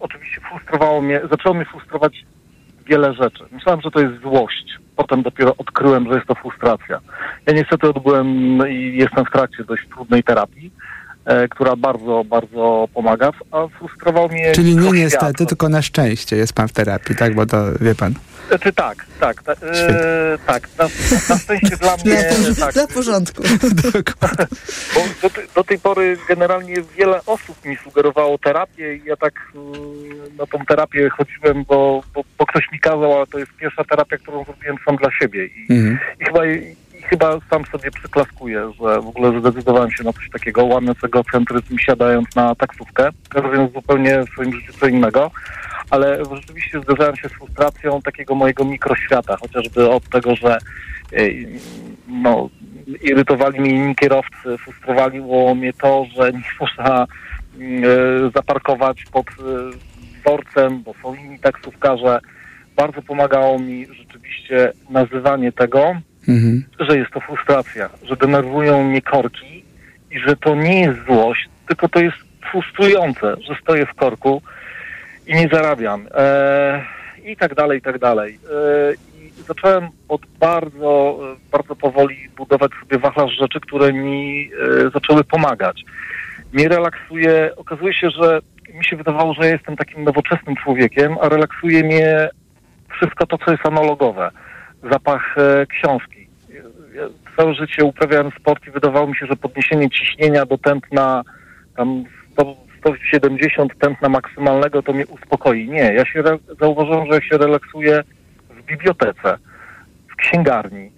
oczywiście 0.00 0.40
frustrowało 0.50 1.02
mnie, 1.02 1.20
zaczęło 1.30 1.54
mnie 1.54 1.64
frustrować 1.64 2.24
wiele 2.86 3.14
rzeczy. 3.14 3.44
Myślałem, 3.52 3.80
że 3.80 3.90
to 3.90 4.00
jest 4.00 4.22
złość. 4.22 4.78
Potem 4.96 5.22
dopiero 5.22 5.54
odkryłem, 5.58 6.08
że 6.08 6.14
jest 6.14 6.26
to 6.26 6.34
frustracja. 6.34 7.00
Ja 7.46 7.52
niestety 7.52 7.88
odbyłem 7.88 8.28
i 8.68 8.96
jestem 8.96 9.24
w 9.24 9.30
trakcie 9.30 9.64
dość 9.64 9.88
trudnej 9.88 10.22
terapii, 10.22 10.70
która 11.50 11.76
bardzo, 11.76 12.24
bardzo 12.24 12.88
pomaga, 12.94 13.32
a 13.50 13.68
frustrował 13.78 14.28
mnie 14.28 14.52
Czyli 14.52 14.76
nie 14.76 14.90
niestety, 14.90 15.46
tylko 15.46 15.68
na 15.68 15.82
szczęście 15.82 16.36
jest 16.36 16.52
pan 16.52 16.68
w 16.68 16.72
terapii, 16.72 17.16
tak? 17.16 17.34
Bo 17.34 17.46
to 17.46 17.64
wie 17.80 17.94
pan. 17.94 18.14
Znaczy 18.48 18.72
tak, 18.72 19.06
tak, 19.20 19.42
ta, 19.42 19.52
e, 19.52 20.38
tak. 20.46 20.68
Na, 20.78 20.84
na 21.28 21.38
szczęście 21.38 21.76
dla 21.76 21.96
mnie 22.04 22.24
tak. 22.60 22.74
Dla 22.74 22.86
porządku. 22.86 23.42
Bo 24.94 25.00
do, 25.22 25.34
do 25.54 25.64
tej 25.64 25.78
pory 25.78 26.16
generalnie 26.28 26.76
wiele 26.98 27.20
osób 27.26 27.64
mi 27.64 27.76
sugerowało 27.76 28.38
terapię 28.38 28.96
i 28.96 29.02
ja 29.04 29.16
tak 29.16 29.52
mm, 29.54 30.36
na 30.38 30.46
tą 30.46 30.64
terapię 30.64 31.08
chodziłem, 31.10 31.64
bo, 31.64 32.02
bo, 32.14 32.24
bo 32.38 32.46
ktoś 32.46 32.72
mi 32.72 32.80
kazał, 32.80 33.22
a 33.22 33.26
to 33.26 33.38
jest 33.38 33.52
pierwsza 33.52 33.84
terapia, 33.84 34.16
którą 34.16 34.44
zrobiłem 34.44 34.76
sam 34.84 34.96
dla 34.96 35.10
siebie. 35.20 35.46
I, 35.46 35.66
Mhm. 35.70 35.98
i 36.20 36.24
chyba, 36.24 36.40
chyba 37.08 37.38
sam 37.50 37.64
sobie 37.64 37.90
przyklaskuję, 37.90 38.72
że 38.80 39.00
w 39.00 39.06
ogóle 39.06 39.40
zdecydowałem 39.40 39.90
się 39.90 40.04
na 40.04 40.12
coś 40.12 40.30
takiego, 40.30 40.64
łamiąc 40.64 41.04
egocentryzm, 41.04 41.78
siadając 41.78 42.36
na 42.36 42.54
taksówkę, 42.54 43.08
robiąc 43.34 43.72
zupełnie 43.72 44.24
w 44.24 44.28
swoim 44.28 44.52
życiu 44.52 44.72
co 44.80 44.86
innego. 44.86 45.30
Ale 45.90 46.24
rzeczywiście 46.34 46.80
zderzałem 46.80 47.16
się 47.16 47.28
z 47.28 47.32
frustracją 47.32 48.02
takiego 48.02 48.34
mojego 48.34 48.64
mikroświata, 48.64 49.36
chociażby 49.36 49.90
od 49.90 50.08
tego, 50.08 50.36
że 50.36 50.58
ej, 51.12 51.60
no, 52.08 52.48
irytowali 53.02 53.60
mnie 53.60 53.70
inni 53.70 53.94
kierowcy, 53.94 54.58
frustrowało 54.58 55.54
mnie 55.54 55.72
to, 55.72 56.06
że 56.16 56.32
nie 56.32 56.42
można 56.60 57.02
e, 57.02 57.06
zaparkować 58.34 59.04
pod 59.12 59.26
e, 59.26 59.32
dworcem, 60.20 60.82
bo 60.82 60.94
są 61.02 61.14
inni 61.14 61.38
taksówkarze. 61.38 62.20
Bardzo 62.76 63.02
pomagało 63.02 63.58
mi 63.58 63.86
rzeczywiście 63.86 64.72
nazywanie 64.90 65.52
tego, 65.52 65.94
Mhm. 66.28 66.64
że 66.80 66.98
jest 66.98 67.10
to 67.10 67.20
frustracja, 67.20 67.88
że 68.02 68.16
denerwują 68.16 68.84
mnie 68.84 69.02
korki 69.02 69.64
i 70.10 70.18
że 70.18 70.36
to 70.36 70.54
nie 70.54 70.80
jest 70.80 70.98
złość, 71.06 71.48
tylko 71.68 71.88
to 71.88 72.00
jest 72.00 72.16
frustrujące, 72.50 73.36
że 73.48 73.54
stoję 73.62 73.86
w 73.86 73.94
korku 73.94 74.42
i 75.26 75.34
nie 75.34 75.48
zarabiam. 75.52 76.06
E, 76.14 76.84
I 77.24 77.36
tak 77.36 77.54
dalej, 77.54 77.78
i 77.78 77.82
tak 77.82 77.98
dalej. 77.98 78.38
E, 78.50 78.94
I 78.94 79.42
zacząłem 79.48 79.88
od 80.08 80.26
bardzo, 80.40 81.20
bardzo 81.52 81.76
powoli 81.76 82.28
budować 82.36 82.70
sobie 82.82 82.98
wachlarz 82.98 83.32
rzeczy, 83.40 83.60
które 83.60 83.92
mi 83.92 84.50
e, 84.86 84.90
zaczęły 84.90 85.24
pomagać. 85.24 85.84
Mnie 86.52 86.68
relaksuje, 86.68 87.50
okazuje 87.56 87.94
się, 87.94 88.10
że 88.10 88.40
mi 88.74 88.84
się 88.84 88.96
wydawało, 88.96 89.34
że 89.34 89.46
ja 89.46 89.52
jestem 89.52 89.76
takim 89.76 90.04
nowoczesnym 90.04 90.56
człowiekiem, 90.56 91.16
a 91.20 91.28
relaksuje 91.28 91.84
mnie 91.84 92.28
wszystko 92.96 93.26
to, 93.26 93.38
co 93.38 93.50
jest 93.50 93.66
analogowe. 93.66 94.30
Zapach 94.92 95.38
e, 95.38 95.66
książki. 95.66 96.15
Całe 97.36 97.54
życie 97.54 97.84
uprawiałem 97.84 98.30
sport 98.40 98.66
i 98.66 98.70
wydawało 98.70 99.06
mi 99.06 99.16
się, 99.16 99.26
że 99.26 99.36
podniesienie 99.36 99.90
ciśnienia 99.90 100.46
do 100.46 100.58
tętna 100.58 101.22
tam 101.76 102.04
100, 102.32 102.56
170 102.78 103.78
tętna 103.78 104.08
maksymalnego 104.08 104.82
to 104.82 104.92
mnie 104.92 105.06
uspokoi. 105.06 105.68
Nie, 105.68 105.92
ja 105.94 106.06
się 106.06 106.20
re- 106.20 106.38
zauważyłem, 106.60 107.12
że 107.12 107.22
się 107.22 107.38
relaksuję 107.38 108.04
w 108.50 108.62
bibliotece, 108.62 109.38
w 110.08 110.16
księgarni, 110.16 110.90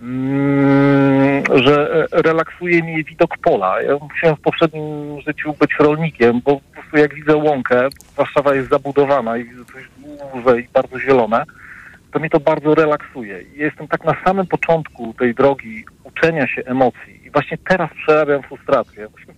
mm, 0.00 1.42
że 1.54 2.06
e, 2.12 2.22
relaksuje 2.22 2.82
mnie 2.82 3.04
widok 3.04 3.38
pola. 3.38 3.82
Ja 3.82 3.96
musiałem 4.00 4.36
w 4.36 4.40
poprzednim 4.40 5.20
życiu 5.20 5.54
być 5.60 5.70
rolnikiem, 5.80 6.40
bo 6.44 6.56
po 6.56 6.72
prostu 6.80 6.96
jak 6.96 7.14
widzę 7.14 7.36
łąkę, 7.36 7.88
Warszawa 8.16 8.54
jest 8.54 8.70
zabudowana 8.70 9.36
i 9.36 9.44
widzę 9.44 9.64
coś 9.64 9.84
duże 10.34 10.60
i 10.60 10.68
bardzo 10.72 11.00
zielone, 11.00 11.44
to 12.12 12.18
mnie 12.18 12.30
to 12.30 12.40
bardzo 12.40 12.74
relaksuje. 12.74 13.42
I 13.42 13.58
jestem 13.58 13.88
tak 13.88 14.04
na 14.04 14.14
samym 14.24 14.46
początku 14.46 15.14
tej 15.18 15.34
drogi 15.34 15.84
uczenia 16.04 16.46
się 16.46 16.62
emocji 16.64 17.26
i 17.26 17.30
właśnie 17.30 17.58
teraz 17.68 17.90
przerabiam 18.02 18.42
frustrację. 18.42 19.08
Właściwie 19.08 19.32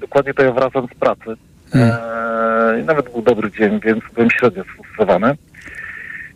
Dokładnie 0.00 0.34
to 0.34 0.42
ja 0.42 0.52
wracam 0.52 0.88
z 0.94 0.98
pracy. 0.98 1.36
Eee, 1.74 2.84
nawet 2.84 3.12
był 3.12 3.22
dobry 3.22 3.50
dzień, 3.50 3.80
więc 3.80 4.04
byłem 4.14 4.30
średnio 4.30 4.64
sfrustrowany. 4.64 5.34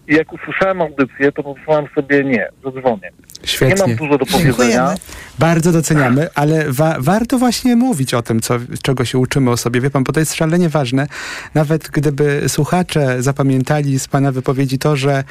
I 0.08 0.14
jak 0.14 0.32
usłyszałem 0.32 0.80
audycję, 0.82 1.32
to 1.32 1.42
pomyślałem 1.42 1.86
sobie, 1.94 2.24
nie, 2.24 2.48
zadzwonię. 2.64 3.10
Świetnie. 3.44 3.74
Nie 3.74 3.80
mam 3.88 3.96
dużo 3.96 4.18
do 4.18 4.26
powiedzenia. 4.26 4.94
Bardzo 5.38 5.72
doceniamy, 5.72 6.28
ale 6.34 6.72
wa- 6.72 6.96
warto 7.00 7.38
właśnie 7.38 7.76
mówić 7.76 8.14
o 8.14 8.22
tym, 8.22 8.40
co, 8.40 8.54
czego 8.82 9.04
się 9.04 9.18
uczymy 9.18 9.50
o 9.50 9.56
sobie. 9.56 9.80
Wie 9.80 9.90
pan, 9.90 10.04
bo 10.04 10.12
to 10.12 10.20
jest 10.20 10.34
szalenie 10.34 10.68
ważne. 10.68 11.06
Nawet 11.54 11.88
gdyby 11.88 12.42
słuchacze 12.48 13.22
zapamiętali 13.22 13.98
z 13.98 14.08
pana 14.08 14.32
wypowiedzi 14.32 14.78
to, 14.78 14.96
że 14.96 15.24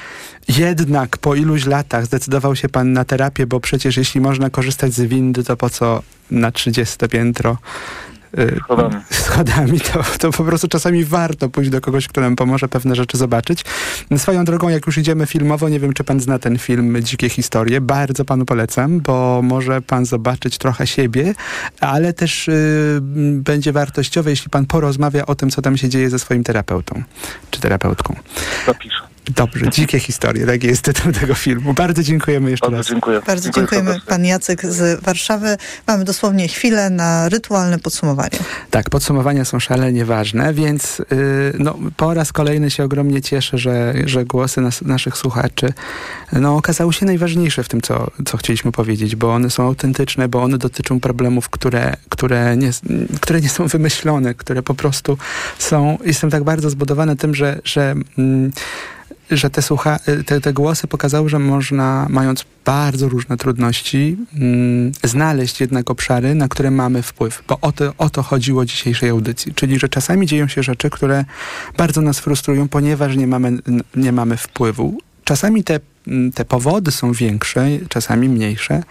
jednak 0.58 1.18
po 1.18 1.36
iluś 1.36 1.66
latach 1.66 2.06
zdecydował 2.06 2.56
się 2.56 2.70
pan 2.70 2.94
na 2.94 3.06
terapię, 3.06 3.48
bo 3.48 3.60
przecież 3.60 3.98
jeśli 3.98 4.22
można 4.22 4.50
korzystać 4.50 4.94
z 4.94 5.02
windy, 5.02 5.44
to 5.44 5.58
po 5.58 5.70
co 5.70 6.04
na 6.32 6.52
30 6.52 6.98
piętro 7.12 7.58
Schodami. 8.60 8.96
schodami, 9.28 9.80
to, 9.80 10.04
to 10.20 10.32
po 10.32 10.44
prostu 10.44 10.68
czasami 10.68 11.06
warto 11.06 11.50
pójść 11.50 11.70
do 11.70 11.82
kogoś, 11.82 12.08
kto 12.08 12.22
nam 12.22 12.36
pomoże 12.36 12.68
pewne 12.68 12.96
rzeczy 12.96 13.18
zobaczyć. 13.18 13.66
Swoją 14.18 14.46
drogą, 14.46 14.70
jak 14.70 14.86
już 14.86 14.98
idziemy 14.98 15.26
filmowo, 15.26 15.70
nie 15.70 15.80
wiem, 15.80 15.94
czy 15.94 16.04
pan 16.04 16.20
zna 16.20 16.40
ten 16.40 16.58
film 16.58 17.04
Dzikie 17.04 17.30
Historie. 17.30 17.82
Bardzo 17.82 18.26
panu 18.26 18.46
polecam, 18.46 19.00
bo 19.00 19.42
może 19.44 19.82
pan 19.82 20.06
zobaczyć 20.06 20.58
trochę 20.58 20.88
siebie, 20.88 21.34
ale 21.80 22.14
też 22.14 22.48
y, 22.48 23.00
będzie 23.34 23.72
wartościowe, 23.72 24.30
jeśli 24.30 24.50
pan 24.50 24.66
porozmawia 24.66 25.26
o 25.26 25.36
tym, 25.36 25.50
co 25.50 25.62
tam 25.62 25.78
się 25.78 25.90
dzieje 25.90 26.10
ze 26.10 26.20
swoim 26.20 26.44
terapeutą 26.44 27.04
czy 27.52 27.62
terapeutką. 27.62 28.16
Zapiszę. 28.66 29.17
Dobrze, 29.36 29.70
dzikie 29.70 30.00
historie, 30.00 30.46
taki 30.46 30.68
jest 30.68 30.82
tytuł 30.82 31.12
tego 31.12 31.36
filmu. 31.36 31.74
Bardzo 31.74 32.04
dziękujemy 32.04 32.52
jeszcze 32.52 32.66
Bardzo 32.66 32.78
raz. 32.78 32.88
dziękuję. 32.88 33.22
Bardzo 33.28 33.44
Dziękuję 33.44 33.62
dziękujemy. 33.64 33.90
serdecznie. 33.90 34.10
Pan 34.10 34.26
Jacek 34.26 34.66
z 34.66 35.04
Warszawy. 35.04 35.58
Mamy 35.88 36.04
dosłownie 36.04 36.48
chwilę 36.48 36.90
na 36.90 37.30
rytualne 37.30 37.80
podsumowanie. 37.80 38.40
Tak, 38.72 38.90
podsumowania 38.90 39.46
są 39.46 39.60
szalenie 39.60 40.06
ważne, 40.06 40.54
więc 40.54 41.02
yy, 41.12 41.54
no, 41.60 41.78
po 41.98 42.14
raz 42.14 42.34
kolejny 42.34 42.72
się 42.72 42.84
ogromnie 42.84 43.22
cieszę, 43.22 43.58
że, 43.58 43.94
że 44.06 44.26
głosy 44.26 44.62
nas, 44.62 44.82
naszych 44.82 45.18
słuchaczy 45.18 45.74
no, 46.34 46.56
okazały 46.56 46.94
się 46.94 47.06
najważniejsze 47.06 47.64
w 47.64 47.70
tym, 47.70 47.82
co, 47.82 48.12
co 48.26 48.38
chcieliśmy 48.38 48.72
powiedzieć, 48.72 49.16
bo 49.16 49.34
one 49.34 49.50
są 49.50 49.64
autentyczne, 49.64 50.28
bo 50.28 50.44
one 50.44 50.58
dotyczą 50.58 51.00
problemów, 51.00 51.50
które, 51.50 51.96
które, 52.10 52.58
nie, 52.58 52.72
które 53.22 53.42
nie 53.42 53.50
są 53.50 53.68
wymyślone, 53.68 54.34
które 54.34 54.64
po 54.64 54.74
prostu 54.74 55.18
są. 55.60 55.98
Jestem 56.06 56.30
tak 56.30 56.44
bardzo 56.44 56.70
zbudowany 56.70 57.16
tym, 57.16 57.36
że, 57.36 57.60
że 57.64 57.96
mm, 58.18 58.52
że 59.32 59.50
te, 59.50 59.62
słucha, 59.62 60.00
te, 60.26 60.42
te 60.42 60.54
głosy 60.54 60.88
pokazały, 60.88 61.30
że 61.30 61.40
można, 61.40 62.08
mając 62.10 62.46
bardzo 62.66 63.10
różne 63.10 63.38
trudności, 63.38 64.18
mm, 64.34 64.92
znaleźć 65.04 65.62
jednak 65.62 65.90
obszary, 65.90 66.36
na 66.36 66.48
które 66.48 66.72
mamy 66.72 67.02
wpływ. 67.02 67.44
Bo 67.48 67.58
o 67.62 67.72
to, 67.72 67.94
o 67.98 68.10
to 68.10 68.24
chodziło 68.24 68.66
dzisiejszej 68.66 69.10
audycji. 69.10 69.54
Czyli, 69.54 69.80
że 69.80 69.90
czasami 69.90 70.28
dzieją 70.28 70.48
się 70.48 70.64
rzeczy, 70.64 70.90
które 70.90 71.26
bardzo 71.78 72.02
nas 72.02 72.20
frustrują, 72.20 72.68
ponieważ 72.68 73.16
nie 73.16 73.28
mamy, 73.28 73.58
nie 73.96 74.12
mamy 74.12 74.38
wpływu. 74.38 74.98
Czasami 75.24 75.64
te, 75.64 75.80
te 76.36 76.46
powody 76.46 76.92
są 76.92 77.12
większe, 77.12 77.68
czasami 77.90 78.30
mniejsze. 78.30 78.84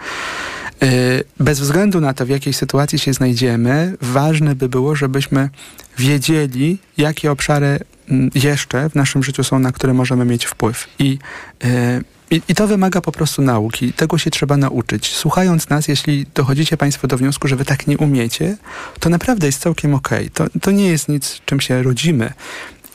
Yy, 0.81 1.23
Bez 1.39 1.59
względu 1.59 2.01
na 2.01 2.13
to, 2.13 2.25
w 2.25 2.29
jakiej 2.29 2.53
sytuacji 2.53 2.99
się 2.99 3.13
znajdziemy, 3.13 3.97
ważne 4.01 4.55
by 4.55 4.69
było, 4.69 4.95
żebyśmy 4.95 5.49
wiedzieli, 5.97 6.77
jakie 6.97 7.31
obszary 7.31 7.79
mm, 8.09 8.29
jeszcze 8.35 8.89
w 8.89 8.95
naszym 8.95 9.23
życiu 9.23 9.43
są, 9.43 9.59
na 9.59 9.71
które 9.71 9.93
możemy 9.93 10.25
mieć 10.25 10.45
wpływ. 10.45 10.87
I, 10.99 11.19
yy, 11.63 12.03
i, 12.31 12.41
I 12.47 12.55
to 12.55 12.67
wymaga 12.67 13.01
po 13.01 13.11
prostu 13.11 13.41
nauki. 13.41 13.93
Tego 13.93 14.17
się 14.17 14.31
trzeba 14.31 14.57
nauczyć. 14.57 15.15
Słuchając 15.15 15.69
nas, 15.69 15.87
jeśli 15.87 16.25
dochodzicie 16.35 16.77
Państwo 16.77 17.07
do 17.07 17.17
wniosku, 17.17 17.47
że 17.47 17.55
Wy 17.55 17.65
tak 17.65 17.87
nie 17.87 17.97
umiecie, 17.97 18.57
to 18.99 19.09
naprawdę 19.09 19.47
jest 19.47 19.61
całkiem 19.61 19.93
okej. 19.93 20.29
To, 20.29 20.45
to 20.61 20.71
nie 20.71 20.87
jest 20.87 21.09
nic, 21.09 21.41
czym 21.45 21.59
się 21.59 21.83
rodzimy. 21.83 22.33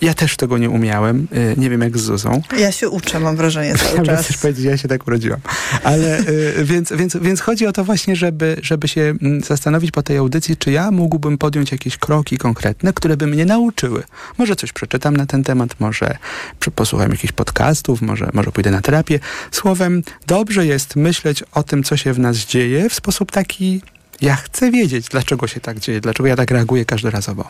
Ja 0.02 0.14
też 0.14 0.36
tego 0.36 0.58
nie 0.58 0.70
umiałem. 0.70 1.28
Yy, 1.32 1.54
Nie 1.56 1.70
wiem 1.70 1.80
jak 1.80 1.98
z 1.98 2.00
Zuzą. 2.00 2.42
Ja 2.58 2.72
się 2.72 2.88
uczę, 2.88 3.20
mam 3.20 3.36
wrażenie 3.36 3.74
cały 3.74 3.90
Chciałbym 3.90 4.16
czas. 4.16 4.36
powiedzieć, 4.36 4.64
ja 4.64 4.76
się 4.76 4.88
tak 4.88 5.06
urodziłam. 5.06 5.40
Ale 5.84 6.20
y, 6.20 6.54
więc, 6.64 6.92
więc, 6.92 7.16
więc 7.16 7.40
chodzi 7.40 7.66
o 7.66 7.72
to 7.72 7.84
właśnie, 7.84 8.16
żeby, 8.16 8.56
żeby 8.62 8.88
się 8.88 9.00
mm, 9.00 9.40
zastanowić 9.40 9.90
po 9.90 10.02
tej 10.02 10.16
audycji, 10.16 10.56
czy 10.56 10.72
ja 10.72 10.90
mógłbym 10.90 11.38
podjąć 11.38 11.72
jakieś 11.72 11.96
kroki 11.96 12.38
konkretne, 12.38 12.92
które 12.92 13.16
by 13.16 13.26
mnie 13.26 13.46
nauczyły. 13.46 14.02
Może 14.38 14.56
coś 14.56 14.72
przeczytam 14.72 15.16
na 15.16 15.26
ten 15.26 15.44
temat, 15.44 15.80
może 15.80 16.16
posłucham 16.74 17.10
jakichś 17.10 17.32
podcastów, 17.32 18.02
może, 18.02 18.30
może 18.32 18.52
pójdę 18.52 18.70
na 18.70 18.80
terapię. 18.80 19.20
Słowem, 19.50 20.02
dobrze 20.26 20.66
jest 20.66 20.96
myśleć 20.96 21.44
o 21.52 21.62
tym, 21.62 21.82
co 21.82 21.96
się 21.96 22.12
w 22.12 22.18
nas 22.18 22.36
dzieje 22.36 22.88
w 22.88 22.94
sposób 22.94 23.32
taki. 23.32 23.80
Ja 24.22 24.36
chcę 24.36 24.70
wiedzieć, 24.70 25.08
dlaczego 25.08 25.46
się 25.46 25.60
tak 25.60 25.78
dzieje, 25.78 26.00
dlaczego 26.00 26.26
ja 26.26 26.36
tak 26.36 26.50
reaguję 26.50 26.84
każdorazowo. 26.84 27.48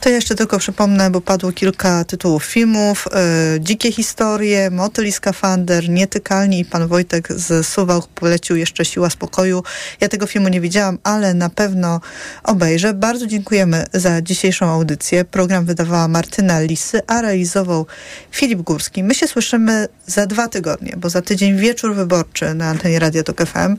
To 0.00 0.08
jeszcze 0.08 0.34
tylko 0.34 0.58
przypomnę, 0.58 1.10
bo 1.10 1.20
padło 1.20 1.52
kilka 1.52 2.04
tytułów 2.04 2.44
filmów. 2.44 3.08
y, 3.56 3.60
Dzikie 3.60 3.92
historie, 3.92 4.70
Motyl 4.70 5.06
i 5.06 5.12
skafander, 5.12 5.88
Nietykalni 5.88 6.60
i 6.60 6.64
pan 6.64 6.88
Wojtek 6.88 7.32
z 7.32 7.66
Suwałk 7.66 8.08
polecił 8.08 8.56
jeszcze 8.56 8.84
Siła 8.84 9.10
Spokoju. 9.10 9.62
Ja 10.00 10.08
tego 10.08 10.26
filmu 10.26 10.48
nie 10.48 10.60
widziałam, 10.60 10.98
ale 11.02 11.34
na 11.34 11.50
pewno 11.50 12.00
obejrzę. 12.44 12.94
Bardzo 12.94 13.26
dziękujemy 13.26 13.84
za 13.92 14.22
dzisiejszą 14.22 14.66
audycję. 14.66 15.24
Program 15.24 15.64
wydawała 15.64 16.08
Martyna 16.08 16.60
Lisy, 16.60 17.00
a 17.06 17.22
realizował 17.22 17.86
Filip 18.30 18.62
Górski. 18.62 19.04
My 19.04 19.14
się 19.14 19.28
słyszymy 19.28 19.88
za 20.06 20.26
dwa 20.26 20.48
tygodnie, 20.48 20.94
bo 20.96 21.10
za 21.10 21.22
tydzień 21.22 21.56
wieczór 21.56 21.94
wyborczy 21.94 22.54
na 22.54 22.68
antenie 22.68 22.98
Radia 22.98 23.22
Tok 23.22 23.46
FM. 23.46 23.76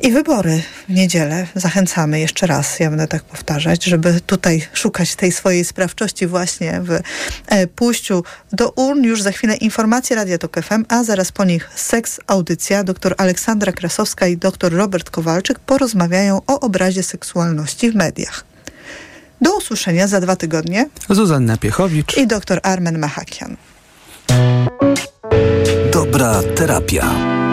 I 0.00 0.12
wybory 0.12 0.62
w 0.88 0.92
niedzielę. 0.92 1.46
Zachęcamy 1.54 2.20
jeszcze 2.20 2.46
raz, 2.46 2.80
ja 2.80 2.90
będę 2.90 3.08
tak 3.08 3.22
powtarzać, 3.22 3.84
żeby 3.84 4.20
tutaj 4.20 4.62
szukać 4.72 5.14
tej 5.14 5.32
swojej 5.32 5.64
sprawczości 5.64 6.26
właśnie 6.26 6.80
w 6.80 6.90
e, 7.46 7.66
pójściu 7.66 8.24
do 8.52 8.70
urn. 8.70 9.04
Już 9.04 9.22
za 9.22 9.32
chwilę 9.32 9.56
informacje 9.56 10.16
Radia 10.16 10.38
Tok 10.38 10.60
FM, 10.62 10.84
a 10.88 11.04
zaraz 11.04 11.32
po 11.32 11.44
nich 11.44 11.70
seks 11.74 12.20
audycja. 12.26 12.84
Doktor 12.84 13.14
Aleksandra 13.18 13.72
Krasowska 13.72 14.26
i 14.26 14.36
doktor 14.36 14.72
Robert 14.72 15.10
Kowalczyk 15.10 15.58
porozmawiają 15.58 16.40
o 16.46 16.60
obrazie 16.60 17.02
seksualności 17.02 17.90
w 17.90 17.94
mediach. 17.94 18.44
Do 19.40 19.56
usłyszenia 19.56 20.06
za 20.06 20.20
dwa 20.20 20.36
tygodnie 20.36 20.88
Zuzanna 21.10 21.56
Piechowicz. 21.56 22.16
i 22.16 22.26
doktor 22.26 22.60
Armen 22.62 22.98
Mahakian. 22.98 23.56
Dobra 25.92 26.42
terapia. 26.56 27.45